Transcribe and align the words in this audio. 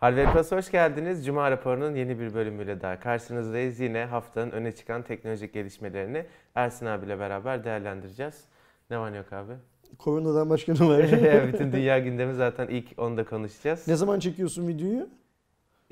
Harvey 0.00 0.26
Plus 0.32 0.52
hoş 0.52 0.70
geldiniz. 0.70 1.26
Cuma 1.26 1.50
raporunun 1.50 1.94
yeni 1.94 2.20
bir 2.20 2.34
bölümüyle 2.34 2.80
daha 2.80 3.00
karşınızdayız. 3.00 3.80
Yine 3.80 4.04
haftanın 4.04 4.50
öne 4.50 4.72
çıkan 4.72 5.02
teknolojik 5.02 5.52
gelişmelerini 5.54 6.24
Ersin 6.54 6.86
abiyle 6.86 7.18
beraber 7.18 7.64
değerlendireceğiz. 7.64 8.44
Ne 8.90 8.98
var 8.98 9.12
ne 9.12 9.16
yok 9.16 9.32
abi? 9.32 9.52
Koronadan 9.98 10.50
başka 10.50 10.72
ne 10.72 10.88
var? 10.88 11.02
Bütün 11.52 11.72
dünya 11.72 11.98
gündemi 11.98 12.34
zaten 12.34 12.68
ilk 12.68 12.86
onu 12.98 13.16
da 13.16 13.24
konuşacağız. 13.24 13.88
ne 13.88 13.96
zaman 13.96 14.18
çekiyorsun 14.18 14.68
videoyu? 14.68 15.08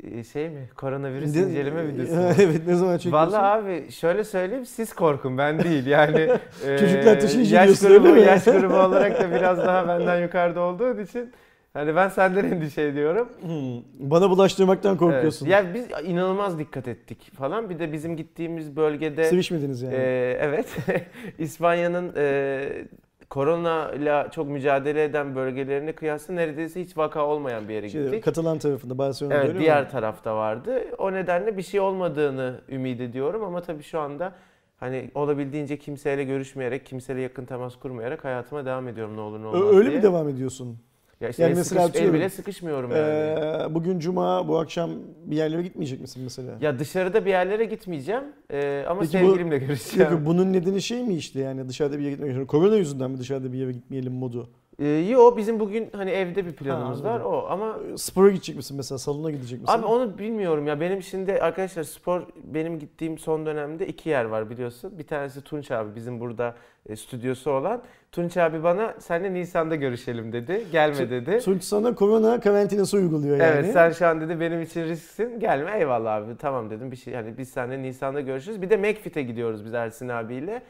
Ee, 0.03 0.25
Şey 0.25 0.49
mi? 0.49 0.69
Koronavirüs 0.77 1.35
Ne- 1.37 1.43
inceleme 1.43 1.89
videosu. 1.89 2.15
mu? 2.15 2.23
evet 2.41 2.67
ne 2.67 2.75
zaman 2.75 2.99
çekiyorsun? 2.99 3.33
Vallahi 3.33 3.63
abi 3.63 3.93
şöyle 3.93 4.25
söyleyeyim 4.25 4.67
siz 4.67 4.93
korkun 4.93 5.39
ben 5.39 5.65
değil 5.65 5.87
yani 5.87 6.21
e, 6.67 6.79
Çocuklar 6.79 7.21
taşıyıcı 7.21 7.55
yaş 7.55 7.81
grubu 7.81 8.09
öyle 8.09 8.13
mi? 8.21 8.21
yaş 8.21 8.45
grubu 8.45 8.75
olarak 8.77 9.21
da 9.21 9.31
biraz 9.31 9.59
daha 9.59 9.89
benden 9.89 10.23
yukarıda 10.23 10.61
olduğun 10.61 10.99
için 10.99 11.33
hani 11.73 11.97
ben 11.97 12.09
senden 12.09 12.45
endişe 12.53 12.83
ediyorum. 12.83 13.29
Hmm, 13.41 14.11
Bana 14.11 14.31
bulaştırmaktan 14.31 14.97
korkuyorsun. 14.97 15.47
Evet. 15.47 15.65
Ya 15.65 15.75
biz 15.75 15.87
inanılmaz 16.11 16.59
dikkat 16.59 16.89
ettik 16.89 17.31
falan. 17.35 17.71
Bir 17.71 17.79
de 17.79 17.93
bizim 17.93 18.17
gittiğimiz 18.17 18.77
bölgede 18.77 19.25
Sevişmediniz 19.25 19.83
yani. 19.83 19.95
e, 19.95 20.39
evet 20.41 20.77
İspanya'nın 21.39 22.13
e, 22.17 22.69
korona 23.31 23.91
ile 23.93 24.27
çok 24.31 24.49
mücadele 24.49 25.05
eden 25.05 25.35
bölgelerine 25.35 25.93
kıyasla 25.93 26.35
neredeyse 26.35 26.81
hiç 26.81 26.97
vaka 26.97 27.27
olmayan 27.27 27.69
bir 27.69 27.75
yere 27.75 27.89
şey, 27.89 28.05
gittik. 28.05 28.25
Katalan 28.25 28.59
tarafında 28.59 28.99
Barcelona'da 28.99 29.39
Evet 29.45 29.59
diğer 29.59 29.83
mi? 29.85 29.89
tarafta 29.91 30.37
vardı. 30.37 30.83
O 30.99 31.13
nedenle 31.13 31.57
bir 31.57 31.63
şey 31.63 31.81
olmadığını 31.81 32.61
ümit 32.69 33.01
ediyorum 33.01 33.45
ama 33.45 33.61
tabii 33.63 33.83
şu 33.83 34.01
anda 34.01 34.33
hani 34.77 35.11
olabildiğince 35.15 35.77
kimseyle 35.79 36.25
görüşmeyerek, 36.25 36.87
kimseyle 36.87 37.21
yakın 37.21 37.45
temas 37.45 37.77
kurmayarak 37.77 38.25
hayatıma 38.25 38.65
devam 38.67 38.89
ediyorum 38.89 39.17
ne 39.17 39.21
olur 39.21 39.43
ne 39.43 39.47
olmaz 39.47 39.75
Öyle 39.75 39.89
diye. 39.89 39.97
mi 39.99 40.03
devam 40.03 40.29
ediyorsun? 40.29 40.79
Ya 41.21 41.29
işte 41.29 41.43
Yani 41.43 41.53
el, 41.53 41.57
mesela 41.57 41.87
sıkış- 41.89 42.01
el 42.01 42.13
bile 42.13 42.29
sıkışmıyorum 42.29 42.91
yani. 42.91 43.03
Ee, 43.71 43.75
bugün 43.75 43.99
cuma, 43.99 44.49
bu 44.49 44.59
akşam 44.59 44.91
bir 45.25 45.37
yerlere 45.37 45.63
gitmeyecek 45.63 46.01
misin 46.01 46.23
mesela? 46.23 46.59
Ya 46.61 46.79
dışarıda 46.79 47.25
bir 47.25 47.31
yerlere 47.31 47.65
gitmeyeceğim 47.65 48.23
ee, 48.51 48.85
ama 48.89 49.01
Peki 49.01 49.13
bu- 49.13 49.27
sevgilimle 49.27 49.59
görüşeceğim. 49.59 50.11
Peki 50.13 50.27
bunun 50.27 50.53
nedeni 50.53 50.83
şey 50.83 51.03
mi 51.03 51.15
işte 51.15 51.41
yani 51.41 51.69
dışarıda 51.69 51.99
bir 51.99 52.03
yere 52.05 52.15
gitmek 52.15 52.49
Korona 52.49 52.77
yüzünden 52.77 53.11
mi 53.11 53.19
dışarıda 53.19 53.53
bir 53.53 53.59
yere 53.59 53.73
gitmeyelim 53.73 54.13
modu? 54.13 54.51
Ee, 54.79 54.87
yo 54.87 55.37
bizim 55.37 55.61
bugün 55.61 55.89
hani 55.93 56.11
evde 56.11 56.47
bir 56.47 56.53
planımız 56.53 57.01
Ha, 57.01 57.05
var 57.05 57.11
anladım. 57.11 57.33
o 57.33 57.47
ama 57.49 57.77
Spora 57.97 58.31
gidecek 58.31 58.57
misin 58.57 58.77
mesela? 58.77 58.99
Salona 58.99 59.31
gidecek 59.31 59.61
misin? 59.61 59.73
abi 59.73 59.87
onu 59.87 60.19
bilmiyorum 60.19 60.67
ya 60.67 60.81
benim 60.81 61.03
şimdi 61.03 61.33
arkadaşlar 61.33 61.83
spor 61.83 62.23
benim 62.45 62.79
gittiğim 62.79 63.19
son 63.19 63.47
dönemde 63.47 63.87
iki 63.87 64.09
yer 64.09 64.25
var 64.25 64.51
biliyorsun. 64.51 64.99
Bir 64.99 65.07
tanesi 65.07 65.41
Tunç 65.43 65.71
abi 65.71 65.95
bizim 65.95 66.21
burada 66.21 66.55
e, 66.89 66.97
stüdyosu 66.97 67.51
olan. 67.51 67.83
Tunç 68.13 68.37
abi 68.37 68.63
bana 68.63 68.95
seninle 68.99 69.35
Nisan'da 69.35 69.75
görüşelim 69.75 70.33
dedi. 70.33 70.65
Gelme 70.73 71.11
dedi. 71.11 71.39
Tunç 71.39 71.65
sana 71.65 71.95
korona 71.95 72.41
karantinası 72.41 72.97
uyguluyor 72.97 73.37
yani. 73.37 73.51
Evet 73.55 73.73
sen 73.73 73.91
şu 73.93 74.07
an 74.07 74.21
dedi 74.21 74.41
benim 74.41 74.63
için 74.63 74.85
risksin. 74.85 75.41
Gelme 75.41 75.79
eyvallah 75.79 76.15
abi 76.15 76.37
tamam 76.37 76.71
dedim 76.71 76.91
bir 76.91 76.97
şey 76.97 77.15
hani 77.15 77.39
biz 77.39 77.49
seninle 77.49 77.83
Nisan'da 77.83 78.21
görüşürüz. 78.21 78.63
Bir 78.63 78.71
de 78.71 78.77
McFit'e 78.77 79.23
gidiyoruz 79.23 79.65
biz 79.65 79.75
Ersin 79.75 80.09
abiyle. 80.09 80.63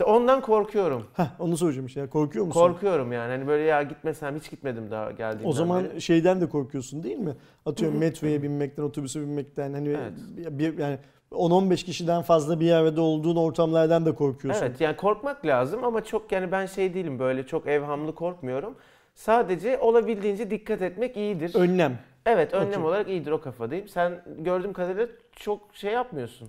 Mesela 0.00 0.16
ondan 0.16 0.40
korkuyorum. 0.40 1.06
Heh, 1.14 1.26
onu 1.38 1.56
soracağım 1.56 1.86
işte. 1.86 2.00
ya. 2.00 2.10
Korkuyor 2.10 2.46
musun? 2.46 2.60
Korkuyorum 2.60 3.12
yani. 3.12 3.30
Hani 3.30 3.46
böyle 3.46 3.62
ya 3.62 3.82
gitmesem 3.82 4.36
hiç 4.36 4.50
gitmedim 4.50 4.90
daha 4.90 5.10
geldiğimden 5.10 5.48
O 5.48 5.52
zaman 5.52 5.84
beri. 5.84 6.00
şeyden 6.00 6.40
de 6.40 6.48
korkuyorsun 6.48 7.02
değil 7.02 7.18
mi? 7.18 7.36
Atıyorum 7.66 7.98
metroya 7.98 8.42
binmekten, 8.42 8.82
otobüse 8.82 9.20
binmekten 9.20 9.72
hani 9.72 9.88
Evet. 9.88 10.12
bir, 10.36 10.78
yani 10.78 10.98
10-15 11.32 11.84
kişiden 11.84 12.22
fazla 12.22 12.60
bir 12.60 12.72
arada 12.72 13.02
olduğun 13.02 13.36
ortamlardan 13.36 14.06
da 14.06 14.14
korkuyorsun. 14.14 14.62
Evet 14.66 14.80
yani 14.80 14.96
korkmak 14.96 15.46
lazım 15.46 15.84
ama 15.84 16.04
çok 16.04 16.32
yani 16.32 16.52
ben 16.52 16.66
şey 16.66 16.94
değilim 16.94 17.18
böyle 17.18 17.46
çok 17.46 17.66
evhamlı 17.66 18.14
korkmuyorum. 18.14 18.74
Sadece 19.14 19.78
olabildiğince 19.78 20.50
dikkat 20.50 20.82
etmek 20.82 21.16
iyidir. 21.16 21.54
Önlem. 21.54 21.98
evet 22.26 22.54
önlem 22.54 22.68
Okey. 22.68 22.84
olarak 22.84 23.08
iyidir 23.08 23.30
o 23.30 23.40
kafadayım. 23.40 23.88
Sen 23.88 24.22
gördüğüm 24.38 24.72
kadarıyla 24.72 25.06
çok 25.36 25.60
şey 25.72 25.92
yapmıyorsun. 25.92 26.48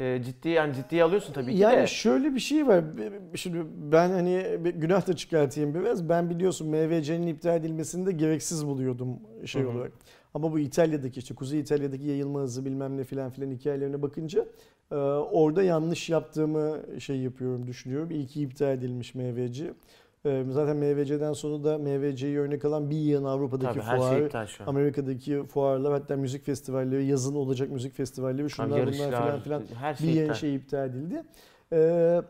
Ee, 0.00 0.22
ciddi 0.24 0.48
yani 0.48 0.74
ciddiye 0.74 1.04
alıyorsun 1.04 1.32
tabii 1.32 1.52
ki 1.52 1.58
yani 1.58 1.82
de. 1.82 1.86
şöyle 1.86 2.34
bir 2.34 2.40
şey 2.40 2.66
var. 2.66 2.84
Şimdi 3.34 3.58
ben 3.92 4.10
hani 4.10 4.58
bir 4.64 4.74
günah 4.74 5.06
da 5.08 5.16
çıkartayım 5.16 5.74
biraz. 5.74 6.08
Ben 6.08 6.30
biliyorsun 6.30 6.68
MVC'nin 6.68 7.26
iptal 7.26 7.56
edilmesini 7.56 8.06
de 8.06 8.12
gereksiz 8.12 8.66
buluyordum 8.66 9.18
şey 9.44 9.62
Hı 9.62 9.66
hı. 9.66 9.70
olarak. 9.70 9.92
Ama 10.34 10.52
bu 10.52 10.58
İtalya'daki 10.58 11.20
işte 11.20 11.34
Kuzey 11.34 11.60
İtalya'daki 11.60 12.04
yayılma 12.04 12.40
hızı 12.40 12.64
bilmem 12.64 12.96
ne 12.96 13.04
filan 13.04 13.30
filan 13.30 13.50
hikayelerine 13.50 14.02
bakınca 14.02 14.46
e, 14.92 14.94
orada 14.94 15.62
yanlış 15.62 16.10
yaptığımı 16.10 16.80
şey 16.98 17.16
yapıyorum 17.16 17.66
düşünüyorum. 17.66 18.10
İyi 18.10 18.26
ki 18.26 18.42
iptal 18.42 18.68
edilmiş 18.78 19.14
MVC. 19.14 19.72
E, 20.26 20.44
zaten 20.50 20.76
MVC'den 20.76 21.32
sonra 21.32 21.64
da 21.64 21.78
MVC'yi 21.78 22.38
örnek 22.38 22.64
alan 22.64 22.90
bir 22.90 22.96
yığın 22.96 23.24
Avrupa'daki 23.24 23.72
Tabii 23.72 23.84
her 23.84 23.96
fuar, 23.98 24.46
şey. 24.46 24.66
Amerika'daki 24.66 25.42
fuarlar 25.42 25.92
hatta 25.92 26.16
müzik 26.16 26.44
festivalleri, 26.44 27.06
yazın 27.06 27.34
olacak 27.34 27.70
müzik 27.70 27.94
festivalleri 27.94 28.50
şunlar 28.50 28.70
bunlar 28.70 28.78
yarışlar, 28.78 29.10
filan 29.10 29.40
filan 29.40 29.62
her 29.80 29.94
bir 29.94 29.98
şey 29.98 30.08
yeni 30.08 30.22
iptal. 30.22 30.34
şey 30.34 30.54
iptal 30.54 30.88
edildi. 30.88 31.22
Ee, 31.72 32.22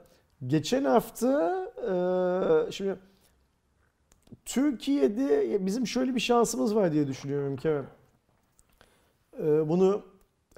geçen 0.46 0.84
hafta 0.84 1.66
e, 2.68 2.72
şimdi 2.72 2.96
Türkiye'de 4.44 5.66
bizim 5.66 5.86
şöyle 5.86 6.14
bir 6.14 6.20
şansımız 6.20 6.74
var 6.76 6.92
diye 6.92 7.06
düşünüyorum 7.06 7.56
Kerem. 7.56 7.86
Ee, 9.38 9.68
bunu 9.68 10.02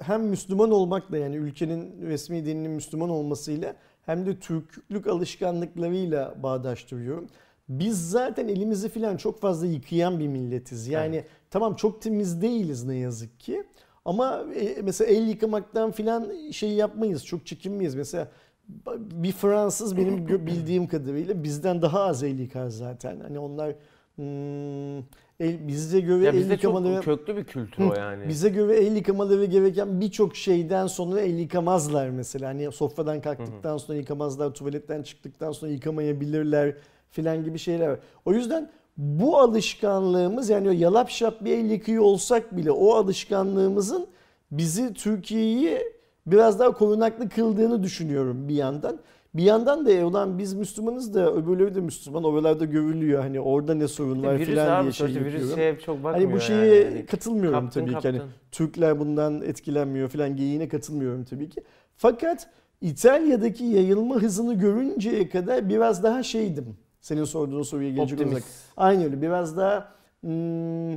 hem 0.01 0.21
Müslüman 0.23 0.71
olmakla 0.71 1.17
yani 1.17 1.35
ülkenin 1.35 2.01
resmi 2.01 2.45
dininin 2.45 2.71
Müslüman 2.71 3.09
olmasıyla 3.09 3.75
hem 4.09 4.25
de 4.25 4.39
Türklük 4.39 5.07
alışkanlıklarıyla 5.07 6.35
bağdaştırıyorum. 6.43 7.27
Biz 7.69 8.09
zaten 8.09 8.47
elimizi 8.47 8.89
falan 8.89 9.17
çok 9.17 9.41
fazla 9.41 9.67
yıkayan 9.67 10.19
bir 10.19 10.27
milletiz. 10.27 10.87
Yani 10.87 11.25
tamam 11.49 11.75
çok 11.75 12.01
temiz 12.01 12.41
değiliz 12.41 12.83
ne 12.83 12.95
yazık 12.95 13.39
ki. 13.39 13.63
Ama 14.05 14.45
e, 14.55 14.81
mesela 14.81 15.11
el 15.11 15.27
yıkamaktan 15.27 15.91
filan 15.91 16.31
şey 16.51 16.71
yapmayız. 16.71 17.25
Çok 17.25 17.45
çekinmeyiz. 17.45 17.95
Mesela 17.95 18.27
bir 18.95 19.31
Fransız 19.31 19.97
benim 19.97 20.27
bildiğim 20.27 20.87
kadarıyla 20.87 21.43
bizden 21.43 21.81
daha 21.81 22.01
az 22.01 22.23
el 22.23 22.39
yıkar 22.39 22.69
zaten. 22.69 23.19
Hani 23.19 23.39
onlar 23.39 23.75
hmm, 24.19 24.97
el, 25.39 25.67
bizde 25.67 25.99
göre 25.99 26.23
Ya 26.23 26.31
el 26.31 26.37
bizde 26.37 26.53
yıkamaları 26.53 26.95
çok 26.95 27.03
köklü 27.03 27.37
bir 27.37 27.43
kültür 27.43 27.83
o 27.83 27.93
yani. 27.93 28.27
bize 28.27 28.49
göre 28.49 28.75
el 28.77 28.95
yıkamaları 28.95 29.45
gereken 29.45 30.01
birçok 30.01 30.35
şeyden 30.35 30.87
sonra 30.87 31.21
el 31.21 31.39
yıkamazlar 31.39 32.09
mesela. 32.09 32.47
Hani 32.47 32.71
sofradan 32.71 33.21
kalktıktan 33.21 33.77
sonra 33.77 33.97
yıkamazlar, 33.97 34.53
tuvaletten 34.53 35.03
çıktıktan 35.03 35.51
sonra 35.51 35.71
yıkamayabilirler 35.71 36.75
filan 37.11 37.43
gibi 37.43 37.59
şeyler 37.59 37.87
var. 37.87 37.99
O 38.25 38.33
yüzden 38.33 38.69
bu 38.97 39.37
alışkanlığımız 39.39 40.49
yani 40.49 40.69
o 40.69 40.71
yalap 40.71 41.09
şap 41.09 41.45
bir 41.45 41.57
el 41.57 41.71
yıkıyor 41.71 42.03
olsak 42.03 42.57
bile 42.57 42.71
o 42.71 42.93
alışkanlığımızın 42.93 44.07
bizi 44.51 44.93
Türkiye'yi 44.93 45.79
biraz 46.25 46.59
daha 46.59 46.71
korunaklı 46.71 47.29
kıldığını 47.29 47.83
düşünüyorum 47.83 48.47
bir 48.47 48.55
yandan. 48.55 48.99
Bir 49.39 49.43
yandan 49.43 49.85
da 49.85 49.91
e, 49.91 50.05
ulan 50.05 50.37
biz 50.37 50.53
Müslümanız 50.53 51.13
da 51.13 51.33
öbürleri 51.33 51.75
de 51.75 51.81
Müslüman. 51.81 52.23
Oralarda 52.23 52.65
görülüyor 52.65 53.21
hani 53.21 53.39
orada 53.39 53.73
ne 53.73 53.87
sorun 53.87 54.23
var 54.23 54.35
virüs 54.35 54.47
filan 54.47 54.83
diye 54.83 54.91
şey 54.91 55.07
virüs 55.07 55.15
yapıyorum. 55.15 55.55
şeye 55.55 55.79
çok 55.79 56.03
bakmıyor 56.03 56.27
Hani 56.27 56.33
bu 56.33 56.39
şeye 56.39 56.83
yani. 56.83 57.05
Katılmıyorum 57.05 57.59
kaptın, 57.59 57.81
tabii 57.81 57.89
ki. 57.89 58.07
Hani 58.07 58.17
kaptın. 58.17 58.33
Türkler 58.51 58.99
bundan 58.99 59.41
etkilenmiyor 59.41 60.09
falan 60.09 60.35
geyiğine 60.35 60.67
katılmıyorum 60.67 61.23
tabii 61.23 61.49
ki. 61.49 61.61
Fakat 61.95 62.49
İtalya'daki 62.81 63.63
yayılma 63.63 64.15
hızını 64.15 64.53
görünceye 64.53 65.29
kadar 65.29 65.69
biraz 65.69 66.03
daha 66.03 66.23
şeydim. 66.23 66.77
Senin 67.01 67.23
sorduğun 67.23 67.63
soruya 67.63 67.89
gelecek 67.89 68.21
olursak. 68.21 68.43
Aynı 68.77 69.03
öyle 69.03 69.21
biraz 69.21 69.57
daha 69.57 69.93
hmm, 70.21 70.93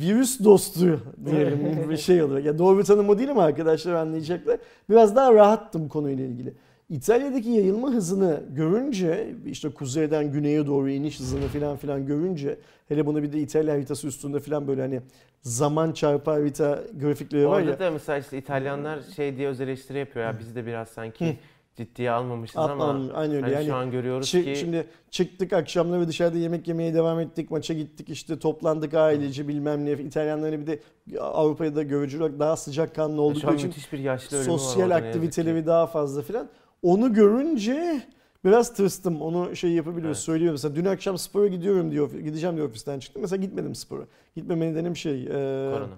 virüs 0.00 0.44
dostu 0.44 1.00
diyelim 1.24 1.90
bir 1.90 1.96
şey 1.96 2.22
olarak. 2.22 2.44
Ya 2.44 2.58
doğru 2.58 2.78
bir 2.78 2.84
tanım 2.84 3.08
o 3.08 3.18
değil 3.18 3.30
ama 3.30 3.42
arkadaşlar 3.42 3.94
anlayacaklar. 3.94 4.58
Biraz 4.90 5.16
daha 5.16 5.34
rahattım 5.34 5.88
konuyla 5.88 6.24
ilgili. 6.24 6.54
İtalya'daki 6.88 7.50
yayılma 7.50 7.90
hızını 7.90 8.42
görünce 8.50 9.34
işte 9.46 9.70
kuzeyden 9.70 10.32
güneye 10.32 10.66
doğru 10.66 10.90
iniş 10.90 11.20
hızını 11.20 11.48
falan 11.48 11.76
filan 11.76 12.06
görünce 12.06 12.58
hele 12.88 13.06
bunu 13.06 13.22
bir 13.22 13.32
de 13.32 13.40
İtalya 13.40 13.74
haritası 13.74 14.06
üstünde 14.06 14.40
falan 14.40 14.68
böyle 14.68 14.80
hani 14.80 15.00
zaman 15.42 15.92
çarpı 15.92 16.30
harita 16.30 16.82
grafikleri 17.00 17.48
var 17.48 17.60
Orada 17.60 17.70
ya. 17.70 17.78
da 17.78 17.90
mesela 17.90 18.18
işte 18.18 18.38
İtalyanlar 18.38 18.98
şey 19.16 19.36
diye 19.36 19.48
öz 19.48 19.60
eleştiri 19.60 19.98
yapıyor 19.98 20.24
ya 20.24 20.38
biz 20.38 20.56
de 20.56 20.66
biraz 20.66 20.88
sanki 20.88 21.38
ciddiye 21.76 22.10
almamışız 22.10 22.56
ama 22.56 22.88
Atlan, 22.88 23.10
aynı 23.14 23.34
öyle 23.34 23.44
hani 23.44 23.54
yani. 23.54 23.66
şu 23.66 23.74
an 23.74 23.90
görüyoruz 23.90 24.30
ki 24.30 24.54
Şimdi 24.56 24.86
çıktık 25.10 25.52
akşamları 25.52 26.08
dışarıda 26.08 26.38
yemek 26.38 26.68
yemeye 26.68 26.94
devam 26.94 27.20
ettik. 27.20 27.50
Maça 27.50 27.74
gittik 27.74 28.08
işte 28.08 28.38
toplandık 28.38 28.94
ailece 28.94 29.48
bilmem 29.48 29.84
ne. 29.84 29.92
İtalyanların 29.92 30.60
bir 30.60 30.66
de 30.66 30.80
Avrupa'da 31.20 31.82
görücü 31.82 32.18
olarak 32.18 32.38
daha 32.38 32.56
sıcakkanlı 32.56 33.16
şu 33.16 33.20
oldukları 33.20 33.54
için 33.54 33.68
müthiş 33.68 33.92
bir 33.92 33.98
yaşlı 33.98 34.44
sosyal 34.44 34.82
orada 34.82 34.94
aktiviteleri 34.94 35.66
daha 35.66 35.86
fazla 35.86 36.22
filan. 36.22 36.48
Onu 36.82 37.12
görünce 37.12 38.02
biraz 38.44 38.74
tırstım. 38.74 39.22
Onu 39.22 39.56
şey 39.56 39.70
yapabiliyoruz, 39.70 40.16
Evet. 40.18 40.24
söylüyorum. 40.24 40.54
Mesela 40.54 40.76
dün 40.76 40.84
akşam 40.84 41.18
spora 41.18 41.46
gidiyorum 41.46 41.90
diyor, 41.90 42.12
gideceğim 42.12 42.56
diyor 42.56 42.68
ofisten 42.68 42.98
çıktım. 42.98 43.22
Mesela 43.22 43.42
gitmedim 43.42 43.74
spora. 43.74 44.02
Gitmeme 44.36 44.72
nedenim 44.72 44.96
şey. 44.96 45.22
e, 45.22 45.26
Korona. 45.72 45.88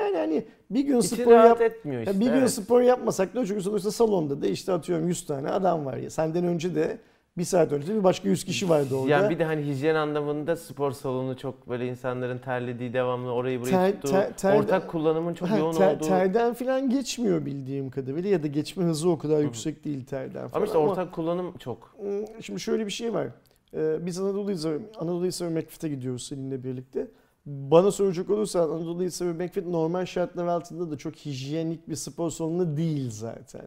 yani 0.00 0.16
hani 0.16 0.44
bir 0.70 0.80
gün 0.80 0.98
İçin 1.00 1.16
spor 1.16 1.32
yap, 1.32 1.60
etmiyor 1.60 2.02
işte. 2.02 2.20
bir 2.20 2.24
gün 2.26 2.32
evet. 2.32 2.50
spor 2.50 2.80
yapmasak 2.80 3.34
da 3.34 3.46
çünkü 3.46 3.62
sonuçta 3.62 3.90
salonda 3.90 4.42
da 4.42 4.46
işte 4.46 4.72
atıyorum 4.72 5.08
100 5.08 5.26
tane 5.26 5.48
adam 5.50 5.86
var 5.86 5.96
ya. 5.96 6.10
Senden 6.10 6.44
önce 6.44 6.74
de 6.74 6.98
Bir 7.38 7.44
saat 7.44 7.72
önce 7.72 7.94
bir 7.94 8.04
başka 8.04 8.28
100 8.28 8.44
kişi 8.44 8.68
vardı 8.68 8.94
orada. 8.94 9.10
Yani 9.10 9.30
bir 9.30 9.38
de 9.38 9.44
hani 9.44 9.62
hijyen 9.66 9.94
anlamında 9.94 10.56
spor 10.56 10.92
salonu 10.92 11.36
çok 11.36 11.68
böyle 11.68 11.86
insanların 11.86 12.38
terlediği 12.38 12.92
devamlı 12.92 13.32
orayı 13.32 13.60
burayı 13.60 13.72
Ter- 13.74 13.92
tuttuğu, 13.92 14.10
ter- 14.10 14.36
ter- 14.36 14.58
ortak 14.58 14.90
kullanımın 14.90 15.34
çok 15.34 15.48
Ha, 15.48 15.58
yoğun 15.58 15.72
ter- 15.72 15.96
olduğu. 15.96 16.04
Terden 16.04 16.54
falan 16.54 16.90
geçmiyor 16.90 17.46
bildiğim 17.46 17.90
kadarıyla 17.90 18.30
ya 18.30 18.42
da 18.42 18.46
geçme 18.46 18.84
hızı 18.84 19.10
o 19.10 19.18
kadar 19.18 19.40
yüksek 19.40 19.84
değil 19.84 20.04
terden 20.04 20.48
falan. 20.48 20.50
ama 20.52 20.66
işte 20.66 20.78
ortak 20.78 21.12
kullanım 21.12 21.56
çok. 21.58 21.94
Hmm, 22.00 22.42
Şimdi 22.42 22.60
şöyle 22.60 22.86
bir 22.86 22.90
şey 22.90 23.14
var. 23.14 23.26
Ee, 23.74 24.06
Biz 24.06 24.20
Anadolu 24.20 24.50
Hisarı, 24.50 24.80
Anadolu 24.98 25.24
Hisarı 25.26 25.50
McFit'e 25.50 25.88
gidiyoruz 25.88 26.26
seninle 26.26 26.64
birlikte. 26.64 27.06
Bana 27.46 27.90
soracak 27.90 28.30
olursan 28.30 28.60
Anadolu 28.70 29.02
Hisarı 29.02 29.34
McFit 29.34 29.66
normal 29.66 30.06
şartlar 30.06 30.46
altında 30.46 30.90
da 30.90 30.98
çok 30.98 31.14
hijyenik 31.16 31.88
bir 31.88 31.94
spor 31.96 32.30
salonu 32.30 32.76
değil 32.76 33.10
zaten. 33.10 33.66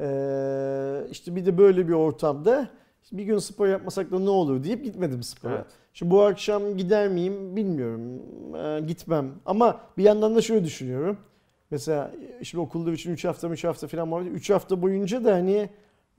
Ee, 0.00 1.00
işte 1.10 1.36
bir 1.36 1.46
de 1.46 1.58
böyle 1.58 1.88
bir 1.88 1.92
ortamda 1.92 2.68
bir 3.12 3.24
gün 3.24 3.38
spor 3.38 3.66
yapmasak 3.66 4.10
da 4.12 4.18
ne 4.18 4.30
olur 4.30 4.64
deyip 4.64 4.84
gitmedim 4.84 5.22
spora. 5.22 5.54
Evet. 5.54 5.66
Şimdi 5.94 6.10
bu 6.10 6.22
akşam 6.22 6.76
gider 6.76 7.08
miyim 7.08 7.56
bilmiyorum. 7.56 8.22
Ee, 8.56 8.80
gitmem. 8.80 9.34
Ama 9.46 9.80
bir 9.98 10.04
yandan 10.04 10.36
da 10.36 10.42
şöyle 10.42 10.64
düşünüyorum. 10.64 11.18
Mesela 11.70 12.10
şimdi 12.42 12.62
okulda 12.62 12.92
için 12.92 13.12
3 13.12 13.24
hafta 13.24 13.48
3 13.48 13.64
hafta 13.64 13.88
falan 13.88 14.12
var. 14.12 14.22
3 14.22 14.50
hafta 14.50 14.82
boyunca 14.82 15.24
da 15.24 15.32
hani 15.32 15.70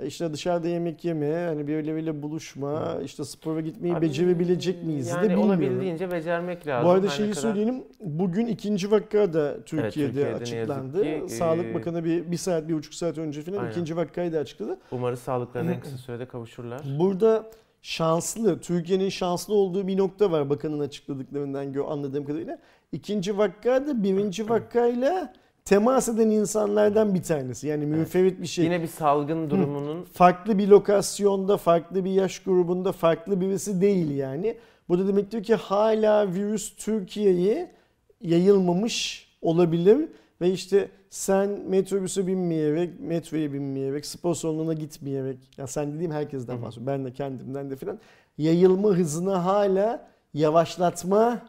işte 0.06 0.34
dışarıda 0.34 0.68
yemek 0.68 1.06
yeme, 1.06 1.46
hani 1.46 1.68
birileriyle 1.68 2.22
buluşma, 2.22 2.98
işte 3.06 3.24
spora 3.24 3.62
gitmeyi 3.62 3.96
Abi, 3.96 4.06
becerebilecek 4.06 4.84
miyiz 4.84 5.08
yani 5.08 5.20
de 5.20 5.24
bilmiyorum. 5.30 5.50
olabildiğince 5.50 6.12
becermek 6.12 6.68
lazım. 6.68 6.88
Bu 6.88 6.92
arada 6.92 7.08
şeyi 7.10 7.30
kadar- 7.30 7.42
söyleyeyim. 7.42 7.84
Bugün 8.00 8.46
ikinci 8.48 8.92
vaka 8.92 9.34
da 9.34 9.64
Türkiye'de, 9.66 9.90
Türkiye'de 9.90 10.24
ne 10.26 10.30
yazık 10.30 10.42
açıklandı. 10.42 11.04
ki, 11.04 11.24
Sağlık 11.34 11.66
e, 11.66 11.74
Bakanı 11.74 12.04
bir, 12.06 12.32
bir 12.32 12.38
saat, 12.38 12.68
bir 12.68 12.74
buçuk 12.74 12.94
saat 12.94 13.18
önce 13.18 13.42
falan 13.42 13.58
Aynen. 13.58 13.72
ikinci 13.72 13.98
vakayı 13.98 14.34
da 14.34 14.40
açıkladı. 14.40 14.78
Umarız 14.92 15.20
sağlıklarına 15.20 15.72
en 15.72 15.80
kısa 15.80 15.98
sürede 15.98 16.26
kavuşurlar. 16.26 16.82
Burada 17.00 17.46
şanslı, 17.82 18.60
Türkiye'nin 18.60 19.10
şanslı 19.10 19.54
olduğu 19.54 19.88
bir 19.88 19.98
nokta 19.98 20.32
var 20.32 20.50
bakanın 20.50 20.80
açıkladıklarından 20.80 21.66
gö- 21.66 21.86
anladığım 21.86 22.26
kadarıyla. 22.26 22.58
İkinci 22.92 23.38
vakka 23.38 23.88
da 23.88 24.04
birinci 24.04 24.50
vakkayla 24.50 25.34
temas 25.66 26.10
eden 26.10 26.30
insanlardan 26.30 27.16
bir 27.16 27.24
tanesi. 27.24 27.68
Yani 27.68 27.86
münferit 27.86 28.42
bir 28.42 28.48
şey. 28.48 28.66
Yine 28.66 28.82
bir 28.82 28.88
salgın 28.88 29.50
durumunun 29.50 30.04
Farklı 30.04 30.58
bir 30.58 30.68
lokasyonda, 30.68 31.58
farklı 31.58 32.06
bir 32.06 32.12
yaş 32.12 32.40
grubunda, 32.40 32.92
farklı 32.92 33.42
birisi 33.42 33.82
değil 33.82 34.12
yani. 34.12 34.58
Bu 34.90 35.00
da 35.00 35.08
demek 35.08 35.32
diyor 35.32 35.44
ki 35.44 35.56
hala 35.56 36.34
virüs 36.34 36.76
Türkiye'ye 36.76 37.72
yayılmamış 38.22 39.28
olabilir 39.42 40.08
ve 40.42 40.52
işte 40.52 40.90
sen 41.10 41.50
metrobüse 41.50 42.28
binmeyerek, 42.28 43.00
metroya 43.00 43.54
binmeyerek, 43.54 44.06
spor 44.06 44.36
salonuna 44.36 44.74
gitmeyerek, 44.74 45.38
ya 45.58 45.68
sen 45.68 45.94
dediğim 45.94 46.12
herkesten 46.12 46.54
Hı 46.54 46.58
hı. 46.58 46.62
bahsediyorum, 46.62 46.88
ben 46.88 47.06
de 47.06 47.14
kendimden 47.14 47.70
de 47.70 47.76
filan, 47.76 48.00
yayılma 48.38 48.90
hızını 48.90 49.34
hala 49.34 50.08
yavaşlatma 50.34 51.42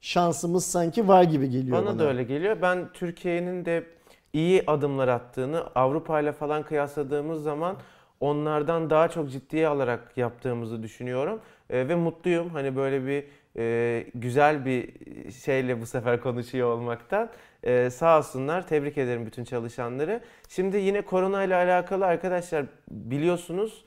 şansımız 0.00 0.66
sanki 0.66 1.08
var 1.08 1.22
gibi 1.22 1.50
geliyor 1.50 1.76
bana. 1.76 1.86
bana 1.86 1.98
da 1.98 2.08
öyle 2.08 2.22
geliyor. 2.22 2.56
Ben 2.62 2.88
Türkiye'nin 2.92 3.64
de 3.64 3.86
iyi 4.32 4.62
adımlar 4.66 5.08
attığını 5.08 5.64
Avrupa 5.74 6.20
ile 6.20 6.32
falan 6.32 6.62
kıyasladığımız 6.62 7.42
zaman 7.42 7.76
onlardan 8.20 8.90
daha 8.90 9.08
çok 9.08 9.30
ciddiye 9.30 9.68
alarak 9.68 10.12
yaptığımızı 10.16 10.82
düşünüyorum. 10.82 11.40
Ee, 11.70 11.88
ve 11.88 11.94
mutluyum 11.94 12.48
hani 12.50 12.76
böyle 12.76 13.06
bir 13.06 13.24
e, 13.56 14.06
güzel 14.14 14.64
bir 14.64 14.92
şeyle 15.32 15.80
bu 15.80 15.86
sefer 15.86 16.20
konuşuyor 16.20 16.72
olmaktan. 16.72 17.30
Ee, 17.64 17.90
sağ 17.90 18.18
olsunlar. 18.18 18.68
Tebrik 18.68 18.98
ederim 18.98 19.26
bütün 19.26 19.44
çalışanları. 19.44 20.20
Şimdi 20.48 20.76
yine 20.76 21.00
korona 21.00 21.42
ile 21.44 21.54
alakalı 21.54 22.06
arkadaşlar 22.06 22.64
biliyorsunuz 22.90 23.84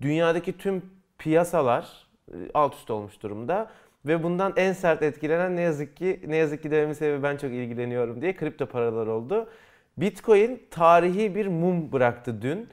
dünyadaki 0.00 0.58
tüm 0.58 0.82
piyasalar 1.18 2.06
e, 2.28 2.34
alt 2.54 2.74
üst 2.74 2.90
olmuş 2.90 3.22
durumda. 3.22 3.70
Ve 4.06 4.22
bundan 4.22 4.52
en 4.56 4.72
sert 4.72 5.02
etkilenen 5.02 5.56
ne 5.56 5.60
yazık 5.60 5.96
ki 5.96 6.20
ne 6.26 6.36
yazık 6.36 6.62
ki 6.62 6.70
dememin 6.70 6.92
sebebi 6.92 7.22
ben 7.22 7.36
çok 7.36 7.50
ilgileniyorum 7.50 8.22
diye 8.22 8.36
kripto 8.36 8.66
paralar 8.66 9.06
oldu. 9.06 9.48
Bitcoin 9.96 10.62
tarihi 10.70 11.34
bir 11.34 11.46
mum 11.46 11.92
bıraktı 11.92 12.42
dün. 12.42 12.68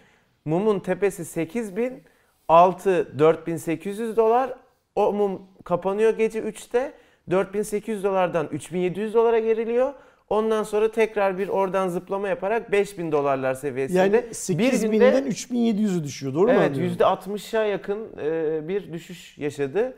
Mumun 0.46 0.80
tepesi 0.80 1.26
8000, 1.26 2.04
altı 2.48 3.20
4800 3.20 4.18
dolar. 4.18 4.54
O 4.96 5.14
mum 5.14 5.42
kapanıyor 5.64 6.18
gece 6.18 6.40
3'te. 6.40 6.94
4800 7.32 8.04
dolardan 8.04 8.48
3700 8.52 9.14
dolara 9.14 9.40
geriliyor. 9.40 9.94
Ondan 10.30 10.64
sonra 10.64 10.92
tekrar 10.92 11.38
bir 11.38 11.48
oradan 11.48 11.88
zıplama 11.88 12.28
yaparak 12.28 12.72
5000 12.72 13.12
dolarlar 13.12 13.54
seviyesinde. 13.54 14.00
Yani 14.00 14.14
bir 14.14 14.74
8000'den 14.74 15.28
3700'ü 15.28 16.04
düşüyor 16.04 16.34
doğru 16.34 16.48
mu 16.48 16.54
Evet 16.54 16.72
anlıyorum? 16.72 16.98
%60'a 16.98 17.64
yakın 17.64 18.08
e, 18.22 18.68
bir 18.68 18.94
düşüş 18.94 19.38
yaşadı. 19.38 19.94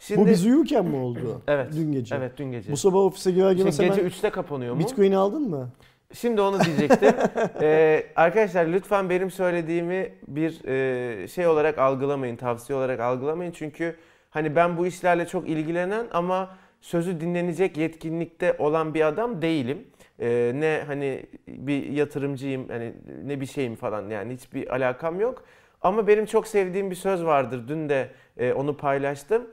Şimdi 0.00 0.20
Bu 0.20 0.26
biz 0.26 0.46
uyurken 0.46 0.84
mi 0.84 0.96
oldu? 0.96 1.42
Evet. 1.48 1.68
Dün 1.76 1.92
gece. 1.92 2.14
Evet 2.14 2.32
dün 2.36 2.52
gece. 2.52 2.72
Bu 2.72 2.76
sabah 2.76 2.98
ofise 2.98 3.30
girer 3.30 3.48
Şimdi 3.48 3.56
girmez 3.56 3.78
gece 3.78 3.92
hemen 3.92 4.10
3'te 4.10 4.30
kapanıyor 4.30 4.74
mu? 4.74 4.80
Bitcoin 4.80 5.12
aldın 5.12 5.50
mı? 5.50 5.70
Şimdi 6.14 6.40
onu 6.40 6.64
diyecektim. 6.64 7.14
Ee, 7.62 8.06
arkadaşlar 8.16 8.66
lütfen 8.66 9.10
benim 9.10 9.30
söylediğimi 9.30 10.12
bir 10.28 10.64
e, 10.64 11.28
şey 11.28 11.46
olarak 11.46 11.78
algılamayın, 11.78 12.36
tavsiye 12.36 12.78
olarak 12.78 13.00
algılamayın. 13.00 13.52
Çünkü 13.52 13.96
hani 14.30 14.56
ben 14.56 14.76
bu 14.78 14.86
işlerle 14.86 15.26
çok 15.26 15.48
ilgilenen 15.48 16.06
ama 16.12 16.50
sözü 16.80 17.20
dinlenecek 17.20 17.76
yetkinlikte 17.76 18.56
olan 18.58 18.94
bir 18.94 19.06
adam 19.06 19.42
değilim. 19.42 19.86
Ee, 20.18 20.52
ne 20.54 20.82
hani 20.86 21.26
bir 21.48 21.86
yatırımcıyım, 21.86 22.68
hani 22.68 22.92
ne 23.24 23.40
bir 23.40 23.46
şeyim 23.46 23.76
falan 23.76 24.10
yani 24.10 24.34
hiçbir 24.34 24.74
alakam 24.74 25.20
yok. 25.20 25.44
Ama 25.82 26.06
benim 26.06 26.26
çok 26.26 26.46
sevdiğim 26.46 26.90
bir 26.90 26.96
söz 26.96 27.24
vardır. 27.24 27.68
Dün 27.68 27.88
de 27.88 28.10
e, 28.36 28.52
onu 28.52 28.76
paylaştım. 28.76 29.46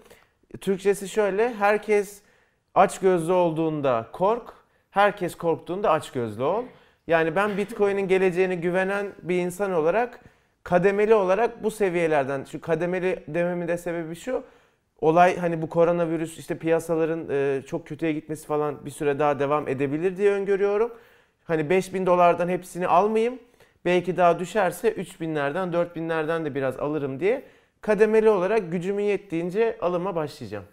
Türkçesi 0.62 1.10
şöyle: 1.10 1.54
herkes 1.54 2.22
aç 2.76 3.00
gözlü 3.00 3.34
olduğunda 3.34 4.08
kork, 4.14 4.54
herkes 4.92 5.36
korktuğunda 5.36 5.92
aç 5.92 6.12
gözlü 6.12 6.44
ol. 6.44 6.64
Yani 7.08 7.36
ben 7.36 7.58
Bitcoin'in 7.58 8.08
geleceğine 8.08 8.56
güvenen 8.56 9.08
bir 9.22 9.36
insan 9.36 9.74
olarak 9.74 10.20
kademeli 10.64 11.16
olarak 11.16 11.64
bu 11.64 11.72
seviyelerden 11.72 12.44
şu 12.44 12.62
kademeli 12.62 13.24
dememin 13.28 13.68
de 13.68 13.78
sebebi 13.78 14.16
şu. 14.16 14.44
Olay 15.02 15.38
hani 15.38 15.62
bu 15.62 15.70
koronavirüs 15.70 16.38
işte 16.38 16.58
piyasaların 16.58 17.30
e, 17.30 17.62
çok 17.62 17.88
kötüye 17.88 18.12
gitmesi 18.14 18.48
falan 18.48 18.86
bir 18.86 18.92
süre 18.92 19.20
daha 19.20 19.40
devam 19.40 19.68
edebilir 19.68 20.18
diye 20.18 20.32
öngörüyorum. 20.32 20.94
Hani 21.44 21.70
5000 21.70 22.06
dolardan 22.06 22.50
hepsini 22.50 22.88
almayayım. 22.88 23.40
Belki 23.86 24.18
daha 24.18 24.40
düşerse 24.40 24.92
3000'lerden 24.92 25.72
4000'lerden 25.74 26.46
de 26.46 26.56
biraz 26.56 26.80
alırım 26.80 27.20
diye 27.20 27.44
kademeli 27.92 28.30
olarak 28.30 28.72
gücümün 28.72 29.04
yettiğince 29.04 29.78
alıma 29.82 30.16
başlayacağım. 30.16 30.66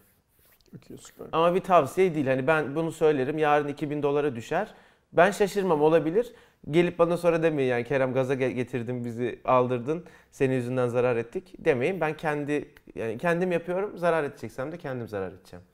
Okey 0.77 0.97
süper. 0.99 1.27
Ama 1.33 1.55
bir 1.55 1.61
tavsiye 1.61 2.15
değil. 2.15 2.27
Hani 2.27 2.47
ben 2.47 2.75
bunu 2.77 2.93
söylerim. 2.93 3.39
Yarın 3.39 3.69
2000 3.69 4.03
dolara 4.03 4.37
düşer. 4.37 4.75
Ben 5.13 5.31
şaşırmam 5.31 5.83
olabilir. 5.83 6.33
Gelip 6.71 6.99
bana 6.99 7.17
sonra 7.17 7.43
demeyin 7.43 7.71
yani 7.71 7.85
Kerem 7.85 8.13
gaza 8.13 8.35
ge- 8.35 8.51
getirdin 8.51 9.05
bizi 9.05 9.41
aldırdın. 9.45 10.05
Senin 10.31 10.55
yüzünden 10.55 10.89
zarar 10.89 11.17
ettik 11.17 11.55
demeyin. 11.59 12.01
Ben 12.01 12.17
kendi 12.17 12.69
yani 12.95 13.19
kendim 13.19 13.53
yapıyorum. 13.53 13.99
Zarar 13.99 14.25
edeceksem 14.25 14.73
de 14.73 14.79
kendim 14.79 15.09
zarar 15.09 15.33
edeceğim. 15.33 15.65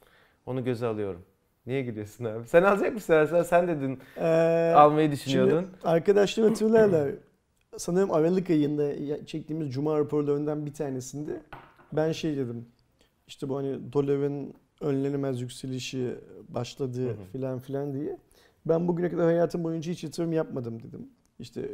Onu 0.47 0.65
göze 0.65 0.87
alıyorum. 0.87 1.23
Niye 1.67 1.83
gülüyorsun 1.83 2.25
abi? 2.25 2.47
Sen 2.49 2.62
alacak 2.62 2.95
mısın? 2.95 3.26
Sen, 3.31 3.43
sen 3.43 3.69
de 3.69 3.81
dün 3.81 4.00
Ee, 4.17 4.73
almayı 4.76 5.12
düşünüyordun. 5.12 5.61
Şimdi 5.61 5.88
arkadaşlar 5.88 6.49
hatırlarlar. 6.49 7.09
Sanırım 7.81 8.11
Aralık 8.13 8.51
ayında 8.51 9.27
çektiğimiz 9.27 9.73
Cuma 9.73 9.99
raporlarından 9.99 10.67
bir 10.67 10.73
tanesinde 10.73 11.41
ben 11.93 12.13
şey 12.13 12.37
dedim. 12.37 12.67
İşte 13.27 13.49
bu 13.49 13.57
hani 13.57 13.93
doların 13.93 14.55
önlenemez 14.81 15.41
yükselişi 15.41 16.15
başladı 16.49 17.07
Hı 17.07 17.11
hı. 17.11 17.17
filan 17.33 17.59
filan 17.59 17.95
diye. 17.95 18.19
Ben 18.67 18.89
bugüne 18.89 19.11
kadar 19.11 19.25
hayatım 19.25 19.65
boyunca 19.65 19.93
hiç 19.93 20.05
yatırım 20.05 20.33
yapmadım 20.33 20.83
dedim. 20.83 21.09
İşte 21.39 21.71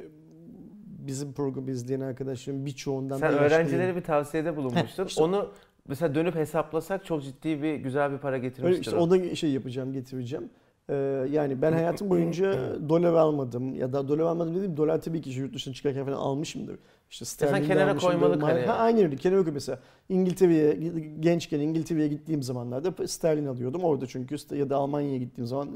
bizim 1.07 1.33
programı 1.33 1.71
izleyen 1.71 2.01
arkadaşlarım 2.01 2.67
birçoğundan 2.67 3.19
Sen 3.19 3.29
da 3.29 3.33
yaşlıyım. 3.33 3.53
öğrencilere 3.53 3.97
bir 3.97 4.03
tavsiyede 4.03 4.57
bulunmuştun. 4.57 5.05
işte- 5.07 5.23
Onu 5.23 5.51
mesela 5.89 6.15
dönüp 6.15 6.35
hesaplasak 6.35 7.05
çok 7.05 7.23
ciddi 7.23 7.63
bir 7.63 7.75
güzel 7.75 8.13
bir 8.13 8.19
para 8.19 8.37
Öyle 8.37 8.49
getirmiştir. 8.49 8.81
işte 8.85 8.97
o. 8.97 9.01
o 9.01 9.11
da 9.11 9.35
şey 9.35 9.51
yapacağım, 9.51 9.93
getireceğim. 9.93 10.51
Ee, 10.91 10.95
yani 11.31 11.63
ben 11.63 11.73
hayatım 11.73 12.11
boyunca 12.11 12.77
dolar 12.89 13.13
almadım 13.15 13.75
ya 13.75 13.93
da 13.93 14.09
dolar 14.09 14.25
almadım 14.25 14.55
dediğim 14.55 14.77
dolar 14.77 15.01
tabii 15.01 15.21
ki 15.21 15.31
yurt 15.31 15.55
dışına 15.55 15.75
çıkarken 15.75 16.05
falan 16.05 16.17
almışımdır. 16.17 16.79
İşte 17.11 17.25
sterlin 17.25 17.63
de 17.63 17.67
kenara 17.67 17.97
koymalık 17.97 18.43
hani. 18.43 18.61
Ha, 18.61 18.75
aynen 18.75 19.05
öyle. 19.05 19.17
Kenara 19.17 19.45
koy 19.45 19.53
mesela. 19.53 19.79
İngiltere'ye 20.09 20.73
gençken 21.21 21.61
İngiltere'ye 21.61 22.09
gittiğim 22.09 22.43
zamanlarda 22.43 23.07
sterlin 23.09 23.47
alıyordum. 23.47 23.85
Orada 23.85 24.07
çünkü 24.07 24.37
ya 24.57 24.71
da 24.71 24.77
Almanya'ya 24.77 25.17
gittiğim 25.17 25.47
zaman 25.47 25.69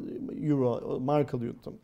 euro, 0.42 1.00
mark 1.00 1.34
alıyordum. 1.34 1.74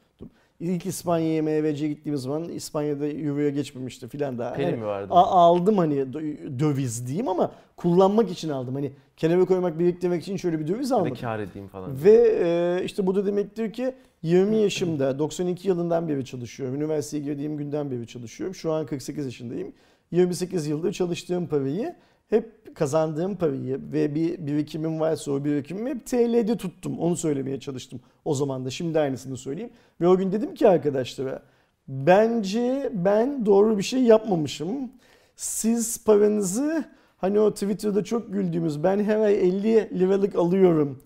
İlk 0.60 0.86
İspanya'ya 0.86 1.42
MVC'ye 1.42 1.88
gittiğim 1.88 2.18
zaman 2.18 2.48
İspanya'da 2.48 3.08
euroya 3.08 3.50
geçmemişti 3.50 4.08
filan 4.08 4.38
daha. 4.38 4.52
Peni 4.52 4.64
Yani 4.66 4.76
mi 4.76 4.86
vardı? 4.86 5.08
a- 5.12 5.30
aldım 5.30 5.78
hani 5.78 5.94
dö- 5.94 6.58
döviz 6.58 7.06
diyeyim 7.06 7.28
ama 7.28 7.52
kullanmak 7.76 8.30
için 8.30 8.48
aldım. 8.48 8.74
Hani 8.74 8.92
kenara 9.16 9.44
koymak, 9.44 9.78
biriktirmek 9.78 10.22
için 10.22 10.36
şöyle 10.36 10.58
bir 10.60 10.66
döviz 10.66 10.90
Ya 10.90 10.96
da 10.96 11.00
almadım. 11.00 11.16
kar 11.20 11.38
edeyim 11.38 11.68
falan. 11.68 11.90
Ve 12.04 12.38
e, 12.44 12.84
işte 12.84 13.06
bu 13.06 13.14
da 13.14 13.26
demektir 13.26 13.72
ki 13.72 13.94
20 14.22 14.56
yaşımda 14.56 15.18
92 15.18 15.68
yılından 15.68 16.08
beri 16.08 16.24
çalışıyorum. 16.24 16.76
Üniversiteye 16.76 17.22
girdiğim 17.22 17.56
günden 17.56 17.90
beri 17.90 18.06
çalışıyorum. 18.06 18.54
Şu 18.54 18.72
an 18.72 18.86
48 18.86 19.24
yaşındayım. 19.24 19.72
28 20.10 20.66
yıldır 20.66 20.92
çalıştığım 20.92 21.46
parayı 21.46 21.94
hep 22.28 22.74
kazandığım 22.74 23.36
parayı 23.36 23.80
ve 23.92 24.14
bir 24.14 24.46
birikimim 24.46 25.00
varsa 25.00 25.32
o 25.32 25.44
birikimimi 25.44 25.90
hep 25.90 26.06
TL'de 26.06 26.56
tuttum. 26.56 26.98
Onu 26.98 27.16
söylemeye 27.16 27.60
çalıştım 27.60 28.00
o 28.24 28.34
zaman 28.34 28.64
da. 28.64 28.70
Şimdi 28.70 29.00
aynısını 29.00 29.36
söyleyeyim. 29.36 29.70
Ve 30.00 30.08
o 30.08 30.16
gün 30.16 30.32
dedim 30.32 30.54
ki 30.54 30.68
arkadaşlara 30.68 31.42
bence 31.88 32.90
ben 32.94 33.46
doğru 33.46 33.78
bir 33.78 33.82
şey 33.82 34.02
yapmamışım. 34.02 34.90
Siz 35.36 36.04
paranızı 36.04 36.84
hani 37.16 37.40
o 37.40 37.54
Twitter'da 37.54 38.04
çok 38.04 38.32
güldüğümüz 38.32 38.82
ben 38.82 39.04
her 39.04 39.20
ay 39.20 39.34
50 39.34 40.00
liralık 40.00 40.34
alıyorum 40.34 41.02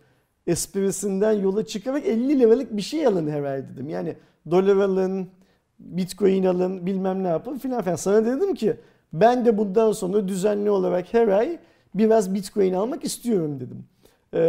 esprisinden 0.47 1.33
yola 1.33 1.67
çıkarak 1.67 2.07
50 2.07 2.39
liralık 2.39 2.77
bir 2.77 2.83
şey 2.83 3.07
alın 3.07 3.29
her 3.29 3.43
ay 3.43 3.69
dedim. 3.69 3.89
Yani 3.89 4.17
dolar 4.51 4.77
alın, 4.77 5.29
bitcoin 5.79 6.45
alın 6.45 6.87
bilmem 6.87 7.25
ne 7.25 7.29
yapın 7.29 7.59
filan 7.59 7.83
filan. 7.83 7.97
Sana 7.97 8.27
dedim 8.27 8.55
ki 8.55 8.77
ben 9.13 9.45
de 9.45 9.59
bundan 9.59 9.93
sonra 9.93 10.29
düzenli 10.29 10.71
olarak 10.71 11.15
her 11.15 11.29
ay 11.29 11.59
biraz 11.95 12.35
bitcoin 12.35 12.73
almak 12.73 13.05
istiyorum 13.05 13.61
dedim. 13.61 13.85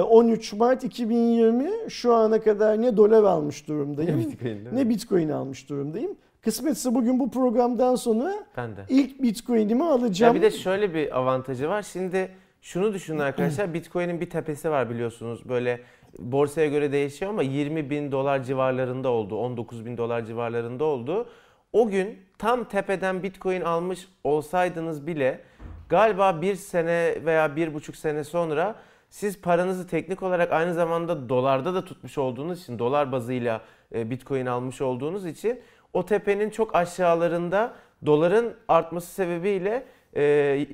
13 0.04 0.54
Mart 0.54 0.84
2020 0.84 1.70
şu 1.90 2.14
ana 2.14 2.42
kadar 2.42 2.82
ne 2.82 2.98
dolar 2.98 3.24
almış 3.24 3.68
durumdayım 3.68 4.20
Ne 4.20 4.28
Bitcoin 4.28 4.68
ne 4.74 4.90
bitcoin 4.90 5.30
almış 5.30 5.70
durumdayım. 5.70 6.12
Kısmetse 6.42 6.96
bugün 6.96 7.20
bu 7.20 7.32
programdan 7.32 7.96
sonra 7.96 8.34
Ben 8.58 8.76
de. 8.76 8.86
ilk 8.90 9.22
bitcoin'imi 9.22 9.84
alacağım. 9.84 10.36
Ya 10.36 10.42
bir 10.42 10.46
de 10.46 10.52
şöyle 10.52 10.94
bir 10.94 11.18
avantajı 11.20 11.70
var. 11.70 11.82
Şimdi 11.82 12.32
şunu 12.62 12.94
düşünün 12.94 13.20
arkadaşlar. 13.20 13.74
Bitcoin'in 13.74 14.22
bir 14.22 14.30
tepesi 14.30 14.70
var 14.72 14.90
biliyorsunuz. 14.90 15.50
Böyle 15.50 15.80
borsaya 16.20 16.68
göre 16.68 16.92
değişiyor 16.92 17.32
ama 17.32 17.44
20 17.44 17.90
bin 17.90 18.12
dolar 18.12 18.44
civarlarında 18.44 19.10
oldu. 19.10 19.36
19 19.36 19.86
bin 19.86 19.98
dolar 19.98 20.26
civarlarında 20.26 20.84
oldu. 20.84 21.26
O 21.74 21.90
gün 21.90 22.18
tam 22.42 22.64
tepeden 22.64 23.24
Bitcoin 23.24 23.62
almış 23.62 24.08
olsaydınız 24.24 25.08
bile 25.08 25.42
galiba 25.90 26.42
bir 26.42 26.56
sene 26.56 27.16
veya 27.26 27.56
bir 27.56 27.74
buçuk 27.74 27.96
sene 27.96 28.24
sonra 28.24 28.76
siz 29.10 29.42
paranızı 29.42 29.88
teknik 29.88 30.24
olarak 30.24 30.52
aynı 30.52 30.74
zamanda 30.74 31.30
dolarda 31.30 31.74
da 31.74 31.86
tutmuş 31.86 32.18
olduğunuz 32.18 32.62
için 32.62 32.80
dolar 32.80 33.12
bazıyla 33.12 33.62
e, 33.96 34.10
Bitcoin 34.10 34.46
almış 34.46 34.82
olduğunuz 34.82 35.26
için 35.26 35.62
o 35.94 36.06
tepenin 36.06 36.50
çok 36.50 36.76
aşağılarında 36.76 37.74
doların 38.06 38.54
artması 38.68 39.14
sebebiyle 39.14 39.84
e, 40.16 40.68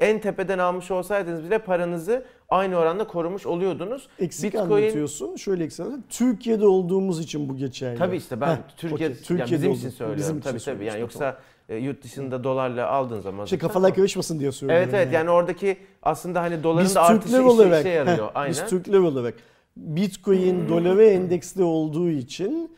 en 0.00 0.20
tepeden 0.20 0.58
almış 0.58 0.90
olsaydınız 0.90 1.44
bile 1.44 1.58
paranızı 1.58 2.24
aynı 2.48 2.76
oranda 2.76 3.06
korumuş 3.06 3.46
oluyordunuz. 3.46 4.08
Eksik 4.18 4.54
Bitcoin- 4.54 4.58
anlatıyorsun. 4.60 5.36
Şöyle 5.36 5.64
eksik 5.64 5.80
anlatıyorsun. 5.80 6.08
Türkiye'de 6.10 6.66
olduğumuz 6.66 7.20
için 7.20 7.48
bu 7.48 7.56
geçerli. 7.56 7.98
Tabii 7.98 8.16
işte 8.16 8.40
ben 8.40 8.48
Heh, 8.48 8.56
Türkiye, 8.76 8.94
okey. 8.94 9.08
ya 9.08 9.22
Türkiye'de 9.24 9.52
bizim 9.52 9.70
oldu. 9.70 9.78
için 9.78 9.88
söylüyorum. 9.90 10.18
Bizim 10.22 10.38
için 10.38 10.50
tabii 10.50 10.60
tabii. 10.60 10.84
Yani 10.84 11.00
yoksa 11.00 11.38
e, 11.68 11.76
yurt 11.76 12.04
dışında 12.04 12.44
dolarla 12.44 12.88
aldığın 12.90 13.20
zaman 13.20 13.44
İşte 13.44 13.56
zaten 13.56 13.68
kafalar 13.68 13.94
karışmasın 13.94 14.40
diye 14.40 14.52
söylüyorum. 14.52 14.84
Evet 14.84 14.94
evet 14.94 15.12
yani 15.14 15.30
oradaki 15.30 15.76
aslında 16.02 16.42
hani 16.42 16.62
doların 16.62 16.84
biz 16.86 16.94
da 16.94 17.02
artışı 17.02 17.48
olarak, 17.50 17.80
işe 17.80 17.88
yarıyor. 17.88 18.26
heh, 18.26 18.30
Aynen. 18.34 18.50
biz 18.50 18.66
Türkler 18.70 18.98
olarak 18.98 19.34
Bitcoin 19.76 20.68
dolara 20.68 21.04
endeksli 21.04 21.62
olduğu 21.62 22.08
için 22.10 22.76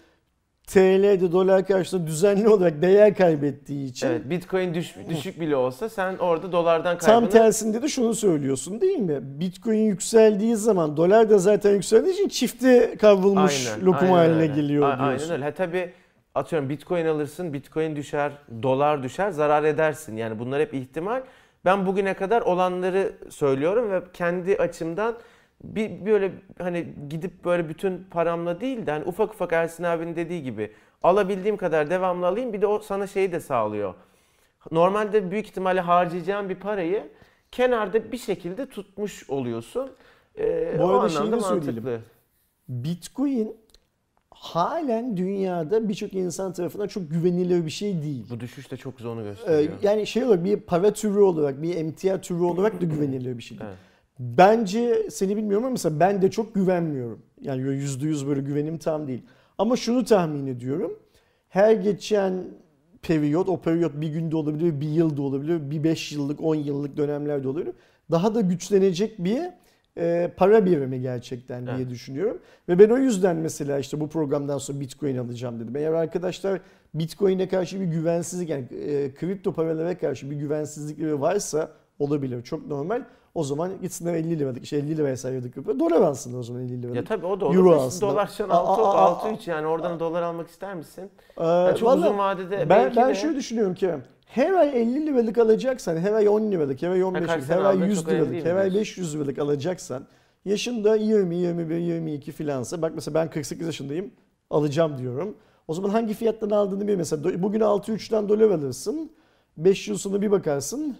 TL'de 0.68 1.32
dolar 1.32 1.66
karşısında 1.66 2.06
düzenli 2.06 2.48
olarak 2.48 2.82
değer 2.82 3.14
kaybettiği 3.14 3.90
için 3.90 4.06
Evet, 4.06 4.30
Bitcoin 4.30 4.74
düş, 4.74 4.94
düşük 5.08 5.40
bile 5.40 5.56
olsa 5.56 5.88
sen 5.88 6.16
orada 6.16 6.52
dolardan 6.52 6.98
Tam 6.98 7.06
kaybını 7.08 7.30
tersinde 7.30 7.82
de 7.82 7.88
şunu 7.88 8.14
söylüyorsun 8.14 8.80
değil 8.80 8.98
mi? 8.98 9.18
Bitcoin 9.22 9.78
yükseldiği 9.78 10.56
zaman 10.56 10.96
dolar 10.96 11.30
da 11.30 11.38
zaten 11.38 11.74
yükseldiği 11.74 12.14
için 12.14 12.28
çifte 12.28 12.96
kavrulmuş 12.96 13.68
Aynen, 13.68 13.86
lokum 13.86 14.12
aynen 14.12 14.16
haline 14.16 14.42
öyle. 14.42 14.46
geliyor 14.46 14.98
diyorsun. 14.98 15.04
Aynen 15.04 15.30
öyle. 15.30 15.44
Ha 15.44 15.50
tabii 15.54 15.90
atıyorum 16.34 16.68
Bitcoin 16.68 17.06
alırsın, 17.06 17.52
Bitcoin 17.52 17.96
düşer, 17.96 18.32
dolar 18.62 19.02
düşer, 19.02 19.30
zarar 19.30 19.64
edersin. 19.64 20.16
Yani 20.16 20.38
bunlar 20.38 20.60
hep 20.60 20.74
ihtimal. 20.74 21.22
Ben 21.64 21.86
bugüne 21.86 22.14
kadar 22.14 22.42
olanları 22.42 23.12
söylüyorum 23.30 23.90
ve 23.90 24.00
kendi 24.12 24.56
açımdan 24.56 25.14
bir 25.64 26.06
böyle 26.06 26.32
hani 26.58 26.86
gidip 27.10 27.44
böyle 27.44 27.68
bütün 27.68 28.04
paramla 28.10 28.60
değil 28.60 28.86
de 28.86 28.90
hani 28.90 29.04
ufak 29.04 29.30
ufak 29.34 29.52
Ersin 29.52 29.84
abinin 29.84 30.16
dediği 30.16 30.42
gibi 30.42 30.72
alabildiğim 31.02 31.56
kadar 31.56 31.90
devamlı 31.90 32.26
alayım. 32.26 32.52
Bir 32.52 32.62
de 32.62 32.66
o 32.66 32.78
sana 32.78 33.06
şeyi 33.06 33.32
de 33.32 33.40
sağlıyor. 33.40 33.94
Normalde 34.70 35.30
büyük 35.30 35.46
ihtimalle 35.46 35.80
harcayacağın 35.80 36.48
bir 36.48 36.54
parayı 36.54 37.08
kenarda 37.52 38.12
bir 38.12 38.18
şekilde 38.18 38.66
tutmuş 38.68 39.30
oluyorsun. 39.30 39.90
Ee, 40.38 40.76
Bu 40.78 40.82
o 40.84 40.88
arada 40.88 41.08
şeyi 41.08 41.18
anlamda 41.20 41.36
de 41.36 41.40
söyleyelim. 41.40 41.84
mantıklı. 41.84 42.00
Bitcoin 42.68 43.56
halen 44.30 45.16
dünyada 45.16 45.88
birçok 45.88 46.14
insan 46.14 46.52
tarafından 46.52 46.86
çok 46.86 47.10
güvenilir 47.10 47.64
bir 47.66 47.70
şey 47.70 48.02
değil. 48.02 48.26
Bu 48.30 48.40
düşüş 48.40 48.70
de 48.70 48.76
çok 48.76 48.96
güzel 48.96 49.12
onu 49.12 49.20
Ee, 49.20 49.24
gösteriyor. 49.24 49.72
yani 49.82 50.06
şey 50.06 50.24
olarak 50.24 50.44
bir 50.44 50.60
para 50.60 50.92
türü 50.92 51.18
olarak, 51.18 51.62
bir 51.62 51.76
emtia 51.76 52.20
türü 52.20 52.42
olarak 52.42 52.80
da 52.80 52.84
güvenilir 52.84 53.38
bir 53.38 53.42
şey 53.42 53.58
değil. 53.58 53.70
Evet. 53.70 53.78
Bence 54.18 55.06
seni 55.10 55.36
bilmiyorum 55.36 55.64
ama 55.64 55.72
mesela 55.72 56.00
ben 56.00 56.22
de 56.22 56.30
çok 56.30 56.54
güvenmiyorum. 56.54 57.22
Yani 57.40 57.64
böyle 57.64 57.78
yüzde 57.78 58.06
yüz 58.06 58.26
böyle 58.26 58.40
güvenim 58.40 58.78
tam 58.78 59.08
değil. 59.08 59.22
Ama 59.58 59.76
şunu 59.76 60.04
tahmin 60.04 60.46
ediyorum. 60.46 60.98
Her 61.48 61.72
geçen 61.72 62.44
periyot, 63.02 63.48
o 63.48 63.60
periyot 63.60 63.92
bir 64.00 64.08
günde 64.08 64.36
olabilir, 64.36 64.80
bir 64.80 64.88
yılda 64.88 65.22
olabilir, 65.22 65.70
bir 65.70 65.84
beş 65.84 66.12
yıllık, 66.12 66.40
on 66.40 66.54
yıllık 66.54 66.96
dönemlerde 66.96 67.48
olabilir. 67.48 67.72
Daha 68.10 68.34
da 68.34 68.40
güçlenecek 68.40 69.24
bir 69.24 69.42
e, 69.98 70.32
para 70.36 70.66
birimi 70.66 71.00
gerçekten 71.00 71.66
diye 71.66 71.76
Evet. 71.76 71.90
düşünüyorum. 71.90 72.38
Ve 72.68 72.78
ben 72.78 72.90
o 72.90 72.98
yüzden 72.98 73.36
mesela 73.36 73.78
işte 73.78 74.00
bu 74.00 74.08
programdan 74.08 74.58
sonra 74.58 74.80
Bitcoin 74.80 75.16
alacağım 75.16 75.60
dedim. 75.60 75.76
Eğer 75.76 75.92
arkadaşlar 75.92 76.60
Bitcoin'e 76.94 77.48
karşı 77.48 77.80
bir 77.80 77.86
güvensizlik 77.86 78.48
yani 78.48 78.64
e, 78.64 79.14
kripto 79.14 79.52
paralara 79.52 79.98
karşı 79.98 80.30
bir 80.30 80.36
güvensizlikleri 80.36 81.20
varsa 81.20 81.70
olabilir. 81.98 82.42
Çok 82.42 82.66
normal. 82.66 83.04
O 83.38 83.44
zaman 83.44 83.70
gitsinler 83.82 84.14
50 84.14 84.38
liralık, 84.38 84.66
şey 84.66 84.78
50 84.78 84.96
liraya 84.96 85.16
sayıyorduk 85.16 85.54
kripto. 85.54 85.78
Dolar 85.78 86.00
alsınlar 86.00 86.38
o 86.38 86.42
zaman 86.42 86.62
50 86.62 86.82
liralık. 86.82 86.96
Ya 86.96 87.04
tabii 87.04 87.26
o 87.26 87.40
da 87.40 87.46
olur. 87.46 87.54
Euro 87.54 87.74
aslında. 87.80 88.12
Dolar 88.12 88.30
şu 88.36 88.44
an 88.44 88.48
Aa, 88.48 88.52
6, 88.54 88.82
aa, 88.82 88.94
aa, 88.94 88.98
6 88.98 89.28
3 89.34 89.48
yani 89.48 89.66
oradan 89.66 90.00
dolar 90.00 90.22
almak 90.22 90.48
ister 90.48 90.74
misin? 90.74 91.10
Ee, 91.38 91.44
Yani 91.44 91.78
çok 91.78 91.88
vallahi 91.88 92.08
uzun 92.08 92.18
vadede 92.18 92.58
ben, 92.58 92.68
belki 92.68 92.96
ben 92.96 93.08
de 93.08 93.14
şöyle 93.14 93.36
düşünüyorum 93.36 93.74
Kerem. 93.74 94.02
Her 94.26 94.52
ay 94.52 94.82
50 94.82 95.06
liralık 95.06 95.38
alacaksan, 95.38 95.96
her 95.96 96.12
ay 96.12 96.28
10 96.28 96.52
liralık, 96.52 96.82
her 96.82 96.90
ay 96.90 97.04
15 97.04 97.26
kaç 97.26 97.30
liralık, 97.42 97.50
her 97.50 97.64
ay 97.64 97.76
aldığın 97.76 97.86
100 97.86 97.98
çok 97.98 98.08
önemli 98.08 98.30
liralık, 98.30 98.46
her 98.46 98.56
ay 98.56 98.62
diyorsun? 98.62 98.80
500 98.80 99.14
liralık 99.14 99.38
alacaksan 99.38 100.06
yaşında 100.44 100.96
20, 100.96 101.36
21, 101.36 101.76
22 101.76 102.32
filansa 102.32 102.82
bak 102.82 102.92
mesela 102.94 103.14
ben 103.14 103.30
48 103.30 103.66
yaşındayım 103.66 104.10
alacağım 104.50 104.98
diyorum. 104.98 105.34
O 105.68 105.74
zaman 105.74 105.90
hangi 105.90 106.14
fiyattan 106.14 106.50
aldığını 106.50 106.88
bil. 106.88 106.96
Mesela 106.96 107.42
bugün 107.42 107.60
6.3'ten 107.60 108.28
dolar 108.28 108.50
alırsın. 108.50 109.12
5 109.56 109.88
yıl 109.88 109.96
sonra 109.98 110.22
bir 110.22 110.30
bakarsın 110.30 110.96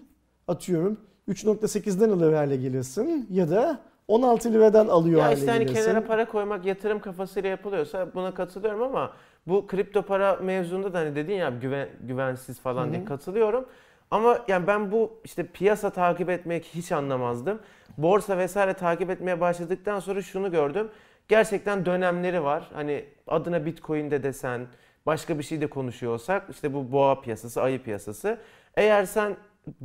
atıyorum 0.47 0.97
3.8'den 1.29 2.09
alır 2.09 2.33
hale 2.33 2.55
gelirsin 2.55 3.27
ya 3.31 3.49
da 3.49 3.79
16 4.07 4.53
liradan 4.53 4.87
alıyor 4.87 5.19
Ya 5.19 5.25
hale 5.25 5.35
işte 5.35 5.51
hani 5.51 5.65
gelirsin. 5.65 5.85
kenara 5.85 6.05
para 6.05 6.25
koymak 6.25 6.65
yatırım 6.65 6.99
kafasıyla 6.99 7.49
yapılıyorsa 7.49 8.13
buna 8.13 8.33
katılıyorum 8.33 8.81
ama 8.81 9.11
bu 9.47 9.67
kripto 9.67 10.01
para 10.01 10.35
mevzunda 10.35 10.93
da 10.93 10.99
hani 10.99 11.15
dedin 11.15 11.33
ya 11.33 11.49
güven, 11.61 11.89
güvensiz 12.01 12.59
falan 12.59 12.91
diye 12.93 13.05
katılıyorum. 13.05 13.65
Ama 14.11 14.39
yani 14.47 14.67
ben 14.67 14.91
bu 14.91 15.11
işte 15.23 15.45
piyasa 15.47 15.89
takip 15.89 16.29
etmek 16.29 16.65
hiç 16.65 16.91
anlamazdım. 16.91 17.59
Borsa 17.97 18.37
vesaire 18.37 18.73
takip 18.73 19.09
etmeye 19.09 19.41
başladıktan 19.41 19.99
sonra 19.99 20.21
şunu 20.21 20.51
gördüm. 20.51 20.87
Gerçekten 21.27 21.85
dönemleri 21.85 22.43
var. 22.43 22.69
Hani 22.73 23.05
adına 23.27 23.65
Bitcoin 23.65 24.11
de 24.11 24.23
desen, 24.23 24.67
başka 25.05 25.37
bir 25.39 25.43
şey 25.43 25.61
de 25.61 25.67
konuşuyorsak 25.67 26.43
işte 26.49 26.73
bu 26.73 26.91
boğa 26.91 27.21
piyasası, 27.21 27.61
ayı 27.61 27.83
piyasası. 27.83 28.37
Eğer 28.75 29.05
sen 29.05 29.35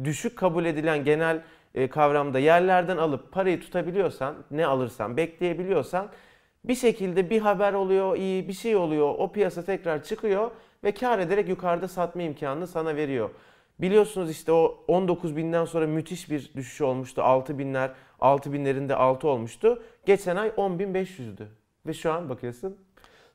düşük 0.05 0.39
kabul 0.39 0.65
edilen 0.65 1.05
genel 1.05 1.43
e, 1.75 1.89
kavramda 1.89 2.39
yerlerden 2.39 2.97
alıp 2.97 3.33
parayı 3.33 3.61
tutabiliyorsan, 3.61 4.35
ne 4.51 4.67
alırsan, 4.67 5.17
bekleyebiliyorsan 5.17 6.09
bir 6.65 6.75
şekilde 6.75 7.31
bir 7.31 7.41
haber 7.41 7.73
oluyor, 7.73 8.17
iyi 8.17 8.49
bir 8.49 8.53
şey 8.53 8.77
oluyor, 8.77 9.15
o 9.19 9.33
piyasa 9.33 9.65
tekrar 9.65 10.03
çıkıyor 10.03 10.51
ve 10.85 10.93
kar 10.93 11.19
ederek 11.19 11.49
yukarıda 11.49 11.89
satma 11.89 12.23
imkanını 12.23 12.67
sana 12.67 12.97
veriyor. 12.97 13.31
Biliyorsunuz 13.79 14.31
işte 14.31 14.53
o 14.53 14.85
19 14.89 15.37
binden 15.37 15.65
sonra 15.65 15.87
müthiş 15.87 16.31
bir 16.31 16.51
düşüş 16.57 16.81
olmuştu. 16.81 17.23
6 17.23 17.59
binler, 17.59 17.91
6 18.21 18.53
binlerinde 18.53 18.95
6 18.95 19.29
olmuştu. 19.29 19.83
Geçen 20.07 20.37
ay 20.37 20.49
10.500'dü. 20.49 21.47
Ve 21.87 21.95
şu 21.95 22.13
an 22.13 22.29
bakıyorsun 22.29 22.77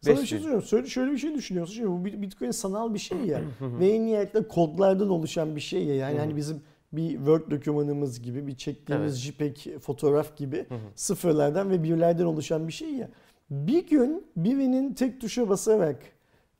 Sana 0.02 0.16
bir 0.16 0.22
5 0.22 0.30
şey. 0.30 0.40
Söyle, 0.66 0.88
şöyle 0.88 1.12
bir 1.12 1.18
şey 1.18 1.36
düşünüyorsun. 1.36 1.74
Şimdi 1.74 1.90
bu 1.90 2.06
bit- 2.06 2.22
Bitcoin 2.22 2.52
sanal 2.52 2.94
bir 2.94 3.00
şey 3.00 3.18
ya. 3.18 3.42
Ve 3.62 3.90
en 3.90 4.06
nihayetinde 4.06 4.48
kodlardan 4.48 5.10
oluşan 5.10 5.56
bir 5.56 5.62
şey 5.62 5.84
ya. 5.84 5.96
Yani 5.96 6.20
hani 6.20 6.36
bizim 6.36 6.62
bir 6.94 7.10
Word 7.16 7.52
dokümanımız 7.52 8.22
gibi, 8.22 8.48
bir 8.48 8.56
çektiğimiz 8.56 9.22
JPEG 9.22 9.58
fotoğraf 9.82 10.38
gibi 10.38 10.66
sıfırlardan 10.96 11.70
ve 11.70 11.84
birlerden 11.84 12.26
oluşan 12.26 12.68
bir 12.68 12.74
şey 12.74 12.90
ya. 12.94 13.10
Bir 13.50 13.88
gün 13.88 14.24
birinin 14.36 14.94
tek 14.94 15.22
tuşa 15.22 15.50
basarak 15.50 16.00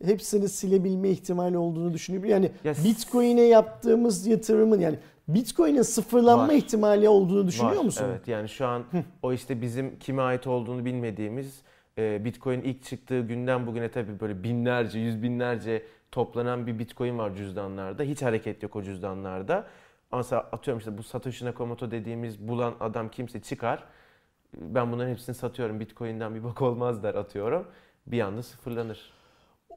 hepsini 0.04 0.50
silebilme 0.50 1.10
ihtimali 1.10 1.58
olduğunu 1.58 1.94
düşünüyorum. 1.94 2.30
Yani 2.30 2.52
Ya 2.64 2.76
s- 2.76 2.84
Bitcoin'e 2.84 3.42
yaptığımız 3.42 4.28
yatırımın 4.28 4.80
yani 4.80 4.96
Bitcoin'in 5.28 5.82
sıfırlanma 5.82 6.48
Var. 6.48 6.54
ihtimali 6.54 7.10
olduğunu 7.10 7.48
düşünüyor 7.48 7.76
Var, 7.76 7.84
musun? 7.84 8.06
Evet 8.10 8.28
yani 8.28 8.50
şu 8.50 8.66
an 8.68 8.84
o 9.24 9.34
işte 9.34 9.62
bizim 9.62 10.00
kime 10.00 10.22
ait 10.22 10.48
olduğunu 10.48 10.86
bilmediğimiz 10.86 11.62
e, 12.00 12.26
Bitcoin 12.26 12.62
ilk 12.62 12.84
çıktığı 12.84 13.22
günden 13.22 13.68
bugüne 13.68 13.92
tabii 13.92 14.20
böyle 14.20 14.44
binlerce, 14.44 15.00
yüz 15.00 15.24
binlerce 15.24 15.86
toplanan 16.12 16.68
bir 16.68 16.80
bitcoin 16.80 17.18
var 17.18 17.36
cüzdanlarda. 17.36 18.04
Hiç 18.04 18.22
hareket 18.22 18.64
yok 18.64 18.76
o 18.76 18.84
cüzdanlarda. 18.84 19.68
Ama 20.12 20.24
atıyorum 20.32 20.80
işte 20.80 20.98
bu 20.98 21.04
Satoshi 21.04 21.46
Nakamoto 21.46 21.92
dediğimiz 21.92 22.48
bulan 22.48 22.76
adam 22.80 23.10
kimse 23.10 23.42
çıkar. 23.42 23.84
Ben 24.54 24.92
bunların 24.92 25.12
hepsini 25.12 25.36
satıyorum. 25.36 25.80
Bitcoin'den 25.80 26.36
bir 26.36 26.44
bak 26.44 26.62
olmaz 26.62 27.04
der 27.04 27.16
atıyorum. 27.16 27.68
Bir 28.08 28.22
anda 28.22 28.44
sıfırlanır. 28.44 29.19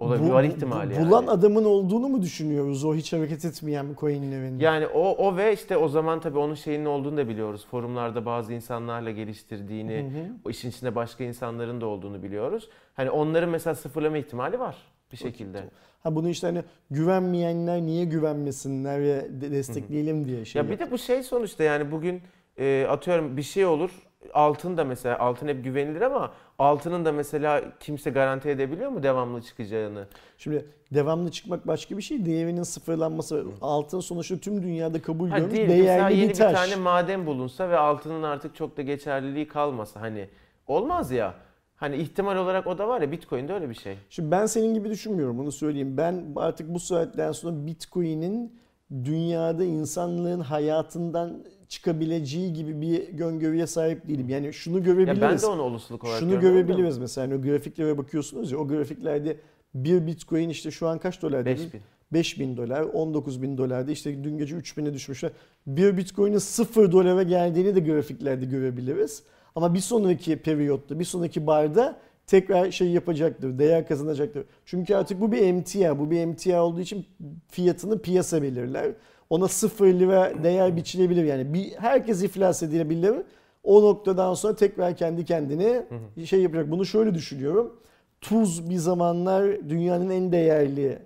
Olabilir 0.03 0.29
Bu- 0.31 0.33
var 0.35 0.45
ihtimali 0.45 0.91
bu- 0.91 0.95
yani. 0.95 1.07
Bulan 1.07 1.27
adamın 1.27 1.65
olduğunu 1.65 2.09
mu 2.09 2.23
düşünüyoruz 2.23 2.85
o 2.85 2.95
hiç 2.95 3.13
hareket 3.13 3.45
etmeyen 3.45 3.91
bir 3.91 3.97
coinlerin? 3.97 4.59
Yani 4.59 4.87
o 4.87 5.11
o 5.11 5.37
ve 5.37 5.53
işte 5.53 5.77
o 5.77 5.89
zaman 5.89 6.21
tabii 6.21 6.39
onun 6.39 6.55
şeyinin 6.55 6.85
olduğunu 6.85 7.17
da 7.17 7.29
biliyoruz. 7.29 7.67
Forumlarda 7.71 8.27
bazı 8.27 8.53
insanlarla 8.53 9.11
geliştirdiğini, 9.11 9.97
Hı 9.97 10.19
hı. 10.19 10.33
o 10.45 10.51
işin 10.51 10.71
içinde 10.71 10.95
başka 10.95 11.25
insanların 11.25 11.81
da 11.81 11.87
olduğunu 11.87 12.23
biliyoruz. 12.23 12.69
Hani 12.95 13.11
onların 13.11 13.51
mesela 13.51 13.75
sıfırlama 13.75 14.19
ihtimali 14.19 14.59
var 14.59 14.77
bir 15.13 15.17
şekilde. 15.17 15.65
Ha 16.03 16.15
bunu 16.15 16.29
işte 16.29 16.47
hani 16.47 16.63
güvenmeyenler 16.91 17.81
niye 17.83 18.05
güvenmesinler 18.05 19.01
ve 19.01 19.27
de- 19.41 19.51
destekleyelim 19.53 20.27
diye 20.27 20.45
şey. 20.45 20.63
Ya 20.63 20.71
bir 20.71 20.79
de 20.79 20.91
bu 20.91 20.99
şey 20.99 21.23
sonuçta 21.23 21.65
yani 21.65 21.93
bugün 21.93 22.21
e, 22.59 22.87
atıyorum 22.89 23.37
bir 23.37 23.43
şey 23.43 23.67
olur. 23.67 23.91
Altın 24.35 24.77
da 24.77 24.85
mesela 24.85 25.19
altın 25.19 25.49
hep 25.49 25.65
güvenilir 25.65 26.01
ama 26.01 26.33
altının 26.59 27.05
da 27.05 27.13
mesela 27.13 27.63
kimse 27.81 28.11
garanti 28.11 28.49
edebiliyor 28.49 28.91
mu 28.91 29.03
devamlı 29.03 29.43
çıkacağını? 29.43 30.07
Şimdi 30.39 30.67
devamlı 30.95 31.31
çıkmak 31.31 31.67
başka 31.67 31.97
bir 31.97 32.03
şey. 32.03 32.27
Değerinin 32.27 32.63
sıfırlanması. 32.63 33.45
Altın 33.61 34.01
sonuçta 34.01 34.39
tüm 34.39 34.63
dünyada 34.63 35.03
kabul 35.03 35.29
Ha, 35.31 35.39
görmüş 35.39 35.57
değil, 35.57 35.69
değerli 35.69 36.17
yeni 36.17 36.25
bir 36.25 36.35
bir 36.35 36.39
taş. 36.39 36.53
tane 36.55 36.77
maden 36.77 37.27
bulunsa 37.27 37.71
ve 37.71 37.77
altının 37.79 38.23
artık 38.23 38.55
çok 38.57 38.77
da 38.77 38.83
geçerliliği 38.83 39.49
kalmasa 39.49 40.01
hani 40.01 40.29
olmaz 40.67 41.11
ya. 41.11 41.35
Hani 41.77 41.97
ihtimal 41.97 42.37
olarak 42.37 42.67
o 42.67 42.79
da 42.79 42.89
var 42.89 43.01
ya 43.01 43.13
Bitcoin'de 43.13 43.53
öyle 43.55 43.69
bir 43.71 43.75
şey. 43.75 43.97
Şimdi 44.11 44.31
ben 44.31 44.47
senin 44.47 44.75
gibi 44.75 44.91
düşünmüyorum 44.91 45.41
onu 45.41 45.53
söyleyeyim. 45.53 45.97
Ben 45.97 46.25
artık 46.37 46.75
bu 46.75 46.81
saatten 46.81 47.33
sonra 47.33 47.67
Bitcoin'in 47.67 48.61
dünyada 49.05 49.65
insanlığın 49.65 50.41
hayatından 50.41 51.45
çıkabileceği 51.73 52.53
gibi 52.53 52.81
bir 52.81 53.21
öngörüye 53.21 53.67
sahip 53.67 54.09
değilim. 54.09 54.29
Yani 54.29 54.53
şunu 54.53 54.77
Ya 54.79 54.85
görebiliriz. 54.85 55.21
ben 55.21 55.39
de 55.41 55.47
onu 55.47 55.63
olasılık 55.63 56.05
olarak 56.05 56.21
Şunu 56.21 56.41
görebiliriz 56.41 56.99
mesela 56.99 57.27
hani 57.27 57.35
o 57.35 57.43
grafiklere 57.43 57.99
bakıyorsunuz 57.99 58.53
ya 58.53 58.59
o 58.59 58.69
grafiklerde 58.69 59.37
bir 59.75 60.07
bitcoin 60.07 60.49
işte 60.49 60.71
şu 60.71 60.89
an 60.89 60.99
kaç 60.99 61.23
dolar 61.23 61.45
dedin? 61.45 61.65
5000. 61.65 61.81
5000 62.13 62.57
dolar, 62.57 62.81
19 62.81 63.43
bin 63.43 63.59
dolarda 63.59 63.93
işte 63.93 64.25
dün 64.25 64.39
gece 64.39 64.57
3000'e 64.57 64.95
düşmüşler. 64.95 65.31
Bir 65.67 65.97
bitcoin'in 65.97 66.39
0 66.39 66.93
dolara 66.93 67.23
geldiğini 67.23 67.75
de 67.75 67.81
grafiklerde 67.81 68.45
görebiliriz. 68.45 69.23
Ama 69.55 69.75
bir 69.75 69.81
sonraki 69.81 70.37
periyotta, 70.37 70.99
bir 70.99 71.05
sonraki 71.05 71.47
barda 71.47 71.97
tekrar 72.27 72.71
şey 72.71 72.89
yapacaktır, 72.89 73.59
değer 73.59 73.89
kazanacaktır. 73.89 74.45
Çünkü 74.67 74.95
artık 74.95 75.21
bu 75.21 75.33
bir 75.33 75.43
emtia, 75.43 75.99
bu 75.99 76.11
bir 76.11 76.21
emtia 76.21 76.65
olduğu 76.65 76.81
için 76.81 77.07
fiyatını 77.49 78.03
piyasa 78.03 78.43
belirler. 78.43 78.93
Ona 79.33 79.49
0 79.49 79.87
lira 79.87 80.33
değer 80.43 80.77
biçilebilir 80.77 81.25
yani. 81.25 81.55
Bir, 81.55 81.73
herkes 81.73 82.23
iflas 82.23 82.63
edilebilir. 82.63 83.15
O 83.63 83.83
noktadan 83.83 84.35
sonra 84.35 84.57
tekrar 84.57 84.97
kendi 84.97 85.25
kendine 85.25 85.87
şey 86.25 86.43
yapacak. 86.43 86.71
Bunu 86.71 86.87
şöyle 86.87 87.15
düşünüyorum. 87.15 87.77
Tuz 88.21 88.71
bir 88.71 88.77
zamanlar 88.77 89.69
dünyanın 89.69 90.11
en 90.11 90.33
değerli 90.33 90.99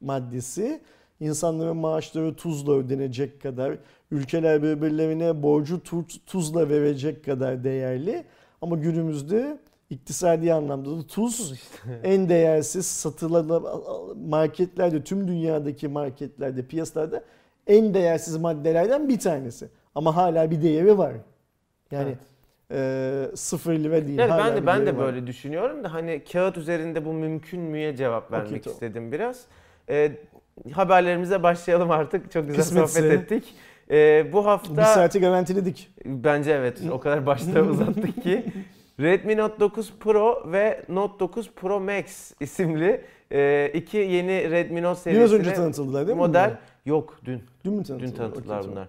maddesi. 0.00 0.80
İnsanların 1.20 1.76
maaşları 1.76 2.34
tuzla 2.34 2.72
ödenecek 2.72 3.42
kadar, 3.42 3.78
ülkeler 4.10 4.62
birbirlerine 4.62 5.42
borcu 5.42 5.82
tuz, 5.82 6.20
tuzla 6.26 6.68
verecek 6.68 7.24
kadar 7.24 7.64
değerli. 7.64 8.24
Ama 8.62 8.76
günümüzde 8.76 9.58
iktisadi 9.90 10.52
anlamda 10.52 10.98
da 10.98 11.06
tuz 11.06 11.52
en 12.04 12.28
değersiz 12.28 12.86
satılan 12.86 13.62
marketlerde, 14.28 15.04
tüm 15.04 15.28
dünyadaki 15.28 15.88
marketlerde, 15.88 16.66
piyasalarda 16.66 17.24
en 17.66 17.94
değersiz 17.94 18.36
maddelerden 18.36 19.08
bir 19.08 19.18
tanesi. 19.18 19.68
Ama 19.94 20.16
hala 20.16 20.50
bir 20.50 20.62
değeri 20.62 20.98
var. 20.98 21.12
Yani 21.90 22.08
Evet. 22.70 23.30
e, 23.32 23.36
sıfır 23.36 23.72
lira 23.74 24.06
değil. 24.06 24.18
Yani 24.18 24.32
ben 24.38 24.56
de 24.56 24.62
bir 24.62 24.66
ben 24.66 24.86
de 24.86 24.96
var. 24.96 25.06
böyle 25.06 25.26
düşünüyorum 25.26 25.84
da 25.84 25.92
hani 25.94 26.24
kağıt 26.32 26.56
üzerinde 26.56 27.04
bu 27.04 27.12
mümkün 27.12 27.60
müye 27.60 27.96
cevap 27.96 28.32
vermek 28.32 28.64
tamam. 28.64 28.74
istedim 28.74 29.12
biraz. 29.12 29.44
Ee, 29.88 30.12
haberlerimize 30.72 31.42
başlayalım 31.42 31.90
artık. 31.90 32.32
Çok 32.32 32.46
güzel 32.46 32.62
Kısmetse. 32.62 33.00
sohbet 33.00 33.12
ettik. 33.20 33.54
Ee, 33.90 34.26
bu 34.32 34.38
Bir 34.40 34.44
hafta 34.44 34.84
saati 34.84 35.20
garantiledik. 35.20 35.90
bence 36.04 36.50
evet 36.52 36.78
o 36.92 37.00
kadar 37.00 37.26
başta 37.26 37.60
uzattık 37.70 38.22
ki 38.22 38.44
Redmi 39.00 39.36
Note 39.36 39.60
9 39.60 39.92
Pro 40.00 40.52
ve 40.52 40.82
Note 40.88 41.18
9 41.20 41.50
Pro 41.56 41.80
Max 41.80 42.32
isimli 42.40 43.00
e, 43.32 43.70
iki 43.74 43.96
yeni 43.96 44.50
Redmi 44.50 44.82
Note 44.82 45.10
Biraz 45.12 45.32
önce 45.32 45.44
serisine 45.44 45.54
tanıtıldılar 45.54 46.06
değil 46.06 46.16
mi? 46.16 46.20
model 46.26 46.46
bunlar? 46.50 46.58
Yok 46.86 47.20
dün. 47.24 47.42
Dün 47.64 47.72
mü 47.72 47.78
Dün 47.78 47.84
tanıtıldı? 47.84 48.16
tanıttılar 48.16 48.58
Okey, 48.60 48.70
bunlar. 48.70 48.88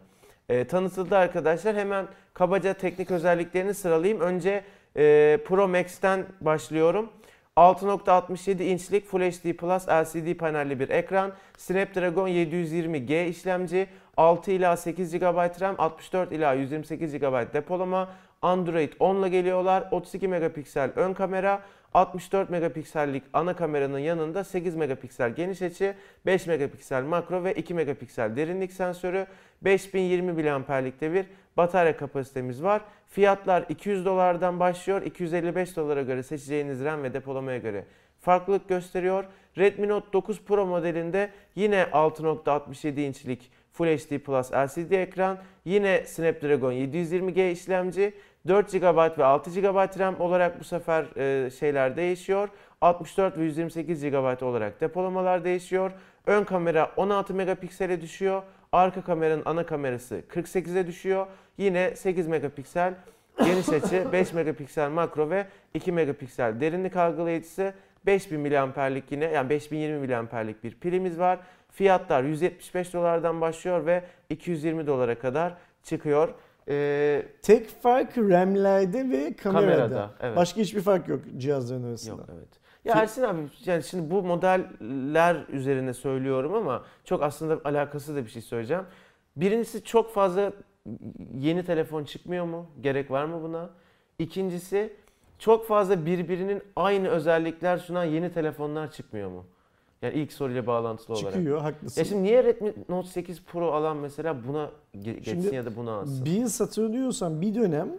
Ee, 0.49 0.67
tanıtıldı 0.67 1.17
arkadaşlar. 1.17 1.75
Hemen 1.75 2.07
kabaca 2.33 2.73
teknik 2.73 3.11
özelliklerini 3.11 3.73
sıralayayım. 3.73 4.21
Önce 4.21 4.63
e, 4.97 5.39
Pro 5.47 5.67
Max'ten 5.67 6.25
başlıyorum. 6.41 7.09
6.67 7.57 8.63
inçlik 8.63 9.05
Full 9.05 9.21
HD 9.21 9.53
Plus 9.53 9.87
LCD 9.87 10.37
panelli 10.37 10.79
bir 10.79 10.89
ekran. 10.89 11.31
Snapdragon 11.57 12.27
720G 12.27 13.27
işlemci. 13.27 13.87
6 14.17 14.51
ila 14.51 14.77
8 14.77 15.13
GB 15.19 15.61
RAM, 15.61 15.75
64 15.77 16.31
ila 16.31 16.53
128 16.53 17.13
GB 17.13 17.53
depolama. 17.53 18.09
Android 18.41 18.93
10 18.99 19.15
ile 19.15 19.29
geliyorlar. 19.29 19.87
32 19.91 20.27
megapiksel 20.27 20.91
ön 20.95 21.13
kamera, 21.13 21.61
64 21.97 22.49
megapiksellik 22.49 23.23
ana 23.33 23.55
kameranın 23.55 23.99
yanında 23.99 24.43
8 24.43 24.75
megapiksel 24.75 25.35
geniş 25.35 25.61
açı, 25.61 25.95
5 26.25 26.47
megapiksel 26.47 27.03
makro 27.03 27.43
ve 27.43 27.53
2 27.53 27.73
megapiksel 27.73 28.35
derinlik 28.35 28.73
sensörü, 28.73 29.27
5020 29.61 30.31
mAh'likte 30.31 31.13
bir 31.13 31.25
batarya 31.57 31.97
kapasitemiz 31.97 32.63
var. 32.63 32.81
Fiyatlar 33.07 33.65
200 33.69 34.05
dolardan 34.05 34.59
başlıyor. 34.59 35.01
255 35.01 35.75
dolara 35.75 36.01
göre 36.01 36.23
seçeceğiniz 36.23 36.83
RAM 36.83 37.03
ve 37.03 37.13
depolamaya 37.13 37.57
göre 37.57 37.85
farklılık 38.19 38.69
gösteriyor. 38.69 39.25
Redmi 39.57 39.87
Note 39.87 40.13
9 40.13 40.41
Pro 40.41 40.65
modelinde 40.65 41.29
yine 41.55 41.81
6.67 41.81 43.01
inçlik 43.01 43.51
Full 43.73 43.87
HD 43.87 44.19
Plus 44.19 44.51
LCD 44.51 44.91
ekran, 44.91 45.37
yine 45.65 46.03
Snapdragon 46.05 46.73
720G 46.73 47.51
işlemci, 47.51 48.13
4 48.47 48.71
GB 48.71 49.19
ve 49.19 49.25
6 49.25 49.61
GB 49.61 49.99
RAM 49.99 50.21
olarak 50.21 50.59
bu 50.59 50.63
sefer 50.63 51.05
e, 51.17 51.49
şeyler 51.49 51.95
değişiyor. 51.95 52.49
64 52.81 53.37
ve 53.37 53.43
128 53.43 54.03
GB 54.03 54.41
olarak 54.43 54.81
depolamalar 54.81 55.43
değişiyor. 55.43 55.91
Ön 56.25 56.43
kamera 56.43 56.91
16 56.97 57.33
megapiksele 57.33 58.01
düşüyor. 58.01 58.41
Arka 58.71 59.01
kameranın 59.01 59.43
ana 59.45 59.65
kamerası 59.65 60.21
48'e 60.29 60.87
düşüyor. 60.87 61.27
Yine 61.57 61.95
8 61.95 62.27
megapiksel 62.27 62.93
geniş 63.45 63.69
açı, 63.83 64.11
5 64.11 64.33
megapiksel 64.33 64.89
makro 64.89 65.29
ve 65.29 65.47
2 65.73 65.91
megapiksel 65.91 66.61
derinlik 66.61 66.95
algılayıcısı. 66.95 67.73
5000 68.05 68.39
mAh'lik 68.41 69.11
yine 69.11 69.25
yani 69.25 69.49
5020 69.49 70.07
mAh'lik 70.07 70.63
bir 70.63 70.75
pilimiz 70.75 71.19
var. 71.19 71.39
Fiyatlar 71.71 72.23
175 72.23 72.93
dolardan 72.93 73.41
başlıyor 73.41 73.85
ve 73.85 74.03
220 74.29 74.87
dolara 74.87 75.19
kadar 75.19 75.53
çıkıyor. 75.83 76.29
Ee, 76.69 77.25
Tek 77.41 77.81
fark 77.81 78.17
RAM'lerde 78.17 79.09
ve 79.09 79.33
kamerada. 79.33 79.71
Kamerada, 79.71 80.11
evet. 80.21 80.37
Başka 80.37 80.61
hiçbir 80.61 80.81
fark 80.81 81.07
yok 81.07 81.21
cihazların 81.37 81.83
arasında. 81.83 82.21
Yok 82.21 82.29
evet. 82.37 82.47
Ya 82.85 82.95
Ersin 82.95 83.23
abi 83.23 83.39
yani 83.65 83.83
şimdi 83.83 84.11
bu 84.11 84.23
modeller 84.23 85.45
üzerine 85.49 85.93
söylüyorum 85.93 86.53
ama 86.53 86.83
çok 87.03 87.23
aslında 87.23 87.59
alakası 87.63 88.15
da 88.15 88.25
bir 88.25 88.29
şey 88.29 88.41
söyleyeceğim. 88.41 88.83
Birincisi 89.35 89.83
çok 89.83 90.13
fazla 90.13 90.51
yeni 91.33 91.65
telefon 91.65 92.03
çıkmıyor 92.03 92.45
mu? 92.45 92.65
Gerek 92.81 93.11
var 93.11 93.25
mı 93.25 93.43
buna? 93.43 93.69
İkincisi 94.19 94.93
çok 95.39 95.67
fazla 95.67 96.05
birbirinin 96.05 96.63
aynı 96.75 97.07
özellikler 97.07 97.77
sunan 97.77 98.03
yeni 98.03 98.33
telefonlar 98.33 98.91
çıkmıyor 98.91 99.29
mu? 99.29 99.45
Yani 100.01 100.13
ilk 100.13 100.33
soruyla 100.33 100.67
bağlantılı 100.67 101.15
olarak. 101.15 101.33
Çıkıyor 101.33 101.61
haklısın. 101.61 102.01
Ya 102.01 102.05
şimdi 102.05 102.23
niye 102.23 102.43
Redmi 102.43 102.73
Note 102.89 103.07
8 103.07 103.43
Pro 103.43 103.71
alan 103.71 103.97
mesela 103.97 104.47
buna 104.47 104.69
ge- 104.95 105.13
geçsin 105.13 105.41
Şimdi 105.41 105.55
ya 105.55 105.65
da 105.65 105.75
buna 105.75 105.91
alsın? 105.91 106.25
Bir 106.25 106.41
hatırlıyorsan 106.41 107.41
bir 107.41 107.55
dönem 107.55 107.89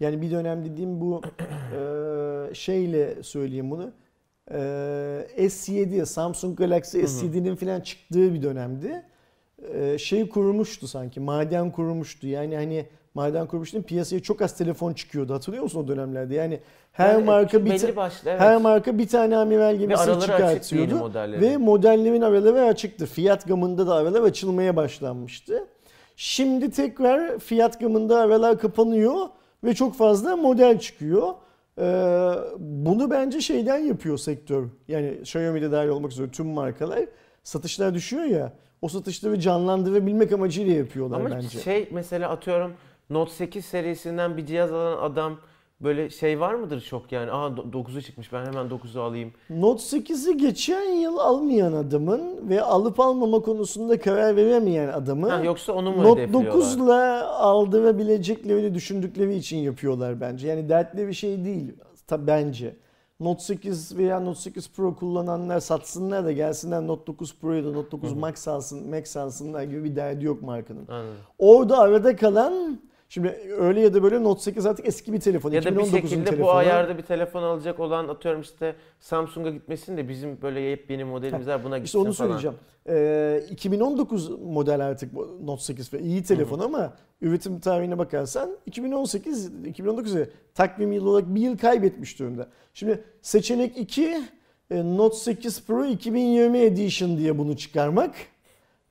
yani 0.00 0.22
bir 0.22 0.30
dönem 0.30 0.64
dediğim 0.64 1.00
bu 1.00 1.22
e, 2.50 2.54
şeyle 2.54 3.22
söyleyeyim 3.22 3.70
bunu. 3.70 3.92
E, 4.50 4.56
S7 5.36 6.06
Samsung 6.06 6.58
Galaxy 6.58 6.98
S7'nin 6.98 7.56
falan 7.56 7.80
çıktığı 7.80 8.34
bir 8.34 8.42
dönemdi. 8.42 9.02
E, 9.74 9.98
şey 9.98 10.28
kurmuştu 10.28 10.88
sanki 10.88 11.20
maden 11.20 11.70
kurmuştu. 11.72 12.26
Yani 12.26 12.56
hani 12.56 12.86
maden 13.16 13.46
kurmuştu 13.46 13.82
piyasaya 13.82 14.20
çok 14.22 14.42
az 14.42 14.56
telefon 14.56 14.92
çıkıyordu. 14.92 15.34
Hatırlıyor 15.34 15.62
musun 15.64 15.84
o 15.84 15.88
dönemlerde? 15.88 16.34
Yani 16.34 16.60
her 16.92 17.12
Yani 17.14 17.24
marka 17.24 17.64
bir 17.64 17.78
ta- 17.78 17.96
başlı 17.96 18.30
evet. 18.30 18.40
her 18.40 18.56
marka 18.56 18.98
bir 18.98 19.08
tane 19.08 19.36
amiral 19.36 19.72
Ve 19.72 19.76
gemisi 19.76 20.10
yeni 20.10 20.20
çıkartıyordu. 20.20 20.94
modelleri. 20.96 21.40
Ve 21.40 21.56
modellerin 21.56 22.22
araları 22.22 22.62
açıktı. 22.62 23.06
Fiyat 23.06 23.46
gamında 23.48 23.86
da 23.86 23.94
aralar 23.94 24.22
açılmaya 24.22 24.76
başlanmıştı. 24.76 25.66
Şimdi 26.16 26.70
tekrar 26.70 27.38
fiyat 27.38 27.80
gamında 27.80 28.18
aralar 28.20 28.58
kapanıyor 28.58 29.16
ve 29.64 29.74
çok 29.74 29.94
fazla 29.96 30.36
model 30.36 30.78
çıkıyor. 30.78 31.28
Ee, 31.78 32.32
bunu 32.58 33.10
bence 33.10 33.40
şeyden 33.40 33.78
yapıyor 33.78 34.18
sektör. 34.18 34.64
Yani 34.88 35.08
Xiaomi'de 35.20 35.72
dahil 35.72 35.88
olmak 35.88 36.12
üzere 36.12 36.28
tüm 36.30 36.46
markalar. 36.46 37.00
satışlar 37.44 37.94
düşüyor 37.94 38.24
ya. 38.24 38.52
O 38.82 38.88
satışları 38.88 39.40
canlandırabilmek 39.40 40.32
amacıyla 40.32 40.74
yapıyorlar 40.74 41.20
Ama 41.20 41.30
bence. 41.30 41.58
şey 41.58 41.88
mesela 41.90 42.30
atıyorum 42.30 42.72
Note 43.10 43.32
8 43.32 43.64
serisinden 43.64 44.36
bir 44.36 44.46
cihaz 44.46 44.72
alan 44.72 45.10
adam 45.10 45.36
böyle 45.80 46.10
şey 46.10 46.40
var 46.40 46.54
mıdır 46.54 46.80
çok 46.80 47.12
yani? 47.12 47.30
Aa 47.30 47.46
9'u 47.46 48.02
çıkmış 48.02 48.32
ben 48.32 48.46
hemen 48.46 48.66
9'u 48.66 49.02
alayım. 49.02 49.32
Note 49.50 49.82
8'i 49.82 50.36
geçen 50.36 50.92
yıl 50.92 51.18
almayan 51.18 51.72
adamın 51.72 52.48
ve 52.48 52.62
alıp 52.62 53.00
almama 53.00 53.40
konusunda 53.40 54.00
karar 54.00 54.36
veremeyen 54.36 54.88
adamı 54.88 55.28
Ha, 55.28 55.44
yoksa 55.44 55.72
onu 55.72 55.92
mu 55.92 56.02
Note 56.02 56.22
hedefliyorlar? 56.22 56.62
9'la 56.62 57.30
aldırabileceklerini 57.38 58.74
düşündükleri 58.74 59.34
için 59.36 59.56
yapıyorlar 59.56 60.20
bence. 60.20 60.48
Yani 60.48 60.68
dertli 60.68 61.08
bir 61.08 61.12
şey 61.12 61.44
değil 61.44 61.74
bence. 62.12 62.76
Note 63.20 63.42
8 63.42 63.98
veya 63.98 64.20
Note 64.20 64.40
8 64.40 64.70
Pro 64.72 64.96
kullananlar 64.96 65.60
satsınlar 65.60 66.24
da 66.24 66.32
gelsinler 66.32 66.86
Note 66.86 67.06
9 67.06 67.36
Pro'ya 67.40 67.64
da 67.64 67.70
Note 67.70 67.90
9 67.90 68.12
Max 68.12 68.48
alsın, 68.48 68.90
Max 68.90 69.16
alsınlar 69.16 69.62
gibi 69.62 69.84
bir 69.84 69.96
derdi 69.96 70.24
yok 70.24 70.42
markanın. 70.42 70.88
Anladım. 70.88 71.16
Orada 71.38 71.78
arada 71.78 72.16
kalan 72.16 72.80
Şimdi 73.08 73.28
öyle 73.58 73.80
ya 73.80 73.94
da 73.94 74.02
böyle 74.02 74.22
Note 74.22 74.40
8 74.40 74.66
artık 74.66 74.88
eski 74.88 75.12
bir 75.12 75.20
telefon. 75.20 75.50
Ya 75.50 75.64
da 75.64 75.76
bir 75.76 75.80
2019'un 75.80 75.90
şekilde 75.90 76.26
bu 76.26 76.30
telefonu. 76.30 76.50
ayarda 76.50 76.98
bir 76.98 77.02
telefon 77.02 77.42
alacak 77.42 77.80
olan 77.80 78.08
atıyorum 78.08 78.40
işte 78.40 78.74
Samsung'a 79.00 79.50
gitmesin 79.50 79.96
de 79.96 80.08
bizim 80.08 80.42
böyle 80.42 80.60
yepyeni 80.60 81.04
modelimiz 81.04 81.46
var 81.46 81.64
buna 81.64 81.76
İşte 81.76 81.82
gitsin 81.84 81.98
onu 81.98 82.12
falan. 82.12 82.28
söyleyeceğim. 82.28 82.56
Ee, 82.88 83.42
2019 83.50 84.30
model 84.40 84.80
artık 84.86 85.14
bu 85.14 85.38
Note 85.44 85.62
8 85.62 85.92
ve 85.92 86.00
iyi 86.00 86.22
telefon 86.22 86.58
ama 86.58 86.92
üretim 87.20 87.60
tarihine 87.60 87.98
bakarsan 87.98 88.56
2018 88.66 89.50
2019 89.66 90.14
takvim 90.54 90.92
yılı 90.92 91.10
olarak 91.10 91.34
bir 91.34 91.40
yıl 91.40 91.58
kaybetmiş 91.58 92.18
durumda. 92.18 92.48
Şimdi 92.74 93.04
seçenek 93.22 93.78
2 93.78 94.22
e, 94.70 94.84
Note 94.84 95.16
8 95.16 95.64
Pro 95.66 95.84
2020 95.84 96.58
Edition 96.58 97.18
diye 97.18 97.38
bunu 97.38 97.56
çıkarmak. 97.56 98.14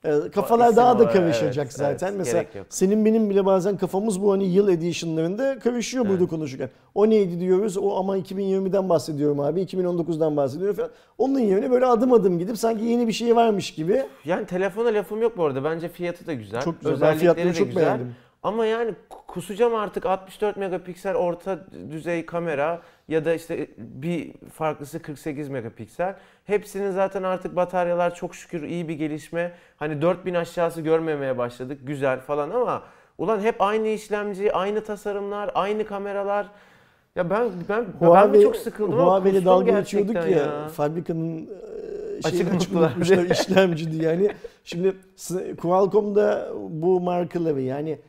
E, 0.06 0.32
Kafalar 0.32 0.66
isim 0.66 0.78
daha 0.78 1.00
da 1.00 1.10
karışacak 1.10 1.66
evet, 1.66 1.74
zaten. 1.74 2.08
evet, 2.08 2.18
Mesela 2.18 2.46
senin 2.70 3.06
benim 3.06 3.30
bile 3.30 3.46
bazen 3.46 3.78
kafamız 3.78 4.22
bu 4.22 4.32
hani 4.32 4.46
yıl 4.46 4.70
edition'larında 4.70 5.60
karışıyor 5.60 6.04
burada 6.06 6.18
Evet. 6.18 6.30
konuşurken. 6.30 6.70
O 6.96 7.10
neydi 7.10 7.40
diyoruz? 7.40 7.78
O 7.78 7.96
ama 7.96 8.18
2020'den 8.18 8.90
bahsediyorum 8.90 9.40
abi. 9.40 9.62
2019'dan 9.62 10.38
bahsediyorum 10.38 10.76
falan. 10.76 10.90
Onun 11.18 11.40
yerine 11.40 11.72
böyle 11.72 11.86
adım 11.86 12.14
adım 12.14 12.40
gidip 12.40 12.58
sanki 12.58 12.86
yeni 12.86 13.08
bir 13.08 13.14
şey 13.14 13.36
varmış 13.36 13.72
gibi. 13.74 14.04
Yani 14.26 14.46
telefona 14.46 14.88
lafım 14.94 15.22
yok 15.22 15.38
bu 15.38 15.46
arada. 15.46 15.64
Bence 15.64 15.90
fiyatı 15.90 16.28
da 16.28 16.34
güzel. 16.34 16.62
Çok 16.62 16.80
güzel. 16.80 16.92
Ben 16.92 16.96
Özellikleri 16.96 17.20
fiyatları 17.20 17.50
de 17.50 17.54
çok 17.54 17.68
güzel. 17.68 17.84
beğendim. 17.86 18.16
Ama 18.46 18.66
yani 18.66 18.94
kusacağım 19.28 19.76
artık 19.76 20.06
64 20.06 20.58
megapiksel 20.58 21.16
orta 21.16 21.60
düzey 21.92 22.26
kamera 22.26 22.82
ya 23.08 23.26
da 23.26 23.34
işte 23.34 23.68
bir 23.78 24.34
farklısı 24.54 25.02
48 25.02 25.50
megapiksel. 25.50 26.16
Hepsinin 26.46 26.92
zaten 26.92 27.24
artık 27.24 27.56
bataryalar 27.56 28.16
çok 28.16 28.36
şükür 28.36 28.64
iyi 28.64 28.88
bir 28.88 28.94
gelişme. 28.94 29.52
Hani 29.78 30.02
4000 30.02 30.34
aşağısı 30.34 30.82
görmemeye 30.82 31.38
başladık. 31.38 31.80
Güzel 31.84 32.20
falan 32.20 32.50
ama 32.50 32.84
ulan 33.18 33.40
hep 33.40 33.62
aynı 33.62 33.88
işlemci, 33.88 34.54
aynı 34.54 34.84
tasarımlar, 34.84 35.52
aynı 35.56 35.86
kameralar. 35.86 36.48
Ya 37.16 37.30
ben 37.30 37.50
ben 37.70 37.86
ben 38.02 38.30
mi 38.30 38.42
çok 38.42 38.56
sıkıldım 38.56 39.00
kustum 39.24 39.46
dalga 39.46 39.80
geçiyorduk 39.80 40.16
ya, 40.16 40.28
ya. 40.28 40.68
fabrikanın 40.68 41.38
e, 41.38 42.18
Açık 42.18 42.30
şeyini 42.30 42.50
açık 42.50 42.54
unuttular 42.72 42.88
unutmuşlar 42.90 43.18
diye. 43.20 43.30
işlemci 43.30 43.92
diye. 43.92 44.04
Yani 44.04 44.32
şimdi 44.64 44.96
s- 45.16 45.56
Qualcomm'da 45.56 46.50
bu 46.70 47.02
markaları 47.02 47.62
yani 47.62 48.00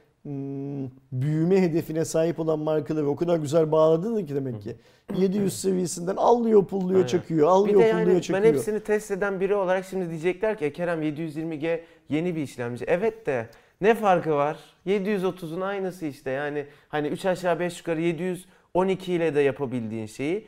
büyüme 1.13 1.63
hedefine 1.63 2.05
sahip 2.05 2.41
olan 2.41 2.59
markaları 2.59 3.09
o 3.09 3.17
kadar 3.17 3.37
güzel 3.37 3.73
bağladı 3.73 4.27
ki 4.27 4.35
demek 4.35 4.63
ki. 4.63 4.77
700 5.19 5.61
seviyesinden 5.61 6.17
allıyor 6.17 6.67
pulluyor 6.67 6.97
Aynen. 6.99 7.07
çakıyor, 7.07 7.49
allıyor 7.49 7.75
pulluyor 7.75 7.99
yani 7.99 8.15
ben 8.15 8.21
çakıyor. 8.21 8.45
hepsini 8.55 8.81
test 8.81 9.11
eden 9.11 9.41
biri 9.41 9.55
olarak 9.55 9.85
şimdi 9.85 10.11
diyecekler 10.11 10.59
ki 10.59 10.65
"E, 10.65 10.73
Kerem 10.73 11.03
720G 11.03 11.81
yeni 12.09 12.37
bir 12.37 12.43
işlemci. 12.43 12.85
Evet 12.89 13.27
de 13.27 13.47
ne 13.81 13.95
farkı 13.95 14.31
var? 14.31 14.57
730'un 14.87 15.61
aynısı 15.61 16.07
işte 16.07 16.31
yani 16.31 16.67
hani 16.89 17.09
3 17.09 17.27
aşağı 17.27 17.61
5 17.61 17.79
yukarı 17.79 18.01
712 18.01 19.13
ile 19.13 19.35
de 19.35 19.41
yapabildiğin 19.41 20.07
şeyi 20.07 20.47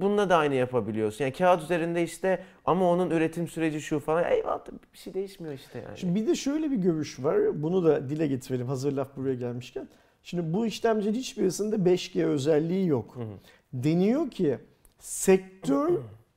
bununla 0.00 0.30
da 0.30 0.36
aynı 0.36 0.54
yapabiliyorsun. 0.54 1.24
Yani 1.24 1.34
kağıt 1.34 1.62
üzerinde 1.62 2.02
işte 2.02 2.42
ama 2.64 2.90
onun 2.90 3.10
üretim 3.10 3.48
süreci 3.48 3.80
şu 3.80 4.00
falan. 4.00 4.32
Eyvallah 4.32 4.60
bir 4.92 4.98
şey 4.98 5.14
değişmiyor 5.14 5.54
işte 5.54 5.78
yani. 5.78 5.98
Şimdi 5.98 6.14
bir 6.14 6.26
de 6.26 6.34
şöyle 6.34 6.70
bir 6.70 6.76
görüş 6.76 7.24
var. 7.24 7.62
Bunu 7.62 7.84
da 7.84 8.08
dile 8.08 8.26
getirelim 8.26 8.66
hazır 8.66 8.92
laf 8.92 9.16
buraya 9.16 9.34
gelmişken. 9.34 9.88
Şimdi 10.22 10.54
bu 10.54 10.66
işlemcinin 10.66 11.14
hiçbirisinde 11.14 11.76
5G 11.76 12.24
özelliği 12.24 12.86
yok. 12.86 13.16
Hı 13.16 13.20
hı. 13.20 13.34
Deniyor 13.72 14.30
ki 14.30 14.58
sektör 14.98 15.90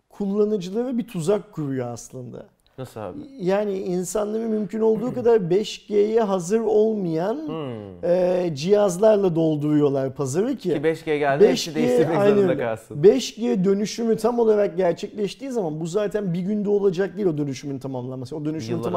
kullanıcılara 0.09 0.97
bir 0.97 1.07
tuzak 1.07 1.53
kuruyor 1.53 1.87
aslında. 1.87 2.47
Nasıl 2.79 2.99
abi? 2.99 3.19
Yani 3.39 3.77
insanları 3.77 4.49
mümkün 4.49 4.79
olduğu 4.79 5.13
kadar 5.13 5.37
5G'ye 5.37 6.21
hazır 6.21 6.59
olmayan 6.59 7.35
Hmm. 7.35 8.09
e, 8.09 8.51
cihazlarla 8.55 9.35
dolduruyorlar 9.35 10.13
pazarı 10.15 10.57
Ki 10.57 10.57
ki 10.57 10.81
5G 10.83 11.17
geldi 11.17 11.47
hepsi 11.47 11.71
5G 11.71 11.75
değiştirmek 11.75 12.17
aynen 12.17 12.35
zorunda 12.35 12.57
kalsın. 12.57 13.03
5G 13.03 13.63
dönüşümü 13.63 14.17
tam 14.17 14.39
olarak 14.39 14.77
gerçekleştiği 14.77 15.51
zaman 15.51 15.79
bu 15.79 15.85
zaten 15.87 16.33
bir 16.33 16.39
günde 16.39 16.69
olacak 16.69 17.17
değil 17.17 17.27
o 17.27 17.37
dönüşümün 17.37 17.79
tamamlanması. 17.79 18.35
O 18.35 18.45
dönüşümün 18.45 18.77
Yıllar 18.77 18.91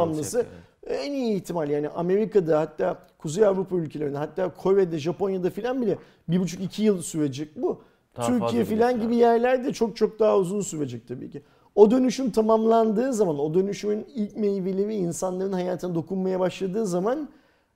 yani. 0.44 0.46
en 0.86 1.12
iyi 1.12 1.36
ihtimal 1.36 1.70
yani 1.70 1.88
Amerika'da 1.88 2.60
hatta 2.60 2.98
Kuzey 3.18 3.46
Avrupa 3.46 3.76
ülkelerinde 3.76 4.18
hatta 4.18 4.48
Kore'de 4.48 4.98
Japonya'da 4.98 5.50
filan 5.50 5.82
bile 5.82 5.98
bir 6.28 6.40
buçuk 6.40 6.62
iki 6.62 6.82
yıl 6.82 7.02
sürecek 7.02 7.48
bu. 7.56 7.82
Daha 8.16 8.26
Türkiye 8.26 8.64
filan 8.64 9.00
gibi 9.00 9.16
yerlerde 9.16 9.72
çok 9.72 9.96
çok 9.96 10.18
daha 10.18 10.38
uzun 10.38 10.60
sürecek 10.60 11.08
tabii 11.08 11.30
ki. 11.30 11.42
O 11.74 11.90
dönüşüm 11.90 12.30
tamamlandığı 12.30 13.12
zaman, 13.12 13.38
o 13.38 13.54
dönüşümün 13.54 14.06
ilk 14.14 14.36
meyveleri 14.36 14.94
insanların 14.94 15.52
hayatına 15.52 15.94
dokunmaya 15.94 16.40
başladığı 16.40 16.86
zaman 16.86 17.28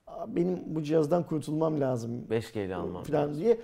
"Aa, 0.07 0.35
benim 0.35 0.59
bu 0.65 0.83
cihazdan 0.83 1.23
kurtulmam 1.23 1.81
lazım 1.81 2.11
5G 2.29 2.65
ile 2.65 2.75
almam. 2.75 3.03
filan 3.03 3.35
diye 3.35 3.57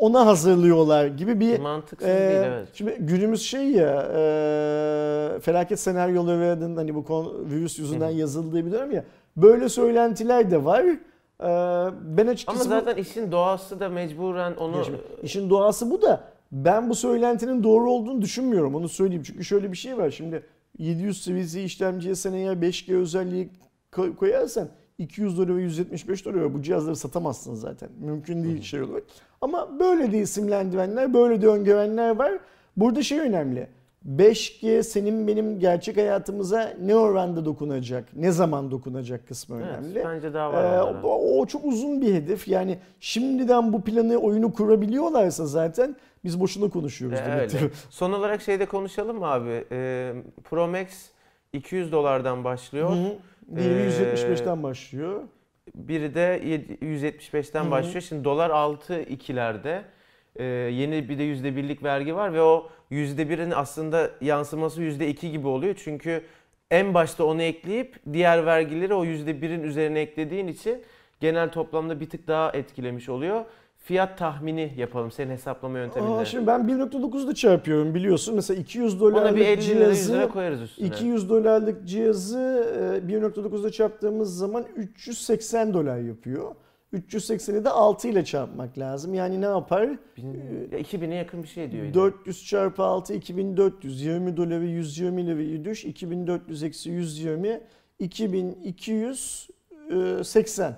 ona 0.00 0.26
hazırlıyorlar 0.26 1.06
gibi 1.06 1.40
bir 1.40 1.58
Mantıksız 1.60 2.08
ee, 2.08 2.12
değil 2.30 2.42
evet. 2.52 2.68
Şimdi 2.72 2.96
günümüz 3.00 3.42
şey 3.42 3.70
ya 3.70 4.02
e, 4.14 5.40
felaket 5.40 5.80
senaryolarının 5.80 6.76
hani 6.76 6.94
bu 6.94 7.04
konu, 7.04 7.34
virüs 7.50 7.78
yüzünden 7.78 8.10
yazıldığı 8.10 8.66
bir 8.66 8.72
dönem 8.72 8.90
ya 8.92 9.04
böyle 9.36 9.68
söylentiler 9.68 10.50
de 10.50 10.64
var. 10.64 10.84
Ee, 10.84 10.96
ben 12.02 12.22
Ama 12.22 12.30
açıkçası 12.30 12.64
bu- 12.64 12.68
zaten 12.68 12.96
işin 12.96 13.32
doğası 13.32 13.80
da 13.80 13.88
mecburen 13.88 14.54
onu 14.54 14.76
işin 15.22 15.50
doğası 15.50 15.90
bu 15.90 16.02
da 16.02 16.20
ben 16.54 16.90
bu 16.90 16.94
söylentinin 16.94 17.62
doğru 17.62 17.90
olduğunu 17.90 18.22
düşünmüyorum 18.22 18.74
onu 18.74 18.88
söyleyeyim. 18.88 19.22
Çünkü 19.26 19.44
şöyle 19.44 19.72
bir 19.72 19.76
şey 19.76 19.98
var 19.98 20.10
şimdi 20.10 20.42
700 20.78 21.22
seviyesi 21.24 21.60
işlemciye 21.62 22.14
sen 22.14 22.32
eğer 22.32 22.54
5G 22.56 22.96
özelliği 22.96 23.48
koy- 23.92 24.16
koyarsan 24.16 24.68
200 24.98 25.38
dolara 25.38 25.56
ve 25.56 25.62
175 25.62 26.24
dolara 26.24 26.54
bu 26.54 26.62
cihazları 26.62 26.96
satamazsın 26.96 27.54
zaten. 27.54 27.88
Mümkün 28.00 28.44
değil 28.44 28.62
şey 28.62 28.82
olarak. 28.82 29.02
Ama 29.40 29.80
böyle 29.80 30.12
de 30.12 30.18
isimlendirenler, 30.18 31.14
böyle 31.14 31.42
de 31.42 31.46
öngörenler 31.48 32.16
var. 32.16 32.32
Burada 32.76 33.02
şey 33.02 33.18
önemli. 33.20 33.66
5G 34.08 34.82
senin 34.82 35.26
benim 35.28 35.58
gerçek 35.58 35.96
hayatımıza 35.96 36.72
ne 36.82 36.96
oranda 36.96 37.44
dokunacak, 37.44 38.04
ne 38.16 38.30
zaman 38.32 38.70
dokunacak 38.70 39.28
kısmı 39.28 39.56
Evet, 39.56 39.68
önemli. 39.78 40.02
bence 40.04 40.34
daha 40.34 40.52
var 40.52 40.64
Ee, 40.64 40.82
onlara. 40.82 41.02
o, 41.06 41.38
o 41.40 41.46
çok 41.46 41.64
uzun 41.64 42.00
bir 42.02 42.14
hedef. 42.14 42.48
Yani 42.48 42.78
şimdiden 43.00 43.72
bu 43.72 43.82
planı, 43.82 44.16
oyunu 44.16 44.52
kurabiliyorlarsa 44.52 45.46
zaten 45.46 45.96
biz 46.24 46.40
boşuna 46.40 46.70
konuşuyoruz 46.70 47.18
Ee, 47.20 47.24
demektir. 47.26 47.62
öyle. 47.62 47.70
Son 47.90 48.12
olarak 48.12 48.42
şeyde 48.42 48.66
konuşalım 48.66 49.18
mı 49.18 49.26
abi? 49.26 49.64
Ee, 49.72 50.12
Pro 50.44 50.68
Max 50.68 50.86
200 51.52 51.92
dolardan 51.92 52.44
başlıyor. 52.44 52.90
Hı 52.90 52.94
hı. 52.94 53.12
Diğeri 53.56 53.82
Ee, 53.82 53.88
175'ten 53.88 54.62
başlıyor. 54.62 55.20
Biri 55.74 56.14
de 56.14 56.40
yedi- 56.44 56.78
175'ten 56.84 57.62
Hı 57.62 57.66
hı. 57.66 57.70
başlıyor. 57.70 58.00
Şimdi 58.00 58.24
dolar 58.24 58.50
6 58.50 59.00
ikilerde. 59.00 59.82
Ee, 60.36 60.44
yeni 60.44 61.08
bir 61.08 61.18
de 61.18 61.22
%1'lik 61.22 61.82
vergi 61.82 62.14
var 62.16 62.32
ve 62.34 62.42
o 62.42 62.68
%1'in 62.90 63.50
aslında 63.50 64.10
yansıması 64.20 64.82
%2 64.82 65.30
gibi 65.30 65.48
oluyor. 65.48 65.74
Çünkü 65.84 66.22
en 66.70 66.94
başta 66.94 67.24
onu 67.24 67.42
ekleyip 67.42 67.96
diğer 68.12 68.46
vergileri 68.46 68.94
o 68.94 69.04
%1'in 69.04 69.62
üzerine 69.62 70.00
eklediğin 70.00 70.48
için 70.48 70.82
genel 71.20 71.52
toplamda 71.52 72.00
bir 72.00 72.10
tık 72.10 72.28
daha 72.28 72.50
etkilemiş 72.52 73.08
oluyor. 73.08 73.44
Fiyat 73.78 74.18
tahmini 74.18 74.72
yapalım 74.76 75.10
senin 75.10 75.30
hesaplama 75.30 75.78
yönteminle. 75.78 76.12
Aa, 76.14 76.24
şimdi 76.24 76.46
ben 76.46 76.60
1.9'da 76.60 77.34
çarpıyorum 77.34 77.94
biliyorsun. 77.94 78.34
Mesela 78.34 78.60
200 78.60 79.02
Ona 79.02 79.10
bir 79.10 79.16
dolarlık 79.16 79.40
50 79.40 79.46
lira 79.46 79.54
100 79.58 79.66
cihazı 79.66 80.12
lira 80.14 80.28
koyarız 80.28 80.62
üstüne. 80.62 80.86
200 80.86 81.30
dolarlık 81.30 81.88
cihazı 81.88 82.38
e, 83.08 83.12
1.9'da 83.12 83.70
çarptığımız 83.72 84.38
zaman 84.38 84.64
380 84.76 85.74
dolar 85.74 85.98
yapıyor. 85.98 86.54
380'i 86.94 87.64
de 87.64 87.70
6 87.70 88.08
ile 88.08 88.24
çarpmak 88.24 88.78
lazım. 88.78 89.14
Yani 89.14 89.40
ne 89.40 89.44
yapar? 89.46 89.88
Bin- 90.16 90.68
ya 90.72 90.78
2000'e 90.78 91.14
yakın 91.14 91.42
bir 91.42 91.48
şey 91.48 91.72
diyor. 91.72 91.82
yine. 91.84 91.94
400 91.94 92.44
çarpı 92.46 92.82
6 92.82 93.14
2400 93.14 94.02
20 94.02 94.36
doları 94.36 94.64
120 94.66 95.26
lirayı 95.26 95.64
düş 95.64 95.84
2400 95.84 96.62
eksi 96.62 96.90
120 96.90 97.60
2280 97.98 100.76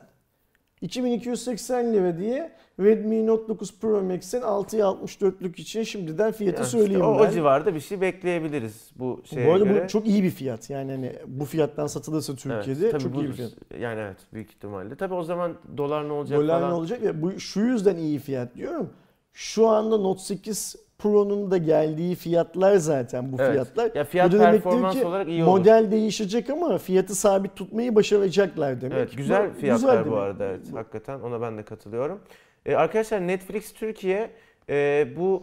2280 0.86 1.92
lira 1.92 2.18
diye 2.18 2.50
Redmi 2.80 3.26
Note 3.26 3.48
9 3.48 3.80
Pro 3.80 4.02
Max'in 4.02 4.40
6'ya 4.40 4.86
64'lük 4.86 5.60
için 5.60 5.82
şimdiden 5.82 6.32
fiyatı 6.32 6.56
Yani 6.56 6.66
işte 6.66 6.78
söyleyeyim 6.78 7.02
o, 7.06 7.18
ben. 7.18 7.28
o 7.28 7.30
civarda 7.30 7.74
bir 7.74 7.80
şey 7.80 8.00
bekleyebiliriz 8.00 8.90
bu 8.96 9.20
şeye 9.24 9.46
bu 9.48 9.52
arada 9.52 9.64
göre. 9.64 9.84
bu 9.84 9.88
çok 9.88 10.06
iyi 10.06 10.22
bir 10.22 10.30
fiyat. 10.30 10.70
Yani 10.70 10.90
hani 10.92 11.12
bu 11.26 11.44
fiyattan 11.44 11.86
satılırsa 11.86 12.34
Türkiye'de 12.36 12.80
Evet, 12.82 12.92
tabii 12.92 13.02
çok 13.02 13.14
bu- 13.14 13.22
iyi 13.22 13.28
bir 13.28 13.32
fiyat. 13.32 13.52
Yani 13.80 14.00
evet 14.00 14.16
büyük 14.32 14.50
ihtimalle. 14.50 14.94
Tabii 14.96 15.14
o 15.14 15.22
zaman 15.22 15.52
dolar 15.76 16.08
ne 16.08 16.12
olacak 16.12 16.38
Dolar 16.38 16.58
falan. 16.60 16.70
ne 16.70 16.74
olacak 16.74 17.02
ya 17.02 17.22
bu 17.22 17.40
şu 17.40 17.60
yüzden 17.60 17.96
iyi 17.96 18.18
fiyat 18.18 18.54
diyorum. 18.56 18.90
Şu 19.38 19.66
anda 19.68 19.98
Note 19.98 20.20
8 20.22 20.76
Pro'nun 20.98 21.50
da 21.50 21.56
geldiği 21.56 22.14
fiyatlar 22.14 22.76
zaten 22.76 23.32
bu 23.32 23.36
Evet. 23.40 23.50
fiyatlar. 23.52 23.90
Ya 23.94 24.04
fiyat 24.04 24.32
Bu 24.32 24.38
performans 24.38 24.94
ki 24.94 25.06
olarak 25.06 25.28
iyi 25.28 25.44
olur. 25.44 25.58
Model 25.58 25.88
değişecek 25.90 26.50
ama 26.50 26.78
fiyatı 26.78 27.14
sabit 27.14 27.56
tutmayı 27.56 27.94
başaracaklar 27.94 28.80
demek. 28.80 28.98
Evet 28.98 29.16
güzel 29.16 29.50
Bu 29.54 29.58
fiyatlar 29.60 30.00
bu 30.00 30.10
demek. 30.10 30.18
arada 30.18 30.44
evet 30.46 30.60
hakikaten 30.74 31.20
ona 31.20 31.40
ben 31.40 31.58
de 31.58 31.62
katılıyorum. 31.62 32.20
Ee, 32.66 32.74
arkadaşlar 32.74 33.26
Netflix 33.26 33.72
Türkiye 33.72 34.30
e, 34.70 35.06
bu 35.16 35.42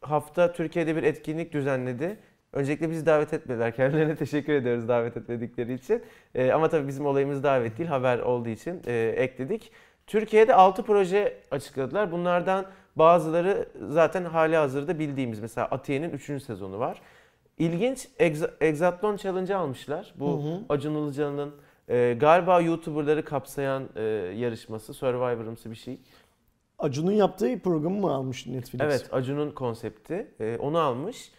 hafta 0.00 0.52
Türkiye'de 0.52 0.96
bir 0.96 1.02
etkinlik 1.02 1.52
düzenledi. 1.52 2.16
Öncelikle 2.52 2.90
bizi 2.90 3.06
davet 3.06 3.32
etmediler. 3.34 3.74
Kendilerine 3.74 4.16
teşekkür 4.24 4.52
ediyoruz 4.52 4.88
davet 4.88 5.16
etmedikleri 5.16 5.74
için. 5.74 6.02
Ee, 6.34 6.52
ama 6.52 6.68
tabii 6.68 6.88
bizim 6.88 7.06
olayımız 7.06 7.42
davet 7.42 7.78
değil 7.78 7.88
haber 7.88 8.18
olduğu 8.18 8.48
için 8.48 8.82
e, 8.86 9.14
ekledik. 9.16 9.72
Türkiye'de 10.12 10.54
6 10.54 10.82
proje 10.82 11.36
açıkladılar. 11.50 12.12
Bunlardan 12.12 12.66
bazıları 12.96 13.68
zaten 13.88 14.24
hali 14.24 14.56
hazırda 14.56 14.98
bildiğimiz. 14.98 15.40
Mesela 15.40 15.66
Atiye'nin 15.66 16.10
3. 16.10 16.42
sezonu 16.42 16.78
var. 16.78 17.02
İlginç 17.58 18.08
Exa- 18.18 18.50
Exatlon 18.60 19.16
Challenge 19.16 19.54
almışlar. 19.54 20.14
Bu 20.16 20.44
Hı 20.44 20.48
hı. 20.48 20.60
Acun 20.68 20.94
Ilıcalı'nın 20.94 21.54
e, 21.88 22.16
galiba 22.20 22.60
YouTuber'ları 22.60 23.24
kapsayan 23.24 23.88
e, 23.96 24.02
yarışması, 24.36 24.94
Survivor'ımsı 24.94 25.70
bir 25.70 25.76
şey. 25.76 25.98
Acun'un 26.78 27.12
yaptığı 27.12 27.58
programı 27.58 27.96
mı 28.00 28.10
almış 28.12 28.46
Netflix? 28.46 28.80
Evet, 28.80 29.08
Acun'un 29.12 29.50
konsepti. 29.50 30.26
E, 30.40 30.56
onu 30.58 30.78
almış. 30.78 31.32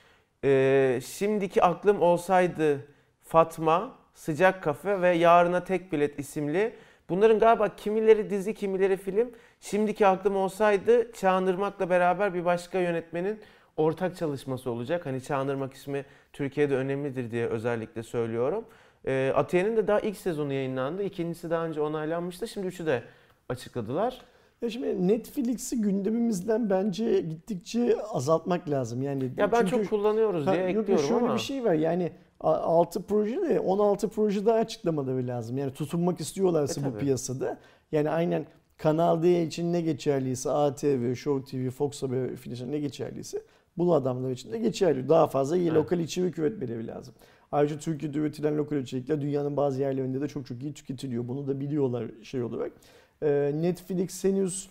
E, 0.44 1.00
şimdiki 1.06 1.64
aklım 1.64 2.02
olsaydı 2.02 2.86
Fatma, 3.22 3.92
Sıcak 4.14 4.64
Kafe 4.64 5.02
ve 5.02 5.10
Yarına 5.10 5.64
Tek 5.64 5.92
Bilet 5.92 6.20
isimli. 6.20 6.76
Bunların 7.10 7.40
galiba 7.40 7.76
kimileri 7.76 8.30
dizi, 8.30 8.54
kimileri 8.54 8.98
film. 8.98 9.32
Şimdiki 9.60 10.08
aklım 10.08 10.36
olsaydı 10.36 11.12
Çağınırmak'la 11.12 11.90
beraber 11.90 12.34
bir 12.34 12.46
başka 12.46 12.80
yönetmenin 12.80 13.40
ortak 13.78 14.16
çalışması 14.18 14.72
olacak. 14.72 15.06
Hani 15.06 15.22
Çağınırmak 15.24 15.74
ismi 15.74 16.06
Türkiye'de 16.34 16.76
önemlidir 16.76 17.32
diye 17.32 17.48
özellikle 17.48 18.04
söylüyorum. 18.04 18.66
E, 19.08 19.32
Atiye'nin 19.36 19.78
de 19.78 19.88
daha 19.88 20.00
ilk 20.00 20.18
sezonu 20.18 20.54
yayınlandı. 20.54 21.04
İkincisi 21.04 21.50
daha 21.50 21.66
önce 21.66 21.82
onaylanmıştı. 21.82 22.48
Şimdi 22.48 22.68
üçü 22.68 22.86
de 22.86 23.04
açıkladılar. 23.50 24.22
Ya 24.62 24.70
şimdi 24.70 25.08
Netflix'i 25.08 25.82
gündemimizden 25.82 26.70
bence 26.70 27.22
gittikçe 27.22 27.96
azaltmak 28.02 28.70
lazım. 28.70 29.02
Yani 29.02 29.32
Ya 29.38 29.52
ben 29.52 29.66
çünkü- 29.66 29.72
çok 29.84 29.90
kullanıyoruz 29.90 30.48
diye 30.48 30.64
ekliyorum 30.64 30.98
şöyle 31.08 31.26
ama. 31.26 31.34
bir 31.36 31.40
şey 31.40 31.64
var 31.64 31.74
yani 31.74 32.12
6 32.44 33.02
proje 33.04 33.42
de 33.42 33.60
16 33.60 34.10
proje 34.10 34.46
daha 34.46 34.58
açıklamaları 34.58 35.28
lazım. 35.28 35.58
Yani 35.58 35.74
tutunmak 35.74 36.20
istiyorlarsa 36.20 36.82
E, 36.82 36.86
bu 36.86 36.98
piyasada. 36.98 37.60
Yani 37.92 38.10
aynen 38.10 38.46
Kanal 38.78 39.24
D 39.24 39.44
için 39.44 39.74
ne 39.74 39.82
geçerliyse 39.82 40.52
ATV, 40.52 41.16
Show 41.16 41.52
TV, 41.58 41.70
Fox 41.70 42.04
Haber 42.04 42.36
filan 42.36 42.72
ne 42.72 42.80
geçerliyse 42.80 43.42
bu 43.78 43.96
adamlar 43.96 44.32
için 44.32 44.52
de 44.52 44.60
geçerli. 44.60 45.10
Daha 45.10 45.28
fazla 45.28 45.58
iyi 45.58 45.68
Evet. 45.68 45.78
lokal 45.78 46.00
içerik 46.00 46.40
üretmeleri 46.40 46.88
lazım. 46.88 47.14
Ayrıca 47.52 47.80
Türkiye'de 47.80 48.18
üretilen 48.18 48.58
lokal 48.58 48.78
içerikler 48.78 49.22
dünyanın 49.22 49.58
bazı 49.58 49.82
yerlerinde 49.82 50.22
de 50.22 50.28
çok 50.28 50.46
çok 50.46 50.64
iyi 50.64 50.74
tüketiliyor. 50.74 51.28
Bunu 51.28 51.48
da 51.48 51.60
biliyorlar 51.60 52.12
şey 52.24 52.44
olarak. 52.44 52.72
Ee, 53.24 53.52
Netflix 53.56 54.24
henüz 54.24 54.70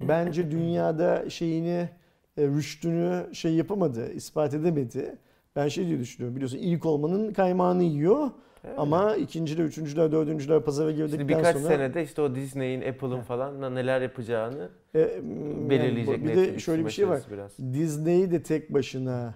bence 0.00 0.50
dünyada 0.50 1.30
şeyini 1.30 1.88
e, 2.36 2.46
rüştünü 2.46 3.34
şey 3.34 3.54
yapamadı, 3.54 4.12
ispat 4.12 4.54
edemedi. 4.54 5.16
Ben 5.56 5.68
şey 5.68 5.86
diye 5.86 5.98
düşünüyorum 5.98 6.36
biliyorsun 6.36 6.58
ilk 6.58 6.86
olmanın 6.86 7.32
kaymağını 7.32 7.82
yiyor 7.82 8.30
Evet. 8.64 8.78
ama 8.78 9.16
ikinciler, 9.16 9.64
üçüncüler, 9.64 10.12
dördüncüler 10.12 10.62
pazara 10.62 10.90
girdikten 10.90 11.18
Şimdi 11.18 11.28
birkaç 11.28 11.56
sonra 11.56 11.68
senede 11.68 12.02
işte 12.04 12.22
o 12.22 12.34
Disney'in, 12.34 12.80
Apple'ın 12.82 13.20
falan 13.20 13.74
neler 13.74 14.00
yapacağını 14.00 14.68
e, 14.94 14.98
yani 15.00 15.70
belirleyecek 15.70 16.24
bir 16.24 16.36
de 16.36 16.58
şöyle 16.58 16.84
bir 16.86 16.90
şey 16.90 17.08
var. 17.08 17.20
biraz. 17.32 17.58
Disney 17.58 18.30
de 18.30 18.42
tek 18.42 18.74
başına 18.74 19.34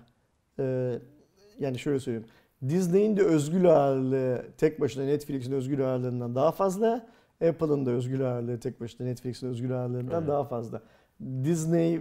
e, 0.58 0.92
yani 1.58 1.78
şöyle 1.78 2.00
söyleyeyim. 2.00 2.26
Disney'in 2.68 3.16
de 3.16 3.22
özgür 3.22 3.64
ağırlığı 3.64 4.44
tek 4.58 4.80
başına 4.80 5.04
Netflix'in 5.04 5.52
özgür 5.52 5.78
ağırlığından 5.78 6.34
daha 6.34 6.52
fazla. 6.52 7.06
Apple'ın 7.48 7.86
da 7.86 7.90
özgür 7.90 8.20
ağırlığı 8.20 8.60
tek 8.60 8.80
başına 8.80 9.06
Netflix'in 9.06 9.48
özgür 9.48 9.70
ağırlığından 9.70 10.18
Evet. 10.18 10.28
daha 10.28 10.44
fazla. 10.44 10.82
Disney 11.44 12.00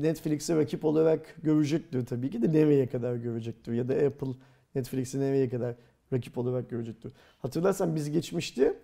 Netflix'e 0.00 0.56
rakip 0.56 0.84
olarak 0.84 1.36
görecektir 1.42 2.06
tabii 2.06 2.30
ki 2.30 2.42
de 2.42 2.52
nereye 2.52 2.86
kadar 2.86 3.16
görecektir 3.16 3.72
ya 3.72 3.88
da 3.88 3.94
Apple 3.94 4.32
Netflix'i 4.74 5.20
nereye 5.20 5.48
kadar 5.48 5.74
rakip 6.12 6.38
olarak 6.38 6.70
görecektir. 6.70 7.12
Hatırlarsan 7.38 7.94
biz 7.94 8.10
geçmişte 8.10 8.74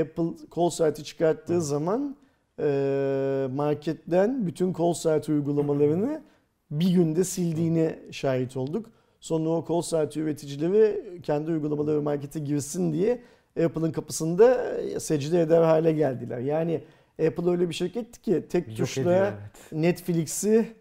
Apple 0.00 0.30
call 0.56 0.70
saati 0.70 1.04
çıkarttığı 1.04 1.54
Hı. 1.54 1.60
zaman 1.60 2.16
e, 2.58 3.48
marketten 3.54 4.46
bütün 4.46 4.72
call 4.72 4.92
saati 4.92 5.32
uygulamalarını 5.32 6.22
bir 6.70 6.90
günde 6.90 7.24
sildiğine 7.24 7.98
şahit 8.10 8.56
olduk. 8.56 8.86
Sonra 9.20 9.48
o 9.48 9.64
call 9.68 9.80
saati 9.80 10.20
üreticileri 10.20 11.20
kendi 11.22 11.50
uygulamaları 11.50 12.02
markete 12.02 12.40
girsin 12.40 12.92
diye 12.92 13.22
Apple'ın 13.64 13.92
kapısında 13.92 14.76
secde 15.00 15.40
eder 15.40 15.62
hale 15.62 15.92
geldiler. 15.92 16.38
Yani 16.38 16.84
Apple 17.26 17.50
öyle 17.50 17.68
bir 17.68 17.74
şirket 17.74 18.22
ki 18.22 18.44
tek 18.50 18.68
Yok 18.68 18.76
tuşla 18.76 19.02
ediyor, 19.02 19.16
evet. 19.26 19.72
Netflix'i 19.72 20.72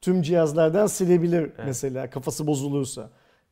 tüm 0.00 0.22
cihazlardan 0.22 0.86
silebilir 0.86 1.40
Evet. 1.42 1.60
mesela 1.66 2.10
kafası 2.10 2.46
bozulursa. 2.46 3.10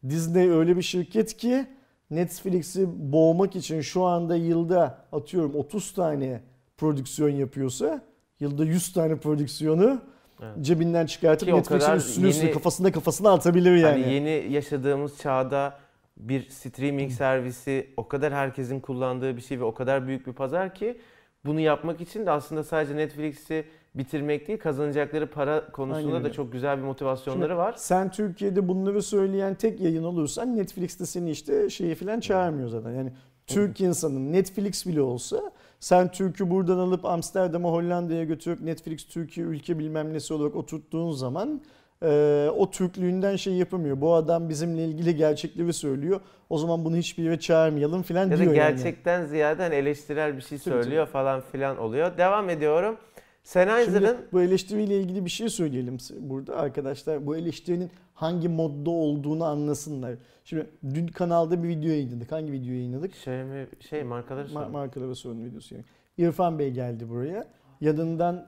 Disney 0.08 0.50
öyle 0.50 0.76
bir 0.76 0.82
şirket 0.82 1.36
ki 1.36 1.66
Netflix'i 2.10 2.86
boğmak 3.12 3.56
için 3.56 3.80
şu 3.80 4.04
anda 4.04 4.36
yılda 4.36 4.98
atıyorum 5.12 5.54
30 5.54 5.92
tane 5.94 6.40
prodüksiyon 6.76 7.28
yapıyorsa 7.30 8.00
yılda 8.40 8.64
100 8.64 8.92
tane 8.92 9.16
prodüksiyonu 9.16 10.00
Evet. 10.42 10.64
cebinden 10.64 11.06
çıkartıp 11.06 11.48
Ki 11.48 11.54
Netflix'in 11.54 11.92
üstüne 11.94 12.28
üstüne 12.28 12.44
yeni- 12.46 12.54
kafasına 12.54 12.92
kafasına 12.92 13.30
atabilir 13.32 13.76
yani. 13.76 14.02
Hani 14.02 14.14
yeni 14.14 14.52
yaşadığımız 14.52 15.18
çağda 15.18 15.78
bir 16.16 16.48
streaming 16.50 17.12
servisi 17.12 17.90
o 17.96 18.08
kadar 18.08 18.32
herkesin 18.34 18.80
kullandığı 18.80 19.36
bir 19.36 19.40
şey 19.42 19.60
ve 19.60 19.64
o 19.64 19.74
kadar 19.74 20.06
büyük 20.06 20.26
bir 20.26 20.32
pazar 20.32 20.74
ki 20.74 20.98
bunu 21.46 21.60
yapmak 21.60 22.00
için 22.00 22.26
de 22.26 22.30
aslında 22.30 22.64
sadece 22.64 22.96
Netflix'i 22.96 23.64
bitirmek 23.94 24.48
değil 24.48 24.58
kazanacakları 24.58 25.30
para 25.30 25.72
konusunda 25.72 26.14
Aynen 26.14 26.24
da 26.24 26.32
çok 26.32 26.52
güzel 26.52 26.78
bir 26.78 26.82
motivasyonları 26.82 27.48
Şimdi 27.48 27.56
var. 27.56 27.74
Sen 27.76 28.10
Türkiye'de 28.10 28.68
bunları 28.68 29.02
söyleyen 29.02 29.54
tek 29.54 29.80
yayın 29.80 30.04
olursan 30.04 30.56
Netflix'te 30.56 31.06
seni 31.06 31.30
işte 31.30 31.70
şeyi 31.70 31.94
falan 31.94 32.20
çağırmıyor 32.20 32.68
zaten. 32.68 32.90
Yani 32.90 33.12
Türk 33.46 33.80
insanın 33.80 34.32
Netflix 34.32 34.86
bile 34.86 35.02
olsa 35.02 35.52
sen 35.80 36.10
Türk'ü 36.10 36.50
buradan 36.50 36.78
alıp 36.78 37.04
Amsterdam'a 37.04 37.70
Hollanda'ya 37.70 38.24
götürüp 38.24 38.60
Netflix 38.60 39.06
Türkiye 39.06 39.46
ülke 39.46 39.78
bilmem 39.78 40.12
nesi 40.12 40.34
olarak 40.34 40.56
oturttuğun 40.56 41.10
zaman 41.10 41.60
e, 42.02 42.50
o 42.56 42.70
Türklüğünden 42.70 43.36
şey 43.36 43.54
yapamıyor. 43.54 44.00
Bu 44.00 44.14
adam 44.14 44.48
bizimle 44.48 44.84
ilgili 44.84 45.16
gerçekleri 45.16 45.72
söylüyor. 45.72 46.20
O 46.50 46.58
zaman 46.58 46.84
bunu 46.84 46.96
hiçbir 46.96 47.22
yere 47.24 47.40
çağırmayalım 47.40 48.02
falan 48.02 48.24
Ya 48.24 48.30
da 48.30 48.38
diyor 48.38 48.54
yani. 48.54 48.74
gerçekten 48.76 49.26
ziyade 49.26 49.62
hani 49.62 49.74
eleştirel 49.74 50.36
bir 50.36 50.42
şey 50.42 50.58
Tabii, 50.58 50.74
söylüyor 50.74 51.06
falan 51.06 51.40
filan 51.52 51.78
oluyor. 51.78 52.18
Devam 52.18 52.50
ediyorum. 52.50 52.96
Sennheiser'ın 53.42 54.16
bu 54.32 54.42
eleştiriyle 54.42 55.00
ilgili 55.00 55.24
bir 55.24 55.30
şey 55.30 55.48
söyleyelim 55.48 55.96
burada 56.20 56.56
arkadaşlar. 56.56 57.26
Bu 57.26 57.36
eleştirinin 57.36 57.90
hangi 58.14 58.48
modda 58.48 58.90
olduğunu 58.90 59.44
anlasınlar. 59.44 60.14
Şimdi 60.44 60.66
dün 60.94 61.06
kanalda 61.06 61.62
bir 61.62 61.68
video 61.68 61.90
yayınladık. 61.90 62.32
Hangi 62.32 62.52
video 62.52 62.72
yayınladık? 62.72 63.14
şey 63.14 63.44
mi 63.44 63.66
şey 63.88 64.02
markaları 64.02 64.46
Ma- 64.48 64.52
sorun. 64.52 64.70
markalara 64.72 65.14
sorun 65.14 65.44
videosu 65.44 65.74
yani. 65.74 65.84
İrfan 66.18 66.58
Bey 66.58 66.70
geldi 66.70 67.08
buraya. 67.08 67.46
Yanından 67.80 68.46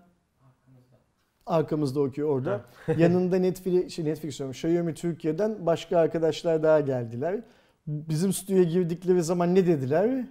arkamızda 1.47 2.01
okuyor 2.01 2.29
orada. 2.29 2.61
Yanında 2.99 3.37
Netflix, 3.37 3.95
şey 3.95 4.05
Netflix 4.05 4.39
diyorum, 4.39 4.53
Xiaomi 4.53 4.95
Türkiye'den 4.95 5.67
başka 5.67 5.99
arkadaşlar 5.99 6.63
daha 6.63 6.81
geldiler. 6.81 7.41
Bizim 7.87 8.33
stüdyoya 8.33 8.63
girdikleri 8.63 9.23
zaman 9.23 9.55
ne 9.55 9.67
dediler? 9.67 10.25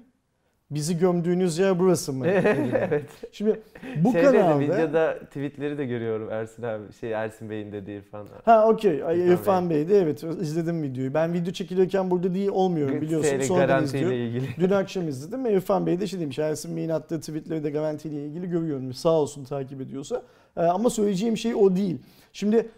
Bizi 0.71 0.97
gömdüğünüz 0.97 1.57
yer 1.57 1.79
burası 1.79 2.13
mı? 2.13 2.25
dediler. 2.27 2.87
evet. 2.89 3.09
Şimdi 3.31 3.61
bu 3.97 4.13
de, 4.13 4.21
kanalda... 4.21 4.59
videoda 4.59 5.19
tweetleri 5.19 5.77
de 5.77 5.85
görüyorum 5.85 6.29
Ersin 6.31 6.63
abi. 6.63 6.93
Şey 6.99 7.11
Ersin 7.11 7.49
Bey'in 7.49 7.71
dediği 7.71 7.99
İrfan. 7.99 8.27
Ha 8.45 8.67
okey. 8.67 8.97
İrfan 8.97 9.17
İrfan 9.17 9.69
Bey'di 9.69 9.93
evet 9.93 10.23
izledim 10.23 10.83
videoyu. 10.83 11.13
Ben 11.13 11.33
video 11.33 11.53
çekilirken 11.53 12.11
burada 12.11 12.33
değil 12.33 12.49
olmuyorum 12.49 13.01
biliyorsun. 13.01 13.41
Sonradan 13.41 13.83
izliyorum. 13.83 14.17
ilgili. 14.17 14.47
Dün 14.59 14.69
akşam 14.69 15.07
izledim 15.07 15.45
İrfan 15.45 15.85
Bey 15.85 15.99
de 15.99 16.07
şey 16.07 16.19
demiş. 16.19 16.39
Ersin 16.39 16.77
Bey'in 16.77 16.89
attığı 16.89 17.19
tweetleri 17.19 17.63
de 17.63 17.69
garantiyle 17.69 18.25
ilgili 18.25 18.49
görüyorum. 18.49 18.93
Sağ 18.93 19.09
olsun 19.09 19.43
takip 19.43 19.81
ediyorsa. 19.81 20.23
Ee, 20.57 20.61
ama 20.61 20.89
söyleyeceğim 20.89 21.37
şey 21.37 21.55
o 21.55 21.75
değil. 21.75 21.97
Şimdi 22.33 22.69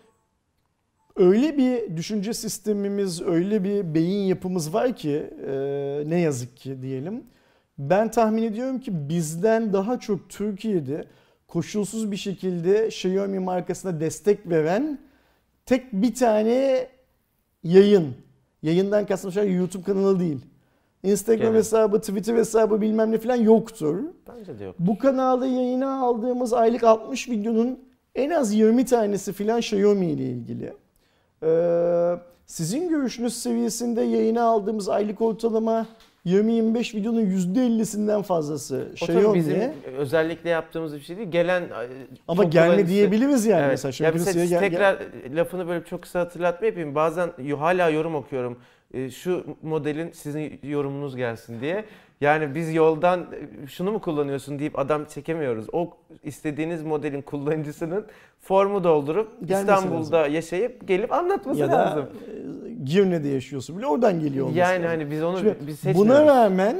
öyle 1.16 1.58
bir 1.58 1.98
düşünce 1.98 2.34
sistemimiz, 2.34 3.22
öyle 3.22 3.64
bir 3.64 3.94
beyin 3.94 4.26
yapımız 4.26 4.74
var 4.74 4.96
ki 4.96 5.30
e, 5.48 5.54
ne 6.06 6.20
yazık 6.20 6.58
ki 6.58 6.82
diyelim. 6.82 7.24
Ben 7.78 8.12
tahmin 8.12 8.44
ediyorum 8.44 8.80
ki 8.80 9.10
bizden 9.10 9.74
daha 9.74 10.00
çok 10.00 10.30
Türkiye'de 10.30 11.08
koşulsuz 11.48 12.12
bir 12.12 12.18
şekilde 12.18 12.88
Xiaomi 12.88 13.40
markasına 13.40 14.00
destek 14.00 14.50
veren 14.50 15.00
tek 15.66 15.94
bir 15.94 16.16
tane 16.16 16.88
yayın. 17.64 18.16
Yayından 18.62 19.06
kastım 19.06 19.32
şey 19.32 19.54
YouTube 19.54 19.84
kanalı 19.84 20.20
değil. 20.20 20.46
Instagram 21.06 21.48
Genel. 21.48 21.56
hesabı, 21.58 22.00
Twitter 22.00 22.36
hesabı 22.36 22.82
bilmem 22.82 23.12
ne 23.12 23.18
falan 23.18 23.36
yoktur. 23.36 24.00
Bence 24.38 24.60
de 24.60 24.64
yok. 24.64 24.76
Bu 24.80 24.98
kanalda 24.98 25.46
yayına 25.48 26.02
aldığımız 26.02 26.54
aylık 26.54 26.84
60 26.84 27.30
videonun 27.30 27.80
en 28.16 28.30
az 28.30 28.54
20 28.54 28.86
tanesi 28.86 29.34
filan 29.34 29.60
Xiaomi 29.60 30.06
ile 30.06 30.24
ilgili. 30.24 30.74
Ee, 31.44 32.14
sizin 32.46 32.90
görüşünüz 32.90 33.34
seviyesinde 33.38 34.02
yayına 34.02 34.44
aldığımız 34.44 34.90
aylık 34.90 35.22
ortalama 35.22 35.86
20-25 36.26 36.96
videonun 36.98 37.22
%50'sinden 37.22 38.22
fazlası 38.24 38.88
O 39.02 39.06
Xiaomi. 39.06 39.36
bizim 39.40 39.58
özellikle 39.98 40.50
yaptığımız 40.50 40.96
bir 40.96 41.00
şey 41.02 41.18
değil. 41.18 41.32
Gelen 41.32 41.62
e, 41.62 41.68
Ama 42.28 42.44
gelme 42.44 42.88
diyebiliriz 42.88 43.46
yani 43.46 43.62
Evet. 43.66 43.84
mesela. 43.84 44.08
Ya 44.08 44.14
mesela 44.14 44.44
Rusya'ya 44.44 44.46
gel- 44.62 44.70
tekrar 44.70 44.98
lafını 45.36 45.68
böyle 45.68 45.86
çok 45.86 46.02
kısa 46.02 46.20
hatırlatma 46.20 46.68
yapayım. 46.68 46.96
Bazen 46.96 47.30
hala 47.60 47.90
yorum 47.90 48.16
okuyorum. 48.16 48.58
E, 48.94 49.10
Şu 49.10 49.44
modelin 49.64 50.12
sizin 50.12 50.60
yorumunuz 50.64 51.16
gelsin 51.16 51.62
diye. 51.62 51.86
Yani 52.22 52.56
biz 52.56 52.74
yoldan 52.74 53.20
e, 53.20 53.68
şunu 53.68 53.92
mu 53.92 54.02
kullanıyorsun 54.02 54.60
deyip 54.60 54.80
adam 54.80 55.06
çekemiyoruz. 55.06 55.66
O 55.74 55.90
istediğiniz 56.24 56.84
modelin 56.84 57.22
kullanıcısının 57.22 58.06
formu 58.42 58.84
doldurup 58.84 59.30
Gelmesi 59.46 59.62
İstanbul'da 59.74 60.28
yaşayıp 60.28 60.88
gelip 60.88 61.14
anlatması 61.14 61.60
ya 61.60 61.72
da 61.72 61.78
lazım. 61.78 62.06
e, 62.06 62.84
Girne'de 62.86 63.28
yaşıyorsun 63.30 63.78
bile 63.78 63.86
oradan 63.86 64.20
geliyor 64.20 64.46
olması 64.46 64.60
Yani 64.60 64.84
lazım. 64.84 64.88
hani 65.00 65.12
biz 65.12 65.24
onu 65.24 65.38
Şimdi 65.38 65.56
biz 65.68 65.80
seçmiyoruz. 65.80 66.02
Buna 66.02 66.26
rağmen 66.26 66.78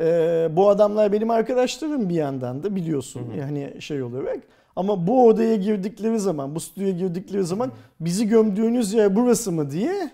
e, 0.00 0.48
bu 0.50 0.68
adamlar 0.68 1.12
benim 1.12 1.30
arkadaşlarım 1.30 2.08
bir 2.08 2.14
yandan 2.14 2.62
da 2.62 2.76
biliyorsun 2.76 3.22
yani 3.38 3.82
şey 3.82 4.02
olarak. 4.02 4.38
Ama 4.76 5.06
bu 5.06 5.26
odaya 5.26 5.56
girdikleri 5.56 6.18
zaman, 6.18 6.54
bu 6.54 6.60
stüdyoya 6.60 6.92
girdikleri 6.92 7.44
zaman 7.44 7.70
bizi 8.00 8.28
gömdüğünüz 8.28 8.92
yer 8.94 9.16
burası 9.16 9.52
mı 9.52 9.70
diye 9.70 10.10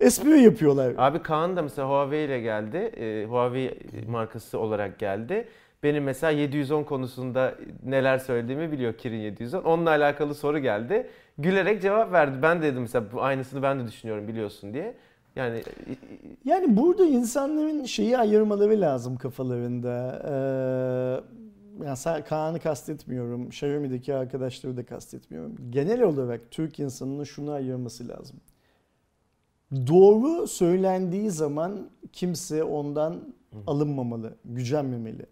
espri 0.00 0.40
yapıyorlar. 0.40 0.94
Abi 0.96 1.22
Kaan 1.22 1.56
da 1.56 1.62
mesela 1.62 1.88
Huawei 1.88 2.24
ile 2.24 2.40
geldi. 2.40 2.76
Ee, 2.76 3.26
Huawei 3.28 3.78
markası 4.08 4.58
olarak 4.58 4.98
geldi. 4.98 5.48
Benim 5.82 6.04
mesela 6.04 6.30
710 6.30 6.84
konusunda 6.84 7.54
neler 7.84 8.18
söylediğimi 8.18 8.72
biliyor 8.72 8.92
Kirin 8.92 9.20
710. 9.20 9.62
Onunla 9.62 9.90
alakalı 9.90 10.34
soru 10.34 10.58
geldi. 10.58 11.06
Gülerek 11.38 11.82
cevap 11.82 12.12
verdi. 12.12 12.38
Ben 12.42 12.62
de 12.62 12.66
dedim 12.66 12.82
mesela 12.82 13.04
bu 13.12 13.22
aynısını 13.22 13.62
ben 13.62 13.80
de 13.80 13.86
düşünüyorum 13.86 14.28
biliyorsun 14.28 14.74
diye. 14.74 14.94
Yani 15.36 15.62
Yani 16.44 16.76
burada 16.76 17.04
insanların 17.04 17.84
şeyi 17.84 18.18
ayırmaları 18.18 18.80
lazım 18.80 19.16
kafalarında. 19.16 20.22
Ee, 20.28 21.84
yani 21.84 22.24
Kaan'ı 22.24 22.60
kastetmiyorum, 22.60 23.46
Xiaomi'deki 23.48 24.14
arkadaşları 24.14 24.76
da 24.76 24.84
kastetmiyorum. 24.84 25.56
Genel 25.70 26.02
olarak 26.02 26.40
Türk 26.50 26.78
insanının 26.78 27.24
şunu 27.24 27.50
ayırması 27.50 28.08
lazım. 28.08 28.36
Doğru 29.72 30.46
söylendiği 30.46 31.30
zaman 31.30 31.88
kimse 32.12 32.64
ondan 32.64 33.20
alınmamalı, 33.66 34.34
gücenmemeli. 34.44 35.26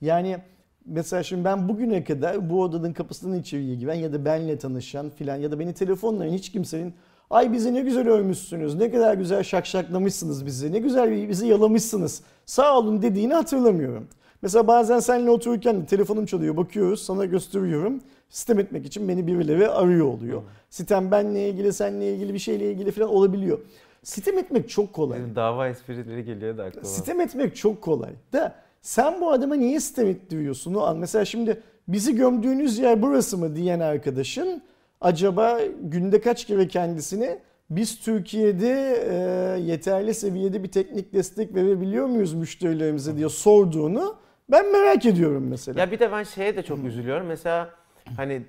Yani 0.00 0.38
mesela 0.86 1.22
şimdi 1.22 1.44
ben 1.44 1.68
bugüne 1.68 2.04
kadar 2.04 2.50
bu 2.50 2.62
odanın 2.62 2.92
kapısından 2.92 3.38
içeriye 3.40 3.74
giren 3.74 3.94
ya 3.94 4.12
da 4.12 4.24
benle 4.24 4.58
tanışan 4.58 5.10
filan 5.10 5.36
ya 5.36 5.50
da 5.50 5.58
beni 5.58 5.74
telefonla 5.74 6.24
hiç 6.24 6.52
kimsenin 6.52 6.94
ay 7.30 7.52
bizi 7.52 7.74
ne 7.74 7.80
güzel 7.80 8.08
övmüşsünüz, 8.08 8.74
ne 8.74 8.90
kadar 8.90 9.14
güzel 9.14 9.42
şakşaklamışsınız 9.42 10.46
bizi, 10.46 10.72
ne 10.72 10.78
güzel 10.78 11.28
bizi 11.28 11.46
yalamışsınız, 11.46 12.22
sağ 12.46 12.78
olun 12.78 13.02
dediğini 13.02 13.34
hatırlamıyorum. 13.34 14.08
Mesela 14.42 14.66
bazen 14.66 14.98
seninle 14.98 15.30
otururken 15.30 15.84
telefonum 15.84 16.26
çalıyor, 16.26 16.56
bakıyoruz, 16.56 17.02
sana 17.02 17.24
gösteriyorum. 17.24 18.00
Sistem 18.30 18.58
etmek 18.58 18.86
için 18.86 19.08
beni 19.08 19.26
birileri 19.26 19.68
arıyor 19.68 20.06
oluyor. 20.06 20.42
Sitem 20.70 21.10
benle 21.10 21.48
ilgili, 21.48 21.72
seninle 21.72 22.14
ilgili 22.14 22.34
bir 22.34 22.38
şeyle 22.38 22.72
ilgili 22.72 22.90
falan 22.90 23.08
olabiliyor. 23.08 23.58
Sitem 24.06 24.38
etmek 24.38 24.68
çok 24.68 24.92
kolay. 24.92 25.18
bizim 25.18 25.36
dava 25.36 25.68
esprileri 25.68 26.24
geliyor 26.24 26.58
da 26.58 26.64
aklıma. 26.64 26.84
Sitem 26.86 27.20
etmek 27.20 27.56
çok 27.56 27.82
kolay. 27.82 28.10
Da 28.32 28.54
sen 28.82 29.20
bu 29.20 29.30
adama 29.30 29.54
niye 29.54 29.80
sitem 29.80 30.06
ettiriyorsun 30.06 30.74
o 30.74 30.80
an? 30.80 30.98
Mesela 30.98 31.24
şimdi 31.24 31.62
bizi 31.88 32.14
gömdüğünüz 32.14 32.78
yer 32.78 33.02
burası 33.02 33.38
mı 33.38 33.56
diyen 33.56 33.80
arkadaşın 33.80 34.62
acaba 35.00 35.60
günde 35.82 36.20
kaç 36.20 36.44
kere 36.44 36.68
kendisine 36.68 37.38
biz 37.70 38.00
Türkiye'de 38.00 38.96
e, 39.10 39.60
yeterli 39.60 40.14
seviyede 40.14 40.62
bir 40.62 40.70
teknik 40.70 41.12
destek 41.12 41.54
verebiliyor 41.54 42.06
muyuz 42.06 42.34
müşterilerimize 42.34 43.16
diye 43.16 43.28
sorduğunu 43.28 44.16
ben 44.50 44.72
merak 44.72 45.06
ediyorum 45.06 45.46
mesela. 45.48 45.80
Ya 45.80 45.90
bir 45.90 45.98
de 45.98 46.12
ben 46.12 46.22
şeye 46.22 46.56
de 46.56 46.62
çok 46.62 46.84
üzülüyorum. 46.84 47.26
Mesela 47.26 47.70
hani 48.16 48.42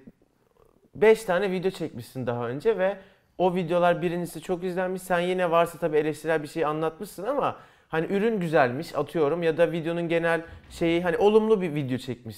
5 0.96 1.24
tane 1.24 1.52
video 1.52 1.72
çekmişsin 1.72 2.28
daha 2.28 2.48
önce 2.48 2.78
ve 2.78 2.98
o 3.38 3.56
videolar 3.56 4.02
birincisi 4.02 4.42
çok 4.42 4.64
izlenmiş. 4.64 5.02
Sen 5.02 5.20
yine 5.20 5.52
varsa 5.52 5.78
tabii 5.78 5.98
eleştirel 5.98 6.44
bir 6.44 6.48
şey 6.48 6.66
anlatmışsın 6.66 7.24
ama 7.24 7.56
hani 7.90 8.06
ürün 8.06 8.40
güzelmiş 8.40 8.96
atıyorum 8.96 9.44
ya 9.44 9.58
da 9.58 9.72
videonun 9.72 10.08
genel 10.10 10.42
şeyi 10.70 11.02
hani 11.02 11.18
olumlu 11.18 11.62
bir 11.62 11.76
video 11.76 11.98
çekmiş 11.98 12.38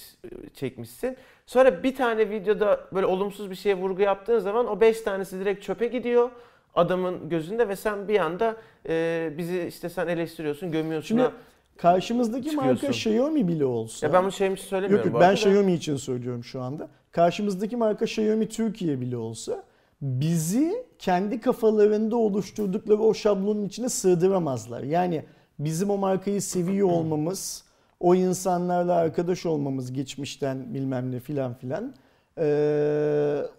çekmişsin. 0.54 1.16
Sonra 1.46 1.82
bir 1.82 1.94
tane 1.94 2.30
videoda 2.30 2.80
böyle 2.92 3.06
olumsuz 3.06 3.50
bir 3.50 3.54
şeye 3.54 3.76
vurgu 3.76 4.02
yaptığın 4.02 4.38
zaman 4.38 4.66
o 4.66 4.80
5 4.80 5.00
tanesi 5.00 5.40
direkt 5.40 5.64
çöpe 5.64 5.86
gidiyor 5.86 6.30
adamın 6.74 7.28
gözünde 7.28 7.68
ve 7.68 7.76
sen 7.76 8.08
bir 8.08 8.18
anda 8.18 8.56
e, 8.88 9.32
bizi 9.38 9.66
işte 9.68 9.88
sen 9.88 10.08
eleştiriyorsun, 10.08 10.72
gömüyorsun. 10.72 11.08
Şimdi 11.08 11.30
karşımızdaki 11.76 12.56
marka 12.56 12.74
çıkıyorsun. 12.74 13.10
Xiaomi 13.10 13.48
bile 13.48 13.64
olsa. 13.64 14.06
ya 14.06 14.12
ben 14.12 14.22
bunu 14.22 14.32
şey 14.32 14.52
için 14.52 14.64
söylemiyorum 14.64 15.06
Yok 15.06 15.14
yok 15.14 15.22
ben. 15.22 15.32
Xiaomi 15.32 15.72
için 15.72 15.96
söylüyorum 15.96 16.44
şu 16.44 16.60
anda. 16.60 16.88
Karşımızdaki 17.12 17.76
marka 17.76 18.04
Xiaomi 18.04 18.48
Türkiye 18.48 19.00
bile 19.00 19.16
olsa 19.16 19.62
bizi 20.02 20.86
kendi 20.98 21.40
kafalarında 21.40 22.16
oluşturdukları 22.16 23.02
o 23.02 23.14
şablonun 23.14 23.66
içine 23.66 23.88
sığdıramazlar. 23.88 24.82
Yani 24.82 25.24
bizim 25.58 25.90
o 25.90 25.98
markayı 25.98 26.42
seviyor 26.42 26.88
olmamız, 26.88 27.64
o 28.00 28.14
insanlarla 28.14 28.94
arkadaş 28.94 29.46
olmamız 29.46 29.92
geçmişten 29.92 30.74
bilmem 30.74 31.12
ne 31.12 31.20
filan 31.20 31.54
filan 31.54 31.94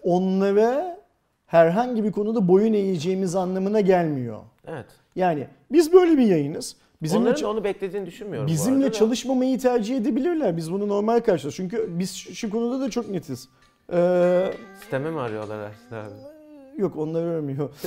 onlara 0.04 1.02
herhangi 1.46 2.04
bir 2.04 2.12
konuda 2.12 2.48
boyun 2.48 2.74
eğeceğimiz 2.74 3.36
anlamına 3.36 3.82
gelmiyor. 3.82 4.40
Evet. 4.68 4.86
Yani 5.16 5.48
biz 5.72 5.94
böyle 5.94 6.18
bir 6.18 6.26
yayınız. 6.26 6.76
Bizimle 7.02 7.30
Onların 7.30 7.50
onu 7.50 7.64
beklediğini 7.64 8.06
düşünmüyorum 8.06 8.48
Bizimle 8.48 8.92
çalışmamayı 8.92 9.60
tercih 9.60 9.98
edebilirler. 9.98 10.58
Biz 10.58 10.72
bunu 10.72 10.88
normal 10.88 11.20
karşılıyoruz. 11.20 11.56
Çünkü 11.56 11.90
biz 12.00 12.16
şu 12.16 12.36
şu 12.36 12.50
konuda 12.50 12.80
da 12.80 12.90
çok 12.90 13.10
netiz. 13.10 13.50
Ee, 13.94 14.54
Sisteme 14.80 15.12
mi 15.12 15.20
arıyorlar 15.20 15.60
Ersin 15.60 15.96
abi? 15.96 16.31
Yok 16.78 16.98
onlar 16.98 17.24
ölmüyor. 17.24 17.70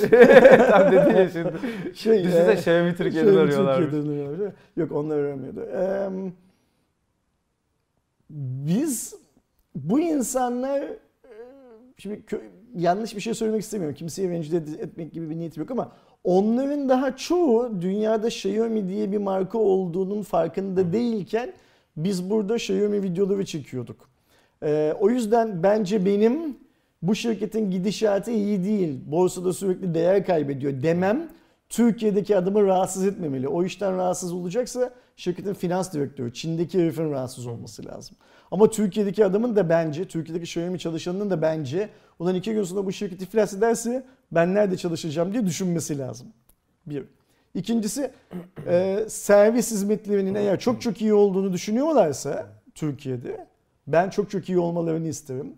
Tam 0.69 0.91
dedin 0.91 1.17
ya 1.17 1.29
şimdi. 1.29 1.53
Şey, 1.95 2.23
Düşünsene 2.23 2.51
e, 2.51 2.55
Xiaomi 2.55 2.95
Türkiye'den 2.95 3.35
arıyorlar. 3.35 3.77
Türkiye'den. 3.77 4.53
Yok 4.77 4.91
onlar 4.91 5.17
ölmüyordu. 5.17 5.61
Ee, 5.61 6.09
biz 8.29 9.15
bu 9.75 9.99
insanlar 9.99 10.81
e, 10.81 10.95
şimdi 11.97 12.21
yanlış 12.75 13.15
bir 13.15 13.21
şey 13.21 13.33
söylemek 13.33 13.61
istemiyorum. 13.61 13.95
Kimseye 13.95 14.29
rencide 14.29 14.57
etmek 14.57 15.13
gibi 15.13 15.29
bir 15.29 15.35
niyetim 15.35 15.61
yok 15.63 15.71
ama 15.71 15.91
onların 16.23 16.89
daha 16.89 17.15
çoğu 17.15 17.81
dünyada 17.81 18.27
Xiaomi 18.27 18.89
diye 18.89 19.11
bir 19.11 19.17
marka 19.17 19.57
olduğunun 19.57 20.21
farkında 20.21 20.93
değilken 20.93 21.53
biz 21.97 22.29
burada 22.29 22.55
Xiaomi 22.55 23.03
videoları 23.03 23.45
çekiyorduk. 23.45 24.09
Ee, 24.63 24.93
o 24.99 25.09
yüzden 25.09 25.63
bence 25.63 26.05
benim 26.05 26.57
bu 27.07 27.15
şirketin 27.15 27.71
gidişatı 27.71 28.31
iyi 28.31 28.63
değil. 28.63 28.99
Borsada 29.05 29.53
sürekli 29.53 29.93
değer 29.93 30.25
kaybediyor 30.25 30.83
demem 30.83 31.29
Türkiye'deki 31.69 32.37
adamı 32.37 32.65
rahatsız 32.65 33.05
etmemeli. 33.05 33.47
O 33.47 33.63
işten 33.63 33.97
rahatsız 33.97 34.33
olacaksa 34.33 34.93
şirketin 35.15 35.53
finans 35.53 35.93
direktörü, 35.93 36.33
Çin'deki 36.33 36.79
herifin 36.79 37.11
rahatsız 37.11 37.47
olması 37.47 37.85
lazım. 37.85 38.17
Ama 38.51 38.69
Türkiye'deki 38.69 39.25
adamın 39.25 39.55
da 39.55 39.69
bence, 39.69 40.05
Türkiye'deki 40.05 40.43
Xiaomi 40.43 40.79
çalışanının 40.79 41.29
da 41.29 41.41
bence 41.41 41.89
ulan 42.19 42.35
iki 42.35 42.53
gün 42.53 42.63
sonra 42.63 42.85
bu 42.85 42.91
şirket 42.91 43.21
iflas 43.21 43.53
ederse 43.53 44.05
ben 44.31 44.55
nerede 44.55 44.77
çalışacağım 44.77 45.33
diye 45.33 45.45
düşünmesi 45.45 45.97
lazım. 45.97 46.27
Bir. 46.85 47.03
İkincisi 47.53 48.11
e, 48.67 49.05
servis 49.07 49.71
hizmetlerinin 49.71 50.35
eğer 50.35 50.59
çok 50.59 50.81
çok 50.81 51.01
iyi 51.01 51.13
olduğunu 51.13 51.53
düşünüyorlarsa 51.53 52.47
Türkiye'de 52.75 53.47
ben 53.87 54.09
çok 54.09 54.31
çok 54.31 54.49
iyi 54.49 54.59
olmalarını 54.59 55.07
isterim. 55.07 55.53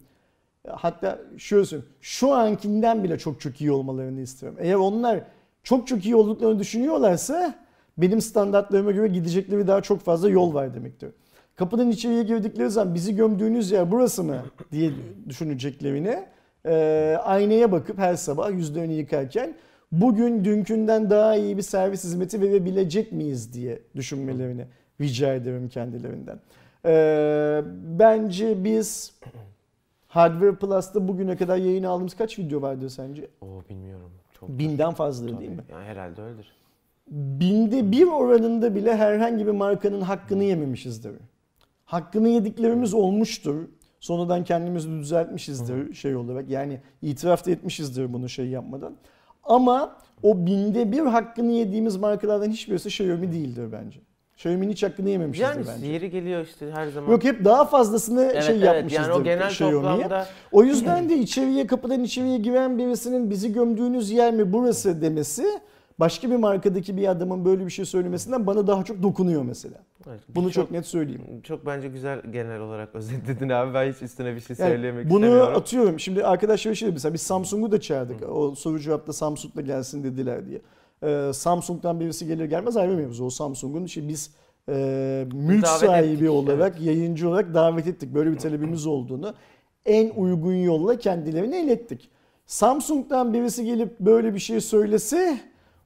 Hatta 0.71 1.19
şöyle. 1.37 1.77
Şu 2.01 2.33
ankinden 2.33 3.03
bile 3.03 3.17
çok 3.17 3.41
çok 3.41 3.61
iyi 3.61 3.71
olmalarını 3.71 4.21
isterim. 4.21 4.55
Eğer 4.59 4.75
onlar 4.75 5.19
çok 5.63 5.87
çok 5.87 6.05
iyi 6.05 6.15
olduklarını 6.15 6.59
düşünüyorlarsa 6.59 7.55
benim 7.97 8.21
standartlarıma 8.21 8.91
göre 8.91 9.07
gidecekleri 9.07 9.67
daha 9.67 9.81
çok 9.81 10.01
fazla 10.01 10.29
yol 10.29 10.53
var 10.53 10.75
demektir. 10.75 11.09
Kapının 11.55 11.91
içeriye 11.91 12.23
girdikleri 12.23 12.69
zaman 12.69 12.95
bizi 12.95 13.15
gömdüğünüz 13.15 13.71
yer 13.71 13.91
burası 13.91 14.23
mı 14.23 14.37
diye 14.71 14.91
düşüneceklerini 15.29 16.23
e, 16.65 17.17
aynaya 17.23 17.71
bakıp 17.71 17.97
her 17.97 18.15
sabah 18.15 18.51
yüzlerini 18.51 18.93
yıkarken 18.93 19.55
bugün 19.91 20.45
dünkünden 20.45 21.09
daha 21.09 21.35
iyi 21.35 21.57
bir 21.57 21.61
servis 21.61 22.03
hizmeti 22.03 22.41
verebilecek 22.41 23.11
miyiz 23.11 23.53
diye 23.53 23.79
düşünmelerini 23.95 24.65
rica 25.01 25.33
ederim 25.33 25.69
kendilerinden. 25.69 26.39
Ee, 26.85 27.61
bence 27.99 28.63
biz 28.63 29.13
Hardware 30.17 30.55
Plus'ta 30.55 31.07
bugüne 31.07 31.35
kadar 31.37 31.57
yayın 31.57 31.83
aldığımız 31.83 32.13
kaç 32.13 32.39
video 32.39 32.61
vardı 32.61 32.89
sence? 32.89 33.27
Oo 33.41 33.61
bilmiyorum. 33.69 34.11
Çok 34.39 34.49
Binden 34.49 34.93
fazladır 34.93 35.31
Tabii. 35.31 35.41
değil 35.41 35.51
mi? 35.51 35.63
Yani 35.71 35.85
herhalde 35.85 36.21
öyledir. 36.21 36.51
Binde 37.11 37.91
bir 37.91 38.07
oranında 38.07 38.75
bile 38.75 38.95
herhangi 38.95 39.47
bir 39.47 39.51
markanın 39.51 40.01
hakkını 40.01 40.43
yememişizdir. 40.43 41.11
Hakkını 41.85 42.29
yediklerimiz 42.29 42.93
olmuştur. 42.93 43.55
Sonradan 43.99 44.43
kendimizi 44.43 44.89
düzeltmişizdir 44.89 45.93
şey 45.93 46.15
olarak. 46.15 46.49
Yani 46.49 46.79
itiraf 47.01 47.45
da 47.45 47.51
etmişizdir 47.51 48.13
bunu 48.13 48.29
şey 48.29 48.47
yapmadan. 48.47 48.95
Ama 49.43 49.97
o 50.23 50.45
binde 50.45 50.91
bir 50.91 51.01
hakkını 51.01 51.51
yediğimiz 51.51 51.97
markalardan 51.97 52.49
hiçbirisi 52.49 52.87
Xiaomi 52.87 53.31
değildir 53.31 53.71
bence. 53.71 53.99
Xiaomi'nin 54.37 54.71
hiç 54.71 54.83
hakkını 54.83 55.09
yememişizdir 55.09 55.47
Yani 55.49 55.65
bence. 55.67 55.87
yeri 55.87 56.09
geliyor 56.09 56.45
işte 56.45 56.71
her 56.71 56.87
zaman. 56.87 57.11
Yok 57.11 57.23
hep 57.23 57.45
daha 57.45 57.65
fazlasını 57.65 58.29
evet, 58.33 58.43
şey 58.43 58.55
evet. 58.55 58.65
yapmışızdır 58.65 59.03
Yani 59.03 59.13
o 59.13 59.23
genel 59.23 59.47
Xiaomi'ye. 59.49 59.81
toplamda 59.81 60.27
O 60.51 60.63
yüzden 60.63 61.09
de 61.09 61.17
içeriye 61.17 61.67
kapıdan 61.67 62.03
içeriye 62.03 62.37
giren 62.37 62.77
birisinin 62.77 63.29
bizi 63.29 63.53
gömdüğünüz 63.53 64.11
yer 64.11 64.33
mi 64.33 64.53
burası 64.53 65.01
demesi 65.01 65.45
başka 65.99 66.31
bir 66.31 66.35
markadaki 66.35 66.97
bir 66.97 67.07
adamın 67.07 67.45
böyle 67.45 67.65
bir 67.65 67.71
şey 67.71 67.85
söylemesinden 67.85 68.47
bana 68.47 68.67
daha 68.67 68.83
çok 68.83 69.03
dokunuyor 69.03 69.43
mesela. 69.43 69.75
Evet, 70.09 70.19
Bunu 70.29 70.51
çok, 70.51 70.63
çok 70.63 70.71
net 70.71 70.85
söyleyeyim. 70.85 71.41
çok 71.43 71.65
bence 71.65 71.87
güzel 71.87 72.21
genel 72.31 72.59
olarak 72.59 72.95
özetledin 72.95 73.49
abi. 73.49 73.73
Ben 73.73 73.91
hiç 73.91 74.01
üstüne 74.01 74.35
bir 74.35 74.39
şey 74.39 74.55
Yani 74.59 74.69
söylemek 74.71 75.09
bunu 75.09 75.25
istemiyorum. 75.25 75.55
atıyorum. 75.57 75.99
Şimdi 75.99 76.25
arkadaşlar 76.25 76.73
şey 76.75 76.85
dedi 76.87 76.93
mesela 76.93 77.13
biz 77.13 77.21
Samsung'u 77.21 77.71
da 77.71 77.81
çağırdık. 77.81 78.29
O 78.29 78.55
soru 78.55 78.79
cevapta 78.79 79.13
Samsung'da 79.13 79.61
gelsin 79.61 80.03
dediler 80.03 80.45
diye. 80.45 80.61
Ee, 81.03 81.31
Samsung'dan 81.33 81.99
birisi 81.99 82.27
gelir 82.27 82.45
gelmez 82.45 82.77
ayrı 82.77 82.93
mevzu. 82.97 83.25
O 83.25 83.29
Samsung'un 83.29 83.83
işte 83.83 84.07
biz 84.07 84.31
e, 84.69 85.27
mülk 85.33 85.65
davet 85.65 85.79
sahibi 85.79 86.13
ettik, 86.13 86.29
olarak, 86.29 86.81
yayıncı 86.81 87.29
olarak 87.29 87.53
davet 87.53 87.87
ettik. 87.87 88.13
Böyle 88.13 88.31
bir 88.31 88.37
talebimiz 88.37 88.87
olduğunu 88.87 89.33
en 89.85 90.09
uygun 90.09 90.53
yolla 90.53 90.97
kendilerine 90.97 91.63
ilettik. 91.63 92.09
Samsung'dan 92.45 93.33
birisi 93.33 93.65
gelip 93.65 93.99
böyle 93.99 94.33
bir 94.33 94.39
şey 94.39 94.61
söylese 94.61 95.39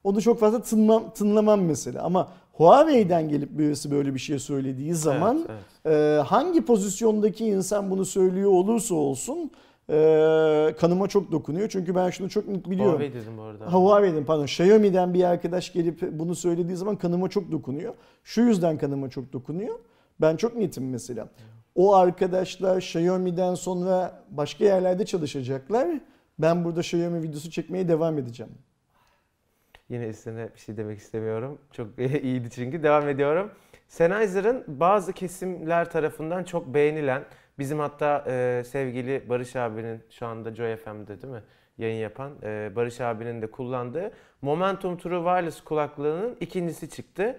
onu 0.04 0.22
çok 0.22 0.40
fazla 0.40 0.62
tınmam, 0.62 1.10
tınlamam 1.14 1.60
mesela. 1.60 2.02
Ama 2.02 2.28
Huawei'den 2.52 3.28
gelip 3.28 3.58
birisi 3.58 3.90
böyle 3.90 4.14
bir 4.14 4.18
şey 4.18 4.38
söylediği 4.38 4.94
zaman 4.94 5.46
Evet, 5.48 5.60
evet. 5.84 5.96
ee, 5.96 6.22
hangi 6.22 6.64
pozisyondaki 6.64 7.46
insan 7.46 7.90
bunu 7.90 8.04
söylüyor 8.04 8.50
olursa 8.50 8.94
olsun 8.94 9.50
e, 9.90 10.74
kanıma 10.80 11.08
çok 11.08 11.32
dokunuyor. 11.32 11.68
Çünkü 11.68 11.94
ben 11.94 12.10
şunu 12.10 12.30
çok 12.30 12.48
net 12.48 12.70
biliyorum. 12.70 12.92
Huawei 12.92 13.14
dedim 13.14 13.38
bu 13.38 13.42
arada. 13.42 13.66
Ha, 13.66 13.78
Huawei'den 13.78 14.24
pardon 14.24 14.44
Xiaomi'den 14.44 15.14
bir 15.14 15.24
arkadaş 15.24 15.72
gelip 15.72 16.02
bunu 16.12 16.34
söylediği 16.34 16.76
zaman 16.76 16.96
kanıma 16.96 17.28
çok 17.28 17.52
dokunuyor. 17.52 17.94
Şu 18.24 18.40
yüzden 18.40 18.78
kanıma 18.78 19.10
çok 19.10 19.32
dokunuyor. 19.32 19.78
Ben 20.20 20.36
çok 20.36 20.56
netim 20.56 20.90
mesela. 20.90 21.28
O 21.74 21.94
arkadaşlar 21.94 22.76
Xiaomi'den 22.76 23.54
sonra 23.54 24.22
başka 24.30 24.64
yerlerde 24.64 25.06
çalışacaklar. 25.06 25.88
Ben 26.38 26.64
burada 26.64 26.80
Xiaomi 26.80 27.22
videosu 27.22 27.50
çekmeye 27.50 27.88
devam 27.88 28.18
edeceğim. 28.18 28.52
Yine 29.88 30.08
üstüne 30.08 30.48
bir 30.54 30.60
şey 30.60 30.76
demek 30.76 30.98
istemiyorum. 30.98 31.58
Çok 31.72 31.98
iyiydi 32.22 32.50
çünkü. 32.50 32.82
Devam 32.82 33.08
ediyorum. 33.08 33.50
Sennheiser'ın 33.88 34.64
bazı 34.68 35.12
kesimler 35.12 35.90
tarafından 35.90 36.44
çok 36.44 36.74
beğenilen, 36.74 37.24
bizim 37.58 37.78
hatta 37.78 38.24
e, 38.28 38.64
sevgili 38.64 39.28
Barış 39.28 39.56
abinin 39.56 40.02
şu 40.10 40.26
anda 40.26 40.54
Joy 40.54 40.76
FM'de 40.76 41.22
değil 41.22 41.32
mi? 41.32 41.42
Yayın 41.78 42.00
yapan 42.00 42.32
e, 42.42 42.72
Barış 42.76 43.00
abinin 43.00 43.42
de 43.42 43.50
kullandığı 43.50 44.12
Momentum 44.42 44.98
True 44.98 45.18
Wireless 45.18 45.60
kulaklığının 45.60 46.36
ikincisi 46.40 46.90
çıktı. 46.90 47.36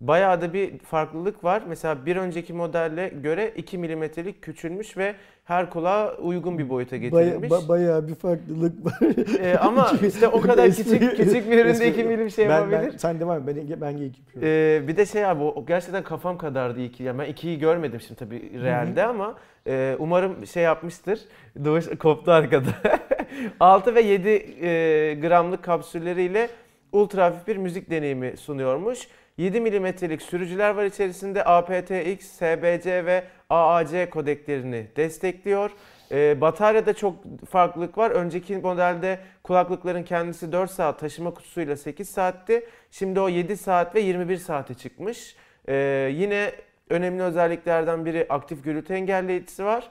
Bayağı 0.00 0.40
da 0.40 0.52
bir 0.52 0.78
farklılık 0.78 1.44
var. 1.44 1.62
Mesela 1.68 2.06
bir 2.06 2.16
önceki 2.16 2.52
modelle 2.52 3.08
göre 3.08 3.52
2 3.56 3.78
milimetrelik 3.78 4.42
küçülmüş 4.42 4.96
ve 4.96 5.14
her 5.44 5.70
kulağa 5.70 6.16
uygun 6.16 6.58
bir 6.58 6.68
boyuta 6.68 6.90
Baya, 6.90 7.00
getirilmiş. 7.00 7.50
ba- 7.50 7.68
bayağı 7.68 8.08
bir 8.08 8.14
farklılık 8.14 8.86
var. 8.86 8.98
Ee, 9.40 9.58
ama 9.58 9.92
işte 10.06 10.28
o 10.28 10.40
kadar 10.40 10.70
küçük 10.70 11.16
küçük 11.16 11.50
bir 11.50 11.58
üründe 11.58 11.88
espri- 11.88 11.90
2 11.90 12.04
milim 12.04 12.30
şey 12.30 12.48
ben, 12.48 12.54
yapabilir. 12.54 12.92
Ben, 12.92 12.96
sen 12.96 13.20
devam 13.20 13.48
et. 13.48 13.56
Ben, 13.56 13.80
ben 13.80 13.90
yapıyorum. 13.90 14.42
Ee, 14.42 14.82
bir 14.88 14.96
de 14.96 15.06
şey 15.06 15.26
abi 15.26 15.42
o 15.42 15.66
gerçekten 15.66 16.02
kafam 16.02 16.38
kadardı 16.38 16.80
iki. 16.80 17.02
Yani 17.02 17.18
ben 17.18 17.24
ikiyi 17.24 17.58
görmedim 17.58 18.00
şimdi 18.00 18.18
tabii 18.18 18.62
realde 18.62 19.04
ama 19.04 19.34
e, 19.66 19.96
umarım 19.98 20.46
şey 20.46 20.62
yapmıştır. 20.62 21.20
Doğuş 21.64 21.86
koptu 21.98 22.30
arkada. 22.30 22.68
6 23.60 23.94
ve 23.94 24.00
7 24.00 24.28
e, 24.28 25.14
gramlık 25.14 25.62
kapsülleriyle 25.62 26.48
ultra 26.92 27.24
hafif 27.24 27.46
bir 27.46 27.56
müzik 27.56 27.90
deneyimi 27.90 28.36
sunuyormuş. 28.36 29.08
7 29.36 29.60
milimetrelik 29.60 30.22
sürücüler 30.22 30.70
var 30.70 30.84
içerisinde 30.84 31.44
aptX, 31.44 32.26
SBC 32.26 33.04
ve 33.04 33.24
AAC 33.50 34.10
kodeklerini 34.10 34.86
destekliyor. 34.96 35.70
Ee, 36.12 36.40
bataryada 36.40 36.94
çok 36.94 37.14
farklılık 37.50 37.98
var. 37.98 38.10
Önceki 38.10 38.56
modelde 38.56 39.18
kulaklıkların 39.42 40.02
kendisi 40.02 40.52
4 40.52 40.70
saat 40.70 41.00
taşıma 41.00 41.34
kutusuyla 41.34 41.76
8 41.76 42.08
saatti. 42.08 42.66
Şimdi 42.90 43.20
o 43.20 43.28
7 43.28 43.56
saat 43.56 43.94
ve 43.94 44.00
21 44.00 44.36
saate 44.36 44.74
çıkmış. 44.74 45.36
Ee, 45.68 46.10
yine 46.14 46.52
önemli 46.90 47.22
özelliklerden 47.22 48.04
biri 48.04 48.26
aktif 48.28 48.64
gürültü 48.64 48.94
engelleyicisi 48.94 49.64
var. 49.64 49.90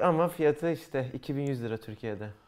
Ama 0.00 0.28
fiyatı 0.28 0.70
işte 0.70 1.06
2100 1.12 1.64
lira 1.64 1.76
Türkiye'de. 1.76 2.45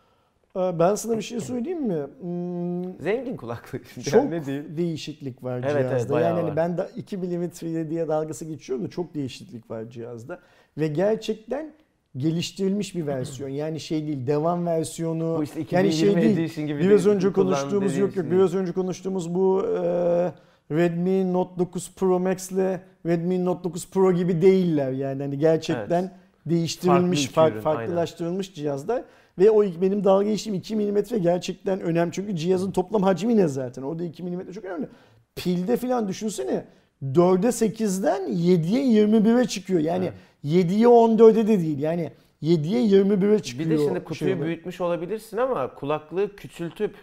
Ee, 0.56 0.78
Ben 0.78 0.94
sana 0.94 1.16
bir 1.16 1.22
şey 1.22 1.40
söyleyeyim 1.40 1.82
mi? 1.86 2.06
Hmm, 2.20 3.00
Zengin 3.02 3.36
kulaklık. 3.36 4.04
çok 4.10 4.30
ne 4.30 4.44
diyeyim? 4.46 4.76
değişiklik 4.76 5.44
var 5.44 5.56
Evet, 5.58 5.70
evet, 5.72 5.88
cihazda. 5.88 6.12
bayağı 6.14 6.28
yani 6.30 6.40
hani 6.40 6.48
var. 6.50 6.56
ben 6.56 6.78
de 6.78 6.88
2 6.96 7.16
milimetre 7.16 7.90
diye 7.90 8.08
dalgası 8.08 8.44
geçiyorum 8.44 8.84
da 8.84 8.90
çok 8.90 9.14
değişiklik 9.14 9.70
var 9.70 9.84
cihazda. 9.90 10.38
Ve 10.78 10.86
gerçekten 10.88 11.72
geliştirilmiş 12.16 12.94
bir 12.94 13.06
versiyon. 13.06 13.48
Yani 13.48 13.80
şey 13.80 14.06
değil, 14.06 14.26
devam 14.26 14.66
versiyonu. 14.66 15.36
Bu 15.38 15.42
işte 15.44 15.60
yani 15.70 15.88
2020 15.88 16.22
şey 16.22 16.36
değil. 16.36 16.54
Gibi 16.66 16.78
Biraz 16.80 17.04
değil, 17.04 17.16
önce 17.16 17.32
konuştuğumuz 17.32 17.96
yok 17.96 18.16
yok. 18.16 18.26
şey 18.26 18.36
Biraz 18.38 18.54
önce 18.54 18.72
konuştuğumuz 18.72 19.34
bu 19.34 19.62
e, 19.66 20.32
Redmi 20.70 21.32
Note 21.32 21.58
9 21.58 21.94
Pro 21.96 22.18
Max 22.20 22.50
ile 22.50 22.80
Redmi 23.06 23.44
Note 23.44 23.64
9 23.64 23.90
Pro 23.90 24.12
gibi 24.12 24.42
değiller. 24.42 24.92
Yani 24.92 25.22
hani 25.22 25.38
gerçekten 25.38 26.02
Evet. 26.02 26.12
değiştirilmiş, 26.46 27.26
Farklı 27.28 27.60
fark, 27.60 27.76
farklılaştırılmış 27.76 28.54
cihazlar. 28.54 29.04
Ve 29.38 29.50
o 29.50 29.62
benim 29.62 30.04
dalga 30.04 30.24
geçtiğim 30.24 30.54
2 30.54 30.76
mm 30.76 30.98
gerçekten 31.22 31.80
önemli. 31.80 32.12
Çünkü 32.12 32.36
cihazın 32.36 32.70
toplam 32.70 33.02
hacmi 33.02 33.36
ne 33.36 33.48
zaten? 33.48 33.82
Orada 33.82 34.04
2 34.04 34.22
mm 34.22 34.52
çok 34.52 34.64
önemli. 34.64 34.88
Pilde 35.36 35.76
falan 35.76 36.08
düşünsene 36.08 36.64
4'e 37.02 37.48
8'den 37.48 38.22
7'ye 38.22 39.04
21'e 39.04 39.44
çıkıyor. 39.44 39.80
Yani 39.80 40.10
Evet. 40.44 40.64
7'ye 40.70 40.86
14'e 40.86 41.46
de 41.46 41.58
değil. 41.60 41.78
Yani 41.78 42.12
7'ye 42.42 43.02
21'e 43.02 43.38
çıkıyor. 43.38 43.70
Bir 43.70 43.78
de 43.78 43.84
şimdi 43.84 44.04
kutuyu 44.04 44.30
olarak. 44.30 44.46
büyütmüş 44.46 44.80
olabilirsin 44.80 45.36
ama 45.36 45.74
kulaklığı 45.74 46.36
küçültüp 46.36 46.94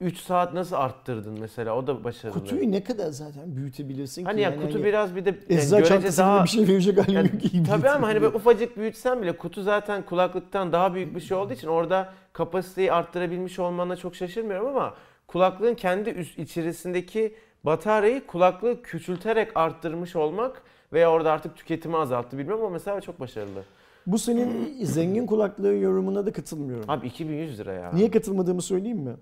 3 0.00 0.18
saat 0.20 0.54
nasıl 0.54 0.76
arttırdın 0.76 1.36
mesela 1.40 1.76
o 1.76 1.86
da 1.86 2.04
başarılı. 2.04 2.38
Kutuyu 2.38 2.72
ne 2.72 2.84
kadar 2.84 3.10
zaten 3.10 3.56
büyütebilirsin 3.56 4.22
ki? 4.22 4.26
hani 4.26 4.40
ya 4.40 4.50
Yani 4.50 4.62
kutu 4.62 4.74
hani 4.74 4.84
biraz 4.84 5.16
bir 5.16 5.24
de 5.24 5.28
yani 5.28 5.60
Eczacı 5.62 5.94
görece 5.94 6.16
daha 6.16 6.44
bir 6.44 6.48
şey 6.48 6.68
verecek 6.68 6.98
halim 6.98 7.14
Yani 7.14 7.30
yok 7.32 7.40
ki. 7.40 7.62
Tabii 7.64 7.88
ama 7.88 8.08
hani 8.08 8.22
böyle 8.22 8.36
ufacık 8.36 8.76
büyütsen 8.76 9.22
bile 9.22 9.36
kutu 9.36 9.62
zaten 9.62 10.02
kulaklıktan 10.02 10.72
daha 10.72 10.94
büyük 10.94 11.14
bir 11.14 11.20
şey 11.20 11.36
olduğu 11.36 11.52
için 11.52 11.68
orada 11.68 12.12
kapasiteyi 12.32 12.92
arttırabilmiş 12.92 13.58
olmana 13.58 13.96
çok 13.96 14.16
şaşırmıyorum 14.16 14.66
ama 14.66 14.94
kulaklığın 15.26 15.74
kendi 15.74 16.10
üst 16.10 16.38
içerisindeki 16.38 17.34
bataryayı 17.64 18.26
kulaklığı 18.26 18.82
küçülterek 18.82 19.56
arttırmış 19.56 20.16
olmak 20.16 20.62
veya 20.92 21.10
orada 21.10 21.32
artık 21.32 21.56
tüketimi 21.56 21.96
azalttı 21.96 22.38
bilmiyorum 22.38 22.64
ama 22.64 22.72
mesela 22.72 23.00
çok 23.00 23.20
başarılı. 23.20 23.62
Bu 24.06 24.18
senin 24.18 24.78
zengin 24.84 25.26
kulaklığı 25.26 25.74
yorumuna 25.74 26.26
da 26.26 26.32
katılmıyorum. 26.32 26.90
Abi 26.90 27.06
2100 27.06 27.58
lira 27.58 27.72
ya. 27.72 27.90
Niye 27.92 28.10
katılmadığımı 28.10 28.62
söyleyeyim 28.62 28.98
mi? 28.98 29.12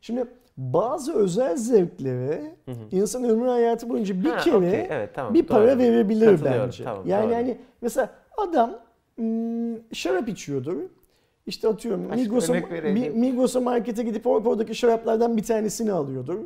Şimdi 0.00 0.24
bazı 0.56 1.12
özel 1.14 1.56
zevklere 1.56 2.56
Hı 2.64 2.70
hı. 2.70 2.76
insan 2.90 3.24
ömrü 3.24 3.48
hayatı 3.48 3.88
boyunca 3.88 4.24
bir 4.24 4.30
Ha, 4.30 4.36
kere 4.36 4.56
okey, 4.56 4.86
evet, 4.90 5.10
tamam, 5.14 5.34
bir 5.34 5.42
para 5.42 5.70
doğru. 5.72 5.78
verebilir 5.78 6.44
bence. 6.44 6.84
tamam, 6.84 7.06
yani 7.06 7.26
doğru. 7.26 7.34
hani 7.34 7.58
mesela 7.80 8.10
adam 8.36 8.78
hmm, 9.16 9.94
şarap 9.94 10.28
içiyordur. 10.28 10.76
İşte 11.46 11.68
atıyorum 11.68 12.00
Migros'a, 12.00 12.52
Migros'a 13.14 13.60
markete 13.60 14.02
gidip 14.02 14.24
or- 14.26 14.48
oradaki 14.48 14.74
şaraplardan 14.74 15.36
bir 15.36 15.42
tanesini 15.42 15.92
alıyordur. 15.92 16.38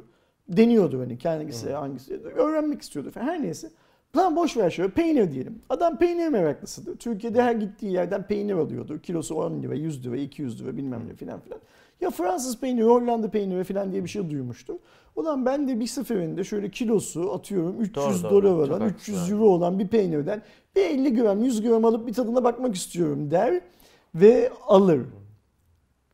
Deniyordur 0.48 0.98
hani 0.98 1.18
kendisi 1.18 1.72
hangisi. 1.72 2.16
Öğrenmek 2.16 2.82
istiyordur 2.82 3.10
falan. 3.10 3.24
Her 3.24 3.42
neyse. 3.42 3.70
Lan 4.16 4.36
boş 4.36 4.56
ver 4.56 4.70
şöyle 4.70 4.90
peynir 4.90 5.32
diyelim. 5.32 5.62
Adam 5.68 5.98
peynir 5.98 6.28
meraklısıdır. 6.28 6.96
Türkiye'de 6.96 7.42
her 7.42 7.54
gittiği 7.54 7.92
yerden 7.92 8.22
peynir 8.26 8.54
alıyordur. 8.54 8.98
Kilosu 9.00 9.34
10 9.34 9.62
lira, 9.62 9.74
100 9.74 10.06
lira, 10.06 10.16
200 10.16 10.62
lira 10.62 10.76
bilmem 10.76 11.08
ne 11.08 11.14
filan 11.14 11.40
filan. 11.40 11.60
Ya 12.00 12.10
Fransız 12.10 12.60
peyniri, 12.60 12.84
Hollanda 12.84 13.30
peyniri 13.30 13.64
filan 13.64 13.92
diye 13.92 14.04
bir 14.04 14.08
şey 14.08 14.30
duymuştum. 14.30 14.78
Ulan 15.16 15.46
ben 15.46 15.68
de 15.68 15.80
bir 15.80 15.86
seferinde 15.86 16.44
şöyle 16.44 16.70
kilosu 16.70 17.32
atıyorum 17.34 17.80
300 17.80 17.96
Doğru, 18.24 18.30
doğru. 18.30 18.42
dolar 18.44 18.68
olan, 18.68 18.80
haklısın 18.80 19.12
300 19.12 19.24
abi. 19.24 19.32
euro 19.32 19.44
olan 19.44 19.78
bir 19.78 19.88
peynirden 19.88 20.42
bir 20.76 20.80
50 20.84 21.14
gram, 21.14 21.44
100 21.44 21.62
gram 21.62 21.84
alıp 21.84 22.06
bir 22.06 22.12
tadına 22.12 22.44
bakmak 22.44 22.74
istiyorum 22.74 23.30
der 23.30 23.60
ve 24.14 24.52
alır. 24.66 25.00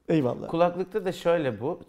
Eyvallah. 0.08 0.48
Kulaklıkta 0.48 1.04
da 1.04 1.12
şöyle 1.12 1.60
bu. 1.60 1.80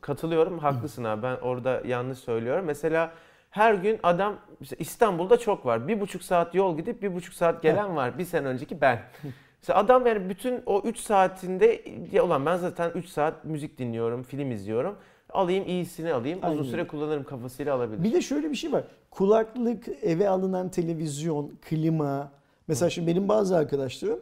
Katılıyorum. 0.00 0.58
Haklısın 0.58 1.04
abi. 1.04 1.22
Ben 1.22 1.36
orada 1.36 1.82
yanlış 1.86 2.18
söylüyorum. 2.18 2.64
Mesela 2.66 3.12
Her 3.50 3.74
gün 3.74 3.98
adam 4.02 4.36
işte 4.60 4.76
İstanbul'da 4.78 5.38
çok 5.38 5.66
var. 5.66 5.88
Bir 5.88 6.00
buçuk 6.00 6.22
saat 6.22 6.54
yol 6.54 6.76
gidip 6.76 7.02
bir 7.02 7.14
buçuk 7.14 7.34
saat 7.34 7.62
gelen 7.62 7.96
var. 7.96 8.18
Bir 8.18 8.24
sene 8.24 8.46
önceki 8.46 8.80
ben. 8.80 9.02
Mesela 9.62 9.78
adam 9.78 10.06
yani 10.06 10.28
bütün 10.28 10.62
o 10.66 10.82
3 10.84 10.98
saatinde 10.98 11.82
ya 12.12 12.24
ulan 12.24 12.46
ben 12.46 12.56
zaten 12.56 12.90
3 12.90 13.08
saat 13.08 13.44
müzik 13.44 13.78
dinliyorum, 13.78 14.22
film 14.22 14.50
izliyorum. 14.50 14.96
Alayım 15.30 15.64
iyisini 15.66 16.12
alayım. 16.12 16.38
Aynen 16.42 16.58
Uzun 16.58 16.70
süre 16.70 16.86
kullanırım 16.86 17.24
kafasıyla 17.24 17.74
alabilir. 17.74 18.02
Bir 18.02 18.12
de 18.12 18.22
şöyle 18.22 18.50
bir 18.50 18.56
şey 18.56 18.72
var. 18.72 18.84
Kulaklık, 19.10 19.88
eve 20.02 20.28
alınan 20.28 20.68
televizyon, 20.68 21.52
klima. 21.62 22.32
Mesela 22.68 22.90
şimdi 22.90 23.10
benim 23.10 23.28
bazı 23.28 23.56
arkadaşlarım 23.56 24.20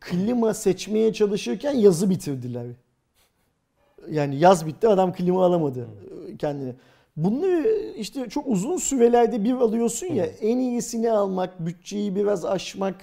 klima 0.00 0.54
seçmeye 0.54 1.12
çalışırken 1.12 1.72
yazı 1.72 2.10
bitirdiler. 2.10 2.66
Yani 4.10 4.36
yaz 4.36 4.66
bitti 4.66 4.88
adam 4.88 5.12
klima 5.12 5.44
alamadı 5.44 5.88
kendine. 6.38 6.74
Bunları 7.16 7.92
işte 7.96 8.28
çok 8.28 8.46
uzun 8.46 8.76
sürelerde 8.76 9.44
bir 9.44 9.52
alıyorsun 9.52 10.06
ya 10.06 10.24
en 10.26 10.58
iyisini 10.58 11.10
almak, 11.10 11.66
bütçeyi 11.66 12.16
biraz 12.16 12.44
aşmak 12.44 12.96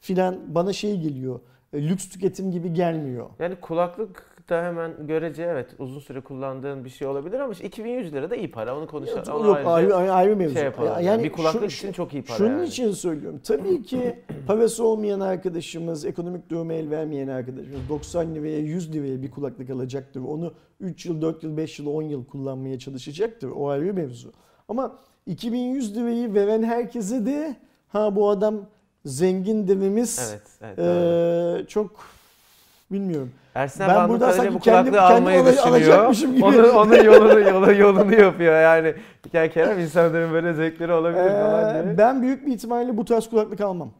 filan 0.00 0.54
bana 0.54 0.72
şey 0.72 1.00
geliyor. 1.00 1.40
e, 1.72 1.88
Lüks 1.88 2.08
tüketim 2.08 2.50
gibi 2.50 2.72
gelmiyor. 2.72 3.30
Yani 3.38 3.56
kulaklık 3.60 4.25
da 4.48 4.62
hemen 4.64 5.06
görece 5.06 5.42
evet 5.42 5.68
uzun 5.78 6.00
süre 6.00 6.20
kullandığın 6.20 6.84
bir 6.84 6.90
şey 6.90 7.08
olabilir 7.08 7.40
ama 7.40 7.52
işte 7.52 7.64
2100 7.66 8.12
lira 8.12 8.30
da 8.30 8.36
iyi 8.36 8.50
para 8.50 8.76
onu 8.78 8.86
konuşalım. 8.86 9.34
Onu 9.40 9.46
Yok 9.46 9.56
ayrıca 9.56 9.70
ayrı, 9.72 9.94
ayrı, 9.96 10.12
ayrı 10.12 10.36
mevzu. 10.36 10.54
şey 10.54 10.64
yapalım. 10.64 10.88
Ya- 10.92 11.00
Yani 11.00 11.24
bir 11.24 11.32
kulaklık 11.32 11.70
şu- 11.70 11.76
için 11.86 11.92
çok 11.92 12.14
iyi 12.14 12.22
para 12.24 12.38
Şunun 12.38 12.50
yani. 12.50 12.66
için 12.66 12.90
söylüyorum. 12.92 13.40
Tabii 13.44 13.82
ki 13.82 14.22
parası 14.46 14.84
olmayan 14.84 15.20
arkadaşımız, 15.20 16.04
ekonomik 16.04 16.50
duruma 16.50 16.72
el 16.72 16.90
vermeyen 16.90 17.28
arkadaşımız 17.28 17.88
90 17.88 18.34
liraya 18.34 18.58
100 18.58 18.92
liraya 18.92 19.22
bir 19.22 19.30
kulaklık 19.30 19.70
alacaktır. 19.70 20.20
Onu 20.20 20.54
3 20.80 21.06
yıl, 21.06 21.22
4 21.22 21.42
yıl, 21.42 21.56
5 21.56 21.78
yıl, 21.78 21.86
10 21.86 22.02
yıl 22.02 22.24
kullanmaya 22.24 22.78
çalışacaktır. 22.78 23.50
O 23.56 23.68
ayrı 23.68 23.94
mevzu. 23.94 24.32
Ama 24.68 24.98
2100 25.26 25.96
lirayı 25.96 26.34
veren 26.34 26.62
herkese 26.62 27.26
de 27.26 27.56
ha 27.88 28.16
bu 28.16 28.28
adam 28.28 28.66
zengin 29.04 29.68
dememiz 29.68 30.30
Evet, 30.32 30.42
evet. 30.62 30.78
doğru. 30.78 31.66
çok 31.66 31.90
bilmiyorum. 32.92 33.30
Ersin 33.54 33.80
ben 33.80 33.88
kadarıyla 33.88 34.32
sanki 34.32 34.54
bu 34.54 34.58
kulaklığı 34.58 34.90
kendim- 34.90 34.92
kendim 34.92 35.16
almayı 35.16 35.40
alay- 35.40 35.52
düşünüyor. 35.52 35.76
alacakmışım 35.76 36.34
gibi. 36.34 36.44
Onun, 36.44 36.68
onun 36.74 37.04
yolunu, 37.04 37.40
yolu, 37.50 37.72
yolunu 37.74 38.14
yapıyor 38.20 38.60
yani. 38.62 38.94
Ya 39.32 39.50
Kerem 39.50 39.78
insanların 39.78 40.32
böyle 40.32 40.54
zevkleri 40.54 40.92
olabilir 40.92 41.30
falan 41.30 41.84
diye. 41.84 41.98
ben 41.98 42.22
büyük 42.22 42.46
bir 42.46 42.52
ihtimalle 42.52 42.96
bu 42.96 43.04
tarz 43.04 43.28
kulaklık 43.30 43.60
almam. 43.60 43.90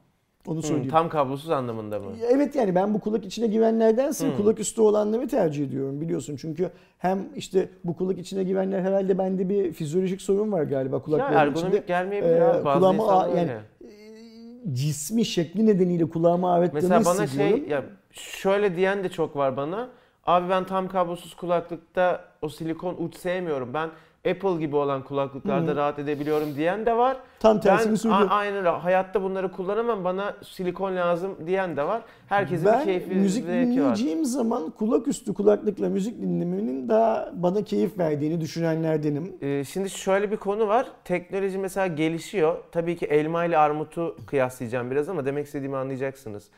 Onu 0.46 0.62
söyleyeyim. 0.62 0.90
tam 0.90 1.08
kablosuz 1.08 1.50
anlamında 1.50 1.98
mı? 1.98 2.06
Evet 2.30 2.54
yani 2.54 2.74
ben 2.74 2.94
bu 2.94 3.00
kulak 3.00 3.24
içine 3.24 3.46
girenlerdense 3.46 4.28
Hmm. 4.28 4.36
kulak 4.36 4.60
üstü 4.60 4.80
olanları 4.80 5.28
tercih 5.28 5.66
ediyorum 5.66 6.00
biliyorsun. 6.00 6.36
Çünkü 6.36 6.70
hem 6.98 7.18
işte 7.36 7.68
bu 7.84 7.96
kulak 7.96 8.18
içine 8.18 8.42
girenler 8.44 8.80
herhalde 8.80 9.18
bende 9.18 9.48
bir 9.48 9.72
fizyolojik 9.72 10.22
sorun 10.22 10.52
var 10.52 10.62
galiba 10.62 10.96
Ya 10.96 11.02
kulaklarım 11.02 11.36
ergonomik 11.38 11.66
içinde. 11.74 11.86
gelmeyebilir 11.86 12.40
Ee, 12.40 12.44
abi. 12.44 12.64
Bazı 12.64 12.78
kulağıma 12.78 13.28
yani 13.36 13.40
öyle. 13.40 13.60
e, 13.84 14.74
cismi 14.74 15.24
şekli 15.24 15.66
nedeniyle 15.66 16.08
kulağıma 16.08 16.52
ağrıttığını 16.54 16.80
Mesela 16.82 17.04
bana 17.04 17.22
hissediyorum. 17.24 17.58
şey 17.60 17.68
ya 17.68 17.82
şöyle 18.20 18.76
diyen 18.76 19.04
de 19.04 19.08
çok 19.08 19.36
var 19.36 19.56
bana. 19.56 19.88
Abi 20.26 20.48
ben 20.50 20.64
tam 20.64 20.88
kablosuz 20.88 21.34
kulaklıkta 21.34 22.24
o 22.42 22.48
silikon 22.48 22.94
uç 22.98 23.16
sevmiyorum. 23.16 23.74
Ben 23.74 23.88
Apple 24.30 24.56
gibi 24.58 24.76
olan 24.76 25.04
kulaklıklarda 25.04 25.70
Hı. 25.72 25.76
rahat 25.76 25.98
edebiliyorum 25.98 26.54
diyen 26.56 26.86
de 26.86 26.96
var. 26.96 27.16
Tam 27.40 27.60
tersini 27.60 27.98
söylüyorum. 27.98 28.28
a- 28.30 28.34
aynen 28.34 28.56
öyle. 28.56 28.68
Hayatta 28.68 29.22
bunları 29.22 29.52
kullanamam. 29.52 30.04
Bana 30.04 30.34
silikon 30.44 30.96
lazım 30.96 31.36
diyen 31.46 31.76
de 31.76 31.82
var. 31.82 32.02
Herkesin 32.28 32.66
bir 32.66 32.72
ben 32.72 32.84
keyfi 32.84 33.14
müzik 33.14 33.44
zevki 33.44 33.68
var. 33.68 33.74
dinleyeceğim 33.76 34.24
zaman 34.24 34.70
kulak 34.70 35.08
üstü 35.08 35.34
kulaklıkla 35.34 35.88
müzik 35.88 36.22
dinlemenin 36.22 36.88
daha 36.88 37.30
bana 37.34 37.62
keyif 37.64 37.98
verdiğini 37.98 38.40
düşünenlerdenim. 38.40 39.36
Ee, 39.42 39.64
şimdi 39.64 39.90
şöyle 39.90 40.30
bir 40.30 40.36
konu 40.36 40.68
var. 40.68 40.86
Teknoloji 41.04 41.58
mesela 41.58 41.86
gelişiyor. 41.86 42.56
Tabii 42.72 42.96
ki 42.96 43.06
elma 43.06 43.44
ile 43.44 43.58
armutu 43.58 44.16
kıyaslayacağım 44.26 44.90
biraz 44.90 45.08
ama 45.08 45.24
demek 45.26 45.46
istediğimi 45.46 45.76
anlayacaksınız. 45.76 46.48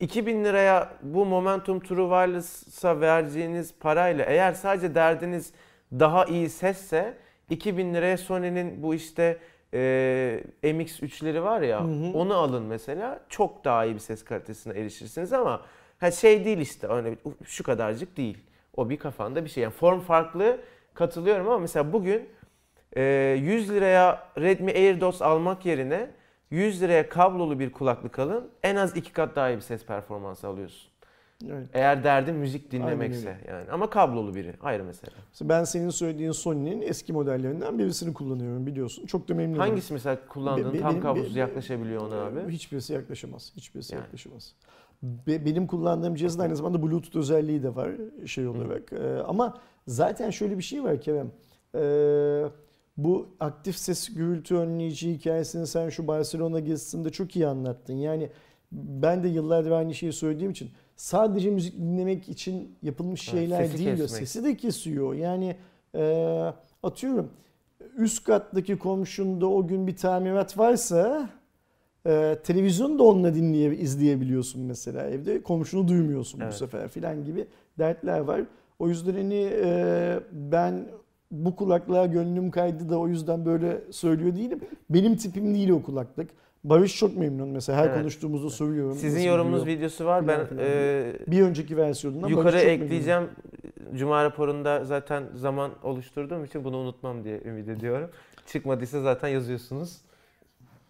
2000 0.00 0.44
liraya 0.44 0.88
bu 1.02 1.24
Momentum 1.26 1.80
True 1.80 2.02
Wireless'a 2.08 3.00
vereceğiniz 3.00 3.74
parayla 3.80 4.24
eğer 4.24 4.52
sadece 4.52 4.94
derdiniz 4.94 5.52
daha 5.92 6.24
iyi 6.24 6.48
sesse 6.48 7.14
2000 7.50 7.94
liraya 7.94 8.18
Sony'nin 8.18 8.82
bu 8.82 8.94
işte 8.94 9.38
e, 9.74 10.40
MX3'leri 10.62 11.42
var 11.42 11.60
ya 11.60 11.80
Hı 11.80 11.84
hı. 11.84 12.12
onu 12.18 12.34
alın 12.34 12.62
mesela 12.62 13.20
çok 13.28 13.64
daha 13.64 13.84
iyi 13.84 13.94
bir 13.94 14.00
ses 14.00 14.24
kalitesine 14.24 14.78
erişirsiniz 14.80 15.32
ama 15.32 15.62
ha 15.98 16.10
şey 16.10 16.44
değil 16.44 16.58
işte 16.58 16.88
öyle 16.88 17.10
bir- 17.12 17.18
şu 17.44 17.64
kadarcık 17.64 18.16
değil. 18.16 18.38
O 18.76 18.90
bir 18.90 18.96
kafanda 18.96 19.44
bir 19.44 19.50
şey. 19.50 19.62
Yani 19.62 19.72
form 19.72 20.00
farklı 20.00 20.60
katılıyorum 20.94 21.46
ama 21.48 21.58
mesela 21.58 21.92
bugün 21.92 22.28
e, 22.96 23.02
100 23.40 23.70
liraya 23.70 24.28
Redmi 24.38 24.72
AirDots 24.72 25.22
almak 25.22 25.66
yerine 25.66 26.10
100 26.50 26.82
liraya 26.82 27.08
kablolu 27.08 27.58
bir 27.58 27.72
kulaklık 27.72 28.18
alın. 28.18 28.48
En 28.62 28.76
az 28.76 28.96
iki 28.96 29.12
kat 29.12 29.36
daha 29.36 29.50
iyi 29.50 29.56
bir 29.56 29.60
ses 29.60 29.84
performansı 29.84 30.46
alıyorsun. 30.48 30.90
Evet. 31.50 31.66
Eğer 31.72 32.04
derdin 32.04 32.34
müzik 32.34 32.72
dinlemekse 32.72 33.36
yani. 33.48 33.70
Ama 33.70 33.90
kablolu 33.90 34.34
biri 34.34 34.54
ayrı 34.62 34.84
mesele. 34.84 35.10
Mesela 35.30 35.48
Ben 35.48 35.64
senin 35.64 35.90
söylediğin 35.90 36.32
Sony'nin 36.32 36.82
eski 36.82 37.12
modellerinden 37.12 37.78
birisini 37.78 38.14
kullanıyorum 38.14 38.66
biliyorsun. 38.66 39.06
Çok 39.06 39.28
da 39.28 39.34
memnunum. 39.34 39.60
Hangisi 39.60 39.92
mesela 39.92 40.18
kullandığın 40.28 40.72
Be- 40.72 40.76
be- 40.76 40.80
tam 40.80 40.90
benim- 40.90 41.02
kablosuz 41.02 41.36
be- 41.36 41.40
yaklaşabiliyor 41.40 42.02
ona 42.02 42.22
abi? 42.22 42.52
Hiçbirisi 42.52 42.92
yaklaşamaz. 42.92 43.52
Hiçbirisi 43.56 43.94
Yani. 43.94 44.02
yaklaşamaz. 44.02 44.54
Be- 45.02 45.44
benim 45.44 45.66
kullandığım 45.66 46.14
cihazın 46.14 46.40
aynı 46.40 46.56
zamanda 46.56 46.82
Bluetooth 46.82 47.16
özelliği 47.16 47.62
de 47.62 47.74
var 47.74 47.90
şey 48.26 48.46
olarak. 48.46 48.92
Ee, 48.92 49.18
ama 49.26 49.58
zaten 49.86 50.30
şöyle 50.30 50.58
bir 50.58 50.62
şey 50.62 50.84
var 50.84 51.00
Kerem. 51.00 51.30
Ee, 51.74 52.44
bu 53.04 53.28
aktif 53.40 53.76
ses 53.76 54.14
gürültü 54.14 54.54
önleyici 54.56 55.14
hikayesini 55.14 55.66
sen 55.66 55.88
şu 55.88 56.06
Barcelona 56.06 56.60
gezisinde 56.60 57.10
çok 57.10 57.36
iyi 57.36 57.46
anlattın. 57.46 57.94
Yani 57.94 58.30
ben 58.72 59.22
de 59.22 59.28
yıllardır 59.28 59.70
aynı 59.70 59.94
şeyi 59.94 60.12
söylediğim 60.12 60.50
için 60.50 60.70
sadece 60.96 61.50
müzik 61.50 61.78
dinlemek 61.78 62.28
için 62.28 62.74
yapılmış 62.82 63.28
Evet, 63.28 63.40
şeyler 63.40 63.64
sesi 63.64 63.78
değil. 63.78 63.90
kesmek. 63.96 64.08
Sesi 64.28 64.44
de 64.44 64.56
kesiyor. 64.56 65.14
Yani 65.14 65.56
e, 65.94 66.52
atıyorum 66.82 67.30
üst 67.96 68.24
kattaki 68.24 68.78
komşunda 68.78 69.46
o 69.46 69.66
gün 69.66 69.86
bir 69.86 69.96
tamirat 69.96 70.58
varsa 70.58 71.28
e, 72.06 72.38
televizyonu 72.44 72.98
da 72.98 73.02
onunla 73.02 73.34
dinleye, 73.34 73.76
izleyebiliyorsun 73.76 74.62
mesela 74.62 75.02
evde. 75.10 75.42
Komşunu 75.42 75.88
duymuyorsun 75.88 76.40
Evet. 76.40 76.52
bu 76.52 76.56
sefer 76.56 76.88
filan 76.88 77.24
gibi 77.24 77.46
dertler 77.78 78.20
var. 78.20 78.42
O 78.78 78.88
yüzden 78.88 79.12
hani 79.14 79.48
e, 79.52 80.20
ben 80.32 80.88
bu 81.30 81.56
kulaklığa 81.56 82.06
gönlüm 82.06 82.50
kaydı 82.50 82.88
da 82.88 82.98
o 82.98 83.08
yüzden 83.08 83.44
böyle 83.46 83.80
söylüyor 83.90 84.36
değilim. 84.36 84.60
Benim 84.90 85.16
tipim 85.16 85.54
değil 85.54 85.70
o 85.70 85.82
kulaklık. 85.82 86.30
Barış 86.64 86.96
çok 86.98 87.16
memnun 87.16 87.48
mesela 87.48 87.78
her 87.78 87.86
Evet. 87.86 87.98
konuştuğumuzda 87.98 88.50
soruyorum. 88.50 88.94
Sizin 88.96 89.16
nasıl 89.18 89.28
yorumunuz 89.28 89.60
gidiyor? 89.60 89.78
videosu 89.78 90.04
var. 90.04 90.28
Ben 90.28 90.40
e, 90.58 91.12
Bir 91.26 91.42
önceki 91.42 91.76
versiyonundan 91.76 92.28
yukarı 92.28 92.46
Barış 92.46 92.60
çok 92.60 92.66
memnun. 92.70 92.84
ekleyeceğim. 92.84 93.22
Cuma 93.96 94.24
raporunda 94.24 94.84
zaten 94.84 95.22
zaman 95.34 95.70
oluşturduğum 95.82 96.44
için 96.44 96.64
bunu 96.64 96.76
unutmam 96.76 97.24
diye 97.24 97.40
ümit 97.44 97.68
ediyorum. 97.68 98.10
Çıkmadıysa 98.46 99.00
zaten 99.00 99.28
yazıyorsunuz. 99.28 99.96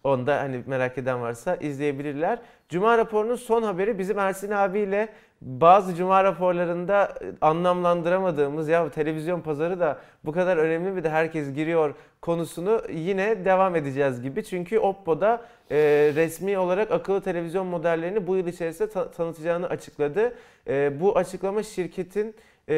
Onda 0.03 0.37
hani 0.39 0.63
merak 0.67 0.97
eden 0.97 1.21
varsa 1.21 1.55
izleyebilirler. 1.55 2.39
Cuma 2.71 2.97
raporunun 2.97 3.35
son 3.35 3.63
haberi 3.63 3.99
bizim 3.99 4.19
Ersin 4.19 4.51
abiyle 4.51 5.09
bazı 5.41 5.95
cuma 5.95 6.23
raporlarında 6.23 7.13
e, 7.21 7.25
anlamlandıramadığımız 7.41 8.67
ya 8.69 8.89
televizyon 8.89 9.41
pazarı 9.41 9.79
da 9.79 9.99
bu 10.25 10.31
kadar 10.31 10.57
önemli 10.57 10.91
mi 10.91 11.03
de 11.03 11.09
herkes 11.09 11.53
giriyor 11.53 11.93
konusunu 12.21 12.81
yine 12.93 13.45
devam 13.45 13.75
edeceğiz 13.75 14.21
gibi. 14.21 14.43
Çünkü 14.43 14.79
Oppo'da 14.79 15.41
e, 15.71 15.77
resmi 16.15 16.57
olarak 16.57 16.91
akıllı 16.91 17.21
televizyon 17.21 17.67
modellerini 17.67 18.27
bu 18.27 18.35
yıl 18.35 18.47
içerisinde 18.47 18.89
ta- 18.89 19.11
tanıtacağını 19.11 19.67
açıkladı. 19.67 20.33
E, 20.67 21.01
bu 21.01 21.17
açıklama 21.17 21.63
şirketin 21.63 22.35
e, 22.69 22.75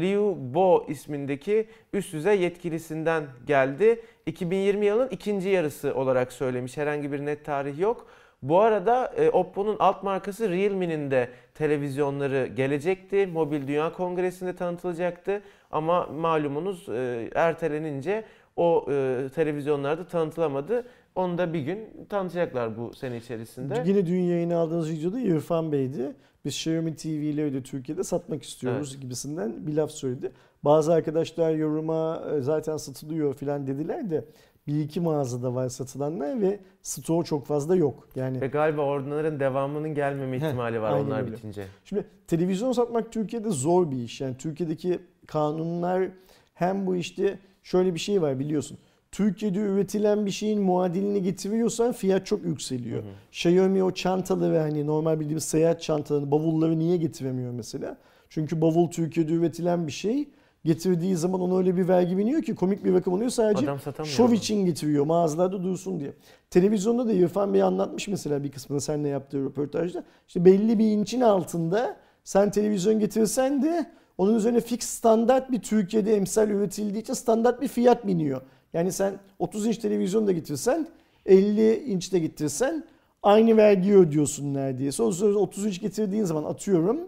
Liu 0.00 0.36
Bo 0.38 0.86
ismindeki 0.88 1.68
üst 1.92 2.12
düzey 2.12 2.40
yetkilisinden 2.40 3.24
geldi. 3.46 4.00
2020 4.26 4.86
yılın 4.86 5.08
ikinci 5.08 5.48
yarısı 5.48 5.94
olarak 5.94 6.32
söylemiş. 6.32 6.76
Herhangi 6.76 7.12
bir 7.12 7.26
net 7.26 7.44
tarih 7.44 7.78
yok. 7.78 8.06
Bu 8.42 8.60
arada 8.60 9.06
e, 9.16 9.30
Oppo'nun 9.30 9.76
alt 9.78 10.02
markası 10.02 10.50
Realme'nin 10.50 11.10
de 11.10 11.28
televizyonları 11.54 12.46
gelecekti. 12.46 13.26
Mobil 13.26 13.68
Dünya 13.68 13.92
Kongresi'nde 13.92 14.56
tanıtılacaktı. 14.56 15.42
Ama 15.70 16.06
malumunuz 16.06 16.88
e, 16.88 17.30
ertelenince 17.34 18.24
o 18.56 18.86
e, 18.90 19.26
televizyonlarda 19.34 20.06
tanıtılamadı. 20.06 20.84
Onu 21.14 21.38
da 21.38 21.52
bir 21.52 21.60
gün 21.60 22.06
tanıtacaklar 22.08 22.78
bu 22.78 22.94
sene 22.94 23.16
içerisinde. 23.16 23.82
Yine 23.86 24.06
dün 24.06 24.20
yayını 24.20 24.56
aldığınız 24.56 24.90
videoda 24.90 25.20
İrfan 25.20 25.72
Bey'di. 25.72 26.12
Biz 26.44 26.54
Xiaomi 26.54 26.96
TV 26.96 27.06
ile 27.06 27.44
öyle 27.44 27.62
Türkiye'de 27.62 28.04
satmak 28.04 28.42
istiyoruz 28.42 29.00
gibisinden 29.00 29.66
bir 29.66 29.74
laf 29.74 29.90
söyledi. 29.90 30.32
Bazı 30.64 30.92
arkadaşlar 30.92 31.54
yoruma 31.54 32.22
e, 32.36 32.40
zaten 32.40 32.76
satılıyor 32.76 33.34
filan 33.34 33.66
dediler 33.66 34.10
de 34.10 34.24
bir 34.66 34.80
iki 34.80 35.00
mağazada 35.00 35.54
var 35.54 35.68
satılanlar 35.68 36.40
ve 36.40 36.60
stoğu 36.82 37.24
çok 37.24 37.46
fazla 37.46 37.76
yok. 37.76 38.08
Yani 38.16 38.40
Ve 38.40 38.46
galiba 38.46 38.82
onların 38.82 39.40
devamının 39.40 39.94
gelmeme 39.94 40.36
ihtimali 40.36 40.80
var 40.80 40.92
aynen 40.92 41.04
onlar 41.06 41.22
öyle. 41.22 41.32
bitince. 41.32 41.66
Şimdi 41.84 42.04
televizyon 42.26 42.72
satmak 42.72 43.12
Türkiye'de 43.12 43.50
zor 43.50 43.90
bir 43.90 43.96
iş. 43.96 44.20
Yani 44.20 44.36
Türkiye'deki 44.36 44.98
kanunlar 45.26 46.08
hem 46.54 46.86
bu 46.86 46.96
işte 46.96 47.38
şöyle 47.62 47.94
bir 47.94 47.98
şey 47.98 48.22
var 48.22 48.38
biliyorsun. 48.38 48.78
Türkiye'de 49.12 49.58
üretilen 49.58 50.26
bir 50.26 50.30
şeyin 50.30 50.62
muadilini 50.62 51.22
getiriyorsan 51.22 51.92
fiyat 51.92 52.26
çok 52.26 52.44
yükseliyor. 52.44 53.02
Hı 53.02 53.06
hı. 53.06 53.10
Xiaomi 53.32 53.82
o 53.82 53.90
çantaları 53.90 54.58
hani 54.58 54.86
normal 54.86 55.20
bildiğimiz 55.20 55.44
seyahat 55.44 55.82
çantalarını, 55.82 56.30
bavulları 56.30 56.78
niye 56.78 56.96
getiremiyor 56.96 57.52
mesela? 57.52 57.96
Çünkü 58.28 58.60
bavul 58.60 58.90
Türkiye'de 58.90 59.32
üretilen 59.32 59.86
bir 59.86 59.92
şey. 59.92 60.28
Getirdiği 60.66 61.16
zaman 61.16 61.40
ona 61.40 61.58
öyle 61.58 61.76
bir 61.76 61.88
vergi 61.88 62.18
biniyor 62.18 62.42
ki 62.42 62.54
komik 62.54 62.84
bir 62.84 62.94
rakam 62.94 63.14
oluyor. 63.14 63.30
Sadece 63.30 63.70
Adam 63.70 63.78
şov 64.06 64.32
için 64.32 64.66
getiriyor 64.66 65.06
mağazalarda 65.06 65.62
dursun 65.62 66.00
diye. 66.00 66.12
Televizyonda 66.50 67.06
da 67.06 67.12
İrfan 67.12 67.54
Bey 67.54 67.62
anlatmış 67.62 68.08
mesela 68.08 68.44
bir 68.44 68.50
kısmını 68.50 68.80
seninle 68.80 69.08
yaptığı 69.08 69.44
röportajda. 69.44 70.04
İşte 70.28 70.44
belli 70.44 70.78
bir 70.78 70.90
inçin 70.90 71.20
altında 71.20 71.96
sen 72.24 72.50
televizyon 72.50 72.98
getirsen 72.98 73.62
de 73.62 73.90
onun 74.18 74.34
üzerine 74.34 74.60
fix 74.60 74.82
standart 74.82 75.50
bir 75.50 75.62
Türkiye'de 75.62 76.16
emsal 76.16 76.50
üretildiği 76.50 77.02
için 77.02 77.14
standart 77.14 77.60
bir 77.60 77.68
fiyat 77.68 78.06
biniyor. 78.06 78.40
Yani 78.72 78.92
sen 78.92 79.14
30 79.38 79.66
inç 79.66 79.78
televizyon 79.78 80.26
da 80.26 80.32
getirsen 80.32 80.88
50 81.26 81.84
inç 81.84 82.12
de 82.12 82.18
getirsen 82.18 82.84
aynı 83.22 83.56
vergiyi 83.56 83.94
ödüyorsun 83.94 84.54
neredeyse. 84.54 85.02
O 85.02 85.12
sırada 85.12 85.38
30 85.38 85.66
inç 85.66 85.80
getirdiğin 85.80 86.24
zaman 86.24 86.44
atıyorum 86.44 87.00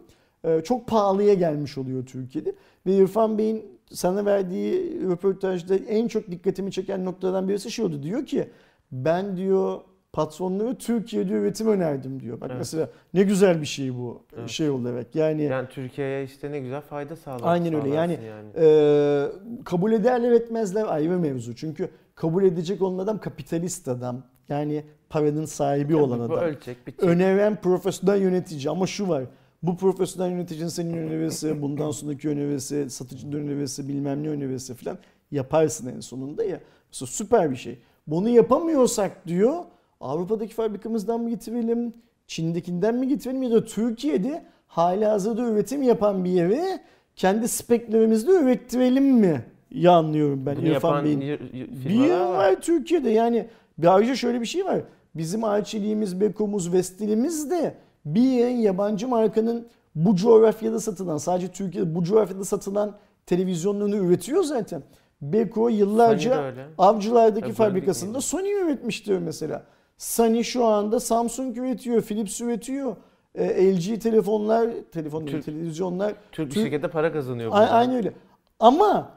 çok 0.65 0.87
pahalıya 0.87 1.35
gelmiş 1.35 1.79
oluyor 1.79 2.07
Türkiye'de. 2.07 2.55
Ve 2.87 2.97
İrfan 2.97 3.39
Bey'in 3.39 3.79
sana 3.93 4.25
verdiği 4.25 5.01
röportajda 5.09 5.77
en 5.77 6.09
çok 6.09 6.31
dikkatimi 6.31 6.73
çeken 6.73 7.05
noktadan 7.05 7.49
birisi 7.49 7.71
şey 7.71 7.85
oldu. 7.85 8.03
Diyor 8.03 8.27
ki 8.27 8.49
ben 8.93 9.37
diyor 9.37 9.81
patronlara 10.13 10.75
Türkiye'de 10.75 11.33
üretim 11.33 11.69
önerdim 11.69 12.21
diyor. 12.21 12.41
Bak 12.41 12.49
Evet. 12.51 12.59
mesela 12.59 12.89
ne 13.15 13.23
güzel 13.23 13.61
bir 13.61 13.67
şey 13.67 13.95
bu 13.95 14.23
Evet. 14.39 14.49
şey 14.49 14.71
olarak. 14.71 15.15
Yani, 15.15 15.43
Yani 15.43 15.69
Türkiye'ye 15.69 16.25
işte 16.25 16.53
ne 16.53 16.61
güzel 16.61 16.81
fayda 16.81 17.17
sağlar. 17.17 17.41
Aynen 17.53 17.75
öyle. 17.75 17.91
sağlarsın 17.91 18.23
Yani, 18.23 18.51
e, 18.59 19.65
kabul 19.65 19.93
ederler 19.93 20.33
etmezler 20.33 20.85
ayrı 20.89 21.19
mevzu. 21.19 21.57
Çünkü 21.57 21.89
kabul 22.15 22.45
edecek 22.45 22.83
olan 22.83 22.99
adam 22.99 23.19
kapitalist 23.21 23.89
adam. 23.89 24.23
Yani 24.49 24.85
paranın 25.11 25.45
sahibi 25.45 25.97
olan 25.97 26.19
bu 26.19 26.23
adam. 26.25 26.45
ölçek 26.45 26.87
bir 26.87 26.95
Öneren 26.99 27.57
profesyonel 27.61 28.21
yönetici 28.23 28.71
ama 28.71 28.87
şu 28.87 29.09
var. 29.09 29.25
Bu 29.63 29.77
profesyonel 29.77 30.31
yöneticinin 30.31 30.69
senin 30.69 30.97
önerisi, 30.97 31.63
bundan 31.63 31.91
sonraki 31.91 32.29
önerisi, 32.29 32.91
satıcının 32.91 33.33
önerisi, 33.33 33.89
bilmem 33.89 34.23
ne 34.23 34.29
önerisi 34.29 34.75
falan 34.75 34.99
yaparsın 35.31 35.97
en 35.97 36.01
sonunda 36.01 36.45
ya. 36.45 36.61
Mesela 36.93 37.07
süper 37.07 37.51
bir 37.51 37.57
şey. 37.57 37.79
Bunu 38.07 38.29
yapamıyorsak 38.29 39.27
diyor 39.29 39.55
Avrupa'daki 40.01 40.55
fabrikamızdan 40.55 41.21
mı 41.21 41.31
getirelim, 41.31 41.95
Çin'dekinden 42.27 42.95
mi 42.95 43.09
getirelim 43.09 43.43
ya 43.43 43.51
da 43.51 43.65
Türkiye'de 43.65 44.45
hala 44.67 45.13
hazırda 45.13 45.43
üretim 45.43 45.83
yapan 45.83 46.25
bir 46.25 46.31
yere 46.31 46.81
kendi 47.17 47.49
speklerimizle 47.49 48.33
ürettirelim 48.33 49.05
mi? 49.05 49.45
Ya 49.71 49.93
anlıyorum 49.93 50.47
ben 50.47 50.57
Bunu 50.57 50.69
İrfan 50.69 51.05
Bey'in. 51.05 51.21
Bir 51.21 51.91
yer 51.91 52.21
var. 52.21 52.35
var 52.35 52.61
Türkiye'de 52.61 53.11
yani 53.11 53.49
bir 53.79 53.95
ayrıca 53.95 54.15
şöyle 54.15 54.41
bir 54.41 54.47
şey 54.47 54.65
var. 54.65 54.81
Bizim 55.15 55.45
Arçelik'imiz, 55.45 56.21
Beko'muz, 56.21 56.73
Vestel'imiz 56.73 57.51
de 57.51 57.75
bir 58.15 58.23
yerin 58.23 58.57
yabancı 58.57 59.09
markanın 59.09 59.67
bu 59.95 60.17
coğrafyada 60.17 60.81
satılan, 60.81 61.17
sadece 61.17 61.49
Türkiye'de 61.49 61.95
bu 61.95 62.05
coğrafyada 62.05 62.45
satılan 62.45 62.97
televizyonlarını 63.27 63.97
üretiyor 63.97 64.43
zaten. 64.43 64.83
Beko 65.23 65.69
yıllarca 65.69 66.55
avcılardaki 66.79 67.41
Tabii, 67.41 67.53
fabrikasında 67.53 68.21
Sony 68.21 68.53
üretmiştir 68.53 69.19
mesela. 69.19 69.63
Sony 69.99 70.43
şu 70.43 70.65
anda 70.65 71.01
Samsung 71.01 71.59
üretiyor, 71.59 72.03
Philips 72.03 72.41
üretiyor. 72.41 72.97
Ee, 73.35 73.77
LG 73.77 74.01
telefonlar, 74.01 74.71
telefon 74.93 75.27
Türk- 75.27 75.45
televizyonlar 75.45 76.15
Türk 76.33 76.51
Türk- 76.53 76.65
şirkete 76.65 76.89
para 76.89 77.13
kazanıyor 77.13 77.51
A-. 77.53 77.55
Aynı 77.55 77.97
öyle. 77.97 78.13
Ama 78.61 79.11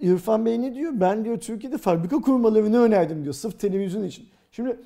İrfan 0.00 0.46
Bey 0.46 0.62
ne 0.62 0.74
diyor? 0.74 0.92
Ben 0.94 1.24
diyor 1.24 1.40
Türkiye'de 1.40 1.78
fabrika 1.78 2.20
kurmalarını 2.20 2.78
önerdim 2.82 3.22
diyor. 3.24 3.34
Sırf 3.34 3.60
televizyon 3.60 4.04
için. 4.04 4.28
Şimdi 4.52 4.76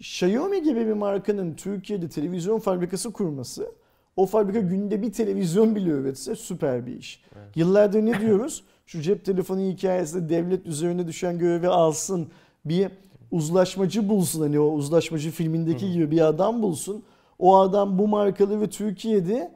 Xiaomi 0.00 0.62
gibi 0.62 0.86
bir 0.86 0.92
markanın 0.92 1.54
Türkiye'de 1.54 2.08
televizyon 2.08 2.58
fabrikası 2.58 3.12
kurması 3.12 3.70
o 4.16 4.26
fabrika 4.26 4.60
günde 4.60 5.02
bir 5.02 5.12
televizyon 5.12 5.74
bile 5.74 5.90
üretse 5.90 6.36
süper 6.36 6.86
bir 6.86 6.96
iş. 6.96 7.22
Evet. 7.36 7.56
Yıllardır 7.56 8.06
ne 8.06 8.20
diyoruz? 8.20 8.64
Şu 8.86 9.00
cep 9.00 9.24
telefonu 9.24 9.60
hikayesinde 9.60 10.28
devlet 10.28 10.66
üzerine 10.66 11.06
düşen 11.06 11.38
görevi 11.38 11.68
alsın. 11.68 12.28
Bir 12.64 12.88
uzlaşmacı 13.30 14.08
bulsun. 14.08 14.40
Hani 14.40 14.60
o 14.60 14.72
uzlaşmacı 14.72 15.30
filmindeki 15.30 15.88
Hı 15.88 15.92
gibi 15.92 16.10
bir 16.10 16.20
adam 16.20 16.62
bulsun. 16.62 17.02
O 17.38 17.56
adam 17.56 17.98
bu 17.98 18.08
markalı 18.08 18.60
ve 18.60 18.70
Türkiye'de 18.70 19.52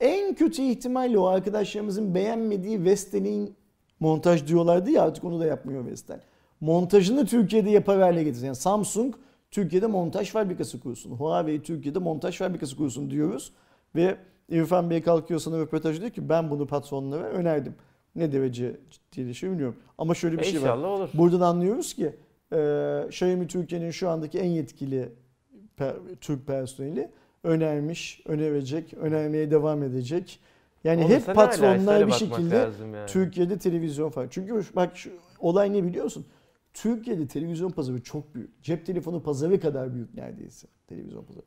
en 0.00 0.34
kötü 0.34 0.62
ihtimalle 0.62 1.18
o 1.18 1.26
arkadaşlarımızın 1.26 2.14
beğenmediği 2.14 2.84
Vestel'in 2.84 3.54
montaj 4.00 4.46
diyorlardı 4.46 4.90
ya 4.90 5.02
artık 5.02 5.24
onu 5.24 5.40
da 5.40 5.46
yapmıyor 5.46 5.86
Vestel. 5.86 6.20
Montajını 6.60 7.26
Türkiye'de 7.26 7.70
yapar 7.70 8.00
hale 8.00 8.24
getirsin. 8.24 8.46
Yani 8.46 8.56
Samsung 8.56 9.14
Türkiye'de 9.52 9.86
montaj 9.86 10.30
fabrikası 10.30 10.80
kursun. 10.80 11.10
Huawei 11.10 11.62
Türkiye'de 11.62 11.98
montaj 11.98 12.38
fabrikası 12.38 12.76
kursun 12.76 13.10
diyoruz. 13.10 13.52
Ve 13.96 14.16
İrfan 14.48 14.90
Bey 14.90 15.02
kalkıyor 15.02 15.40
sana 15.40 15.58
röportaj 15.58 16.00
diyor 16.00 16.10
ki 16.10 16.28
ben 16.28 16.50
bunu 16.50 16.66
patronlara 16.66 17.24
önerdim. 17.24 17.74
Ne 18.16 18.32
derece 18.32 18.76
ciddileşiyor 18.90 19.52
bilmiyorum. 19.52 19.76
Ama 19.98 20.14
şöyle 20.14 20.36
bir 20.38 20.42
E, 20.42 20.44
şey 20.44 20.54
var. 20.54 20.66
İnşallah 20.66 20.88
olur. 20.88 21.08
Buradan 21.14 21.40
anlıyoruz 21.40 21.94
ki 21.94 22.16
e, 22.52 22.56
Xiaomi 23.08 23.46
Türkiye'nin 23.46 23.90
şu 23.90 24.08
andaki 24.08 24.38
en 24.38 24.48
yetkili 24.50 25.08
per- 25.78 26.16
Türk 26.20 26.46
personeli 26.46 27.10
önermiş, 27.44 28.20
önerecek, 28.26 28.94
önermeye 28.94 29.50
devam 29.50 29.82
edecek. 29.82 30.40
Yani 30.84 31.04
Olursa 31.04 31.16
hep 31.16 31.34
patronlar 31.34 32.06
bir 32.06 32.12
şekilde 32.12 32.56
yani. 32.56 33.06
Türkiye'de 33.06 33.58
televizyon 33.58 34.10
falan. 34.10 34.28
Çünkü 34.30 34.62
bak 34.76 34.96
şu 34.96 35.10
olay 35.40 35.72
ne 35.72 35.84
biliyor 35.84 36.04
musun? 36.04 36.26
Türkiye'de 36.74 37.26
televizyon 37.26 37.70
pazarı 37.70 38.02
çok 38.02 38.34
büyük. 38.34 38.62
Cep 38.62 38.86
telefonu 38.86 39.22
pazarı 39.22 39.60
kadar 39.60 39.94
büyük 39.94 40.14
neredeyse 40.14 40.68
televizyon 40.86 41.24
pazarı. 41.24 41.44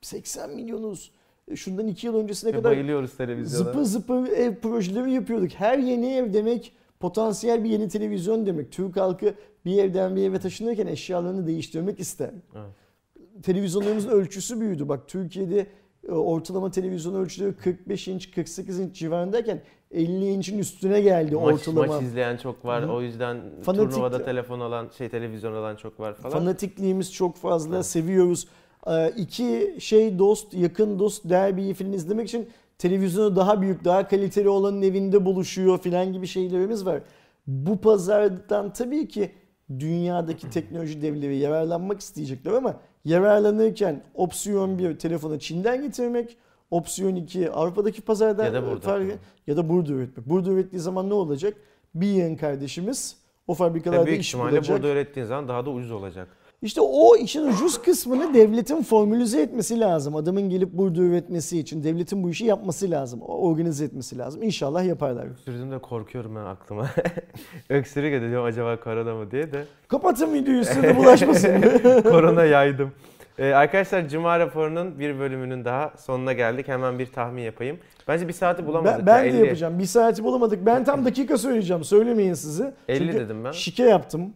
80 0.00 0.50
milyonuz. 0.50 1.12
E, 1.48 1.56
Şundan 1.56 1.86
2 1.86 2.06
yıl 2.06 2.14
öncesine 2.14 2.52
Ve 2.52 2.56
kadar 2.56 2.72
bayılıyoruz 2.72 3.16
televizyona. 3.16 3.64
Zıpır 3.64 3.82
zıpır 3.82 4.28
ev 4.28 4.54
projeleri 4.54 5.12
yapıyorduk. 5.12 5.52
Her 5.52 5.78
yeni 5.78 6.06
ev 6.06 6.32
demek 6.32 6.72
potansiyel 7.00 7.64
bir 7.64 7.70
yeni 7.70 7.88
televizyon 7.88 8.46
demek. 8.46 8.72
Türk 8.72 8.96
halkı 8.96 9.34
bir 9.64 9.78
evden 9.78 10.16
bir 10.16 10.22
eve 10.22 10.38
taşınırken 10.38 10.86
eşyalarını 10.86 11.46
değiştirmek 11.46 12.00
ister. 12.00 12.30
Evet. 12.54 13.44
Televizyonlarımızın 13.44 14.08
ölçüsü 14.08 14.60
büyüdü. 14.60 14.88
Bak 14.88 15.08
Türkiye'de 15.08 15.66
e, 16.08 16.12
ortalama 16.12 16.70
televizyon 16.70 17.14
ölçüleri 17.14 17.56
45 17.56 18.08
inç 18.08 18.30
48 18.30 18.78
inç 18.78 18.96
civarındayken 18.96 19.62
50 19.96 20.26
inçin 20.30 20.58
üstüne 20.58 21.00
geldi 21.00 21.34
Maç, 21.34 21.54
ortalama. 21.54 21.86
maç 21.94 22.02
izleyen 22.02 22.36
çok 22.36 22.64
var. 22.64 22.84
Hı. 22.84 22.92
O 22.92 23.02
yüzden 23.02 23.36
Fanatik- 23.62 23.90
turnuvada 23.90 24.24
telefon 24.24 24.60
alan, 24.60 24.88
şey 24.98 25.08
televizyon 25.08 25.52
alan 25.52 25.76
çok 25.76 26.00
var 26.00 26.14
falan. 26.14 26.38
Fanatikliğimiz 26.38 27.12
çok 27.12 27.36
fazla. 27.36 27.74
Evet. 27.74 27.86
Seviyoruz. 27.86 28.46
Ee, 28.86 29.12
iki 29.16 29.76
şey 29.78 30.18
dost, 30.18 30.54
yakın 30.54 30.98
dost 30.98 31.28
derbiyi 31.30 31.74
film 31.74 31.92
izlemek 31.92 32.28
için 32.28 32.48
televizyonu 32.78 33.36
daha 33.36 33.62
büyük, 33.62 33.84
daha 33.84 34.08
kaliteli 34.08 34.48
olanın 34.48 34.82
evinde 34.82 35.24
buluşuyor 35.24 35.78
filan 35.78 36.12
gibi 36.12 36.26
şeylerimiz 36.26 36.86
var. 36.86 37.00
Bu 37.46 37.76
pazardan 37.80 38.72
tabii 38.72 39.08
ki 39.08 39.30
dünyadaki 39.78 40.50
teknoloji 40.50 41.02
devleri 41.02 41.36
yararlanmak 41.36 42.00
isteyecekler 42.00 42.52
ama 42.52 42.76
yararlanırken 43.04 44.02
opsiyon 44.14 44.78
bir 44.78 44.98
telefonu 44.98 45.38
Çin'den 45.38 45.82
getirmek, 45.82 46.36
opsiyon 46.70 47.16
2 47.16 47.50
Avrupa'daki 47.50 48.00
pazardan 48.02 48.44
Ya 48.44 48.52
da 48.52 48.66
burada. 48.66 48.80
fark- 48.80 49.18
ya 49.46 49.56
da 49.56 49.68
burada 49.68 49.92
üretmek. 49.92 50.26
Burada 50.28 50.50
ürettiği 50.50 50.80
zaman 50.80 51.08
ne 51.10 51.14
olacak? 51.14 51.54
Bir 51.94 52.06
yığın 52.06 52.36
kardeşimiz 52.36 53.16
o 53.46 53.54
fabrikalarda 53.54 54.06
büyük 54.06 54.20
iş 54.20 54.28
ihtimalle 54.28 54.56
bulacak. 54.56 54.76
burada 54.76 54.88
öğrettiğin 54.92 55.26
zaman 55.26 55.48
daha 55.48 55.66
da 55.66 55.70
ucuz 55.70 55.90
olacak. 55.92 56.28
İşte 56.62 56.80
o 56.80 57.16
işin 57.16 57.46
ucuz 57.48 57.82
kısmını 57.82 58.34
devletin 58.34 58.82
formülize 58.82 59.42
etmesi 59.42 59.80
lazım. 59.80 60.16
Adamın 60.16 60.50
gelip 60.50 60.72
burada 60.72 61.00
üretmesi 61.00 61.58
için 61.58 61.84
devletin 61.84 62.22
bu 62.22 62.30
işi 62.30 62.44
yapması 62.44 62.90
lazım. 62.90 63.22
Organize 63.22 63.84
etmesi 63.84 64.18
lazım. 64.18 64.42
İnşallah 64.42 64.84
yaparlar. 64.84 65.26
Öksürdüğümde 65.26 65.78
korkuyorum 65.78 66.34
ben 66.36 66.44
aklıma. 66.44 66.90
Öksürük 67.68 68.14
ediyorum 68.14 68.44
acaba 68.46 68.80
korona 68.80 69.14
mı 69.14 69.30
diye 69.30 69.52
de. 69.52 69.64
Kapatın 69.88 70.34
videoyu 70.34 70.64
de 70.64 70.96
bulaşmasın. 70.96 71.60
korona 72.02 72.44
yaydım. 72.44 72.92
Ee, 73.38 73.52
arkadaşlar 73.52 74.08
Cuma 74.08 74.38
raporunun 74.40 74.98
bir 74.98 75.18
bölümünün 75.18 75.64
daha 75.64 75.92
sonuna 75.98 76.32
geldik. 76.32 76.68
Hemen 76.68 76.98
bir 76.98 77.06
tahmin 77.06 77.42
yapayım. 77.42 77.78
Bence 78.08 78.28
bir 78.28 78.32
saati 78.32 78.66
bulamadık. 78.66 78.98
ben 78.98 79.06
ben 79.06 79.24
ya, 79.24 79.32
de 79.32 79.36
50. 79.38 79.44
yapacağım. 79.44 79.78
Bir 79.78 79.84
saati 79.84 80.24
bulamadık. 80.24 80.66
Ben 80.66 80.84
tam 80.84 81.04
dakika 81.04 81.38
söyleyeceğim. 81.38 81.84
Söylemeyin 81.84 82.34
sizi. 82.34 82.72
50 82.88 82.98
Çünkü 82.98 83.18
dedim 83.18 83.44
ben. 83.44 83.50
şike 83.52 83.82
yaptım. 83.84 84.32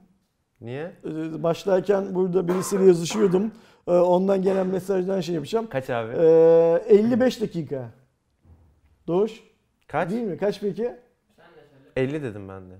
Niye? 0.60 0.92
Ee, 1.04 1.42
Başlarken 1.42 2.14
burada 2.14 2.48
birisiyle 2.48 2.84
yazışıyordum. 2.84 3.52
Ee, 3.88 3.90
Ondan 3.92 4.42
gelen 4.42 4.66
mesajdan 4.66 5.20
şey 5.20 5.34
yapacağım. 5.34 5.66
Kaç 5.70 5.90
abi? 5.90 6.12
Ee, 6.18 6.82
55 6.88 7.40
dakika. 7.40 7.90
Doğuş. 9.06 9.40
Kaç? 9.88 10.10
Değil 10.10 10.22
mi? 10.22 10.36
Kaç 10.36 10.60
peki? 10.60 10.92
50 11.96 12.22
dedim 12.22 12.48
ben 12.48 12.70
de. 12.70 12.74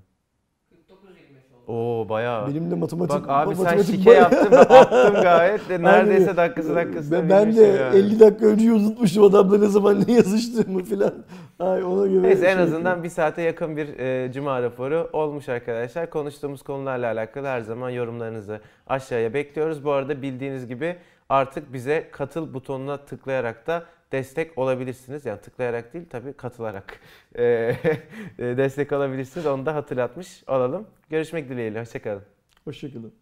Oo 1.71 2.09
bayağı. 2.09 2.49
Benim 2.49 2.71
de 2.71 2.75
matematik 2.75 3.17
Bak 3.17 3.25
abi 3.29 3.55
sen 3.55 3.65
matematik 3.65 3.95
şike 3.97 4.11
bayağı- 4.11 4.23
yaptın 4.23 4.49
ben 4.53 4.59
attım 4.77 5.23
gayet 5.23 5.69
de 5.69 5.83
neredeyse 5.83 6.23
Aynen. 6.23 6.37
dakikası 6.37 6.75
dakikasına 6.75 7.19
Ben, 7.19 7.29
ben 7.31 7.57
de 7.57 7.63
yani. 7.63 7.97
50 7.97 8.21
dakika 8.21 8.47
önce 8.47 8.73
unutmuşum 8.73 9.25
adamla 9.25 9.59
ne 9.59 9.67
zaman 9.67 10.05
ne 10.09 10.13
yazıştığımı 10.13 10.83
filan. 10.85 11.13
Ay 11.61 11.85
ona 11.85 12.07
göre. 12.07 12.23
Neyse 12.23 12.47
en 12.47 12.55
şey 12.55 12.63
azından 12.63 13.03
bir 13.05 13.09
saate 13.09 13.43
yakın 13.43 13.77
bir 13.77 13.99
e, 13.99 14.33
cuma 14.33 14.63
raporu 14.63 15.11
olmuş 15.13 15.49
arkadaşlar. 15.49 16.11
Konuştuğumuz 16.11 16.63
konularla 16.63 17.07
alakalı 17.07 17.47
her 17.47 17.61
zaman 17.61 17.91
yorumlarınızı 17.91 18.61
aşağıya 18.87 19.35
bekliyoruz. 19.35 19.85
Bu 19.85 19.93
arada 19.93 20.23
bildiğiniz 20.23 20.67
gibi 20.67 20.97
artık 21.29 21.73
bize 21.73 22.09
katıl 22.13 22.55
butonuna 22.55 22.97
tıklayarak 22.97 23.67
da 23.67 23.83
destek 24.13 24.59
olabilirsiniz. 24.59 25.27
Yani 25.27 25.41
tıklayarak 25.41 25.95
değil 25.95 26.05
tabii 26.11 26.33
katılarak 26.33 27.01
e, 27.35 27.45
e, 27.45 27.77
destek 28.39 28.93
alabilirsiniz. 28.93 29.47
Onu 29.47 29.67
da 29.67 29.75
hatırlatmış 29.75 30.45
olalım. 30.47 30.87
Görüşmek 31.11 31.49
dileğiyle. 31.49 31.81
Hoşçakalın. 31.81 32.23
Hoşçakalın. 32.65 33.15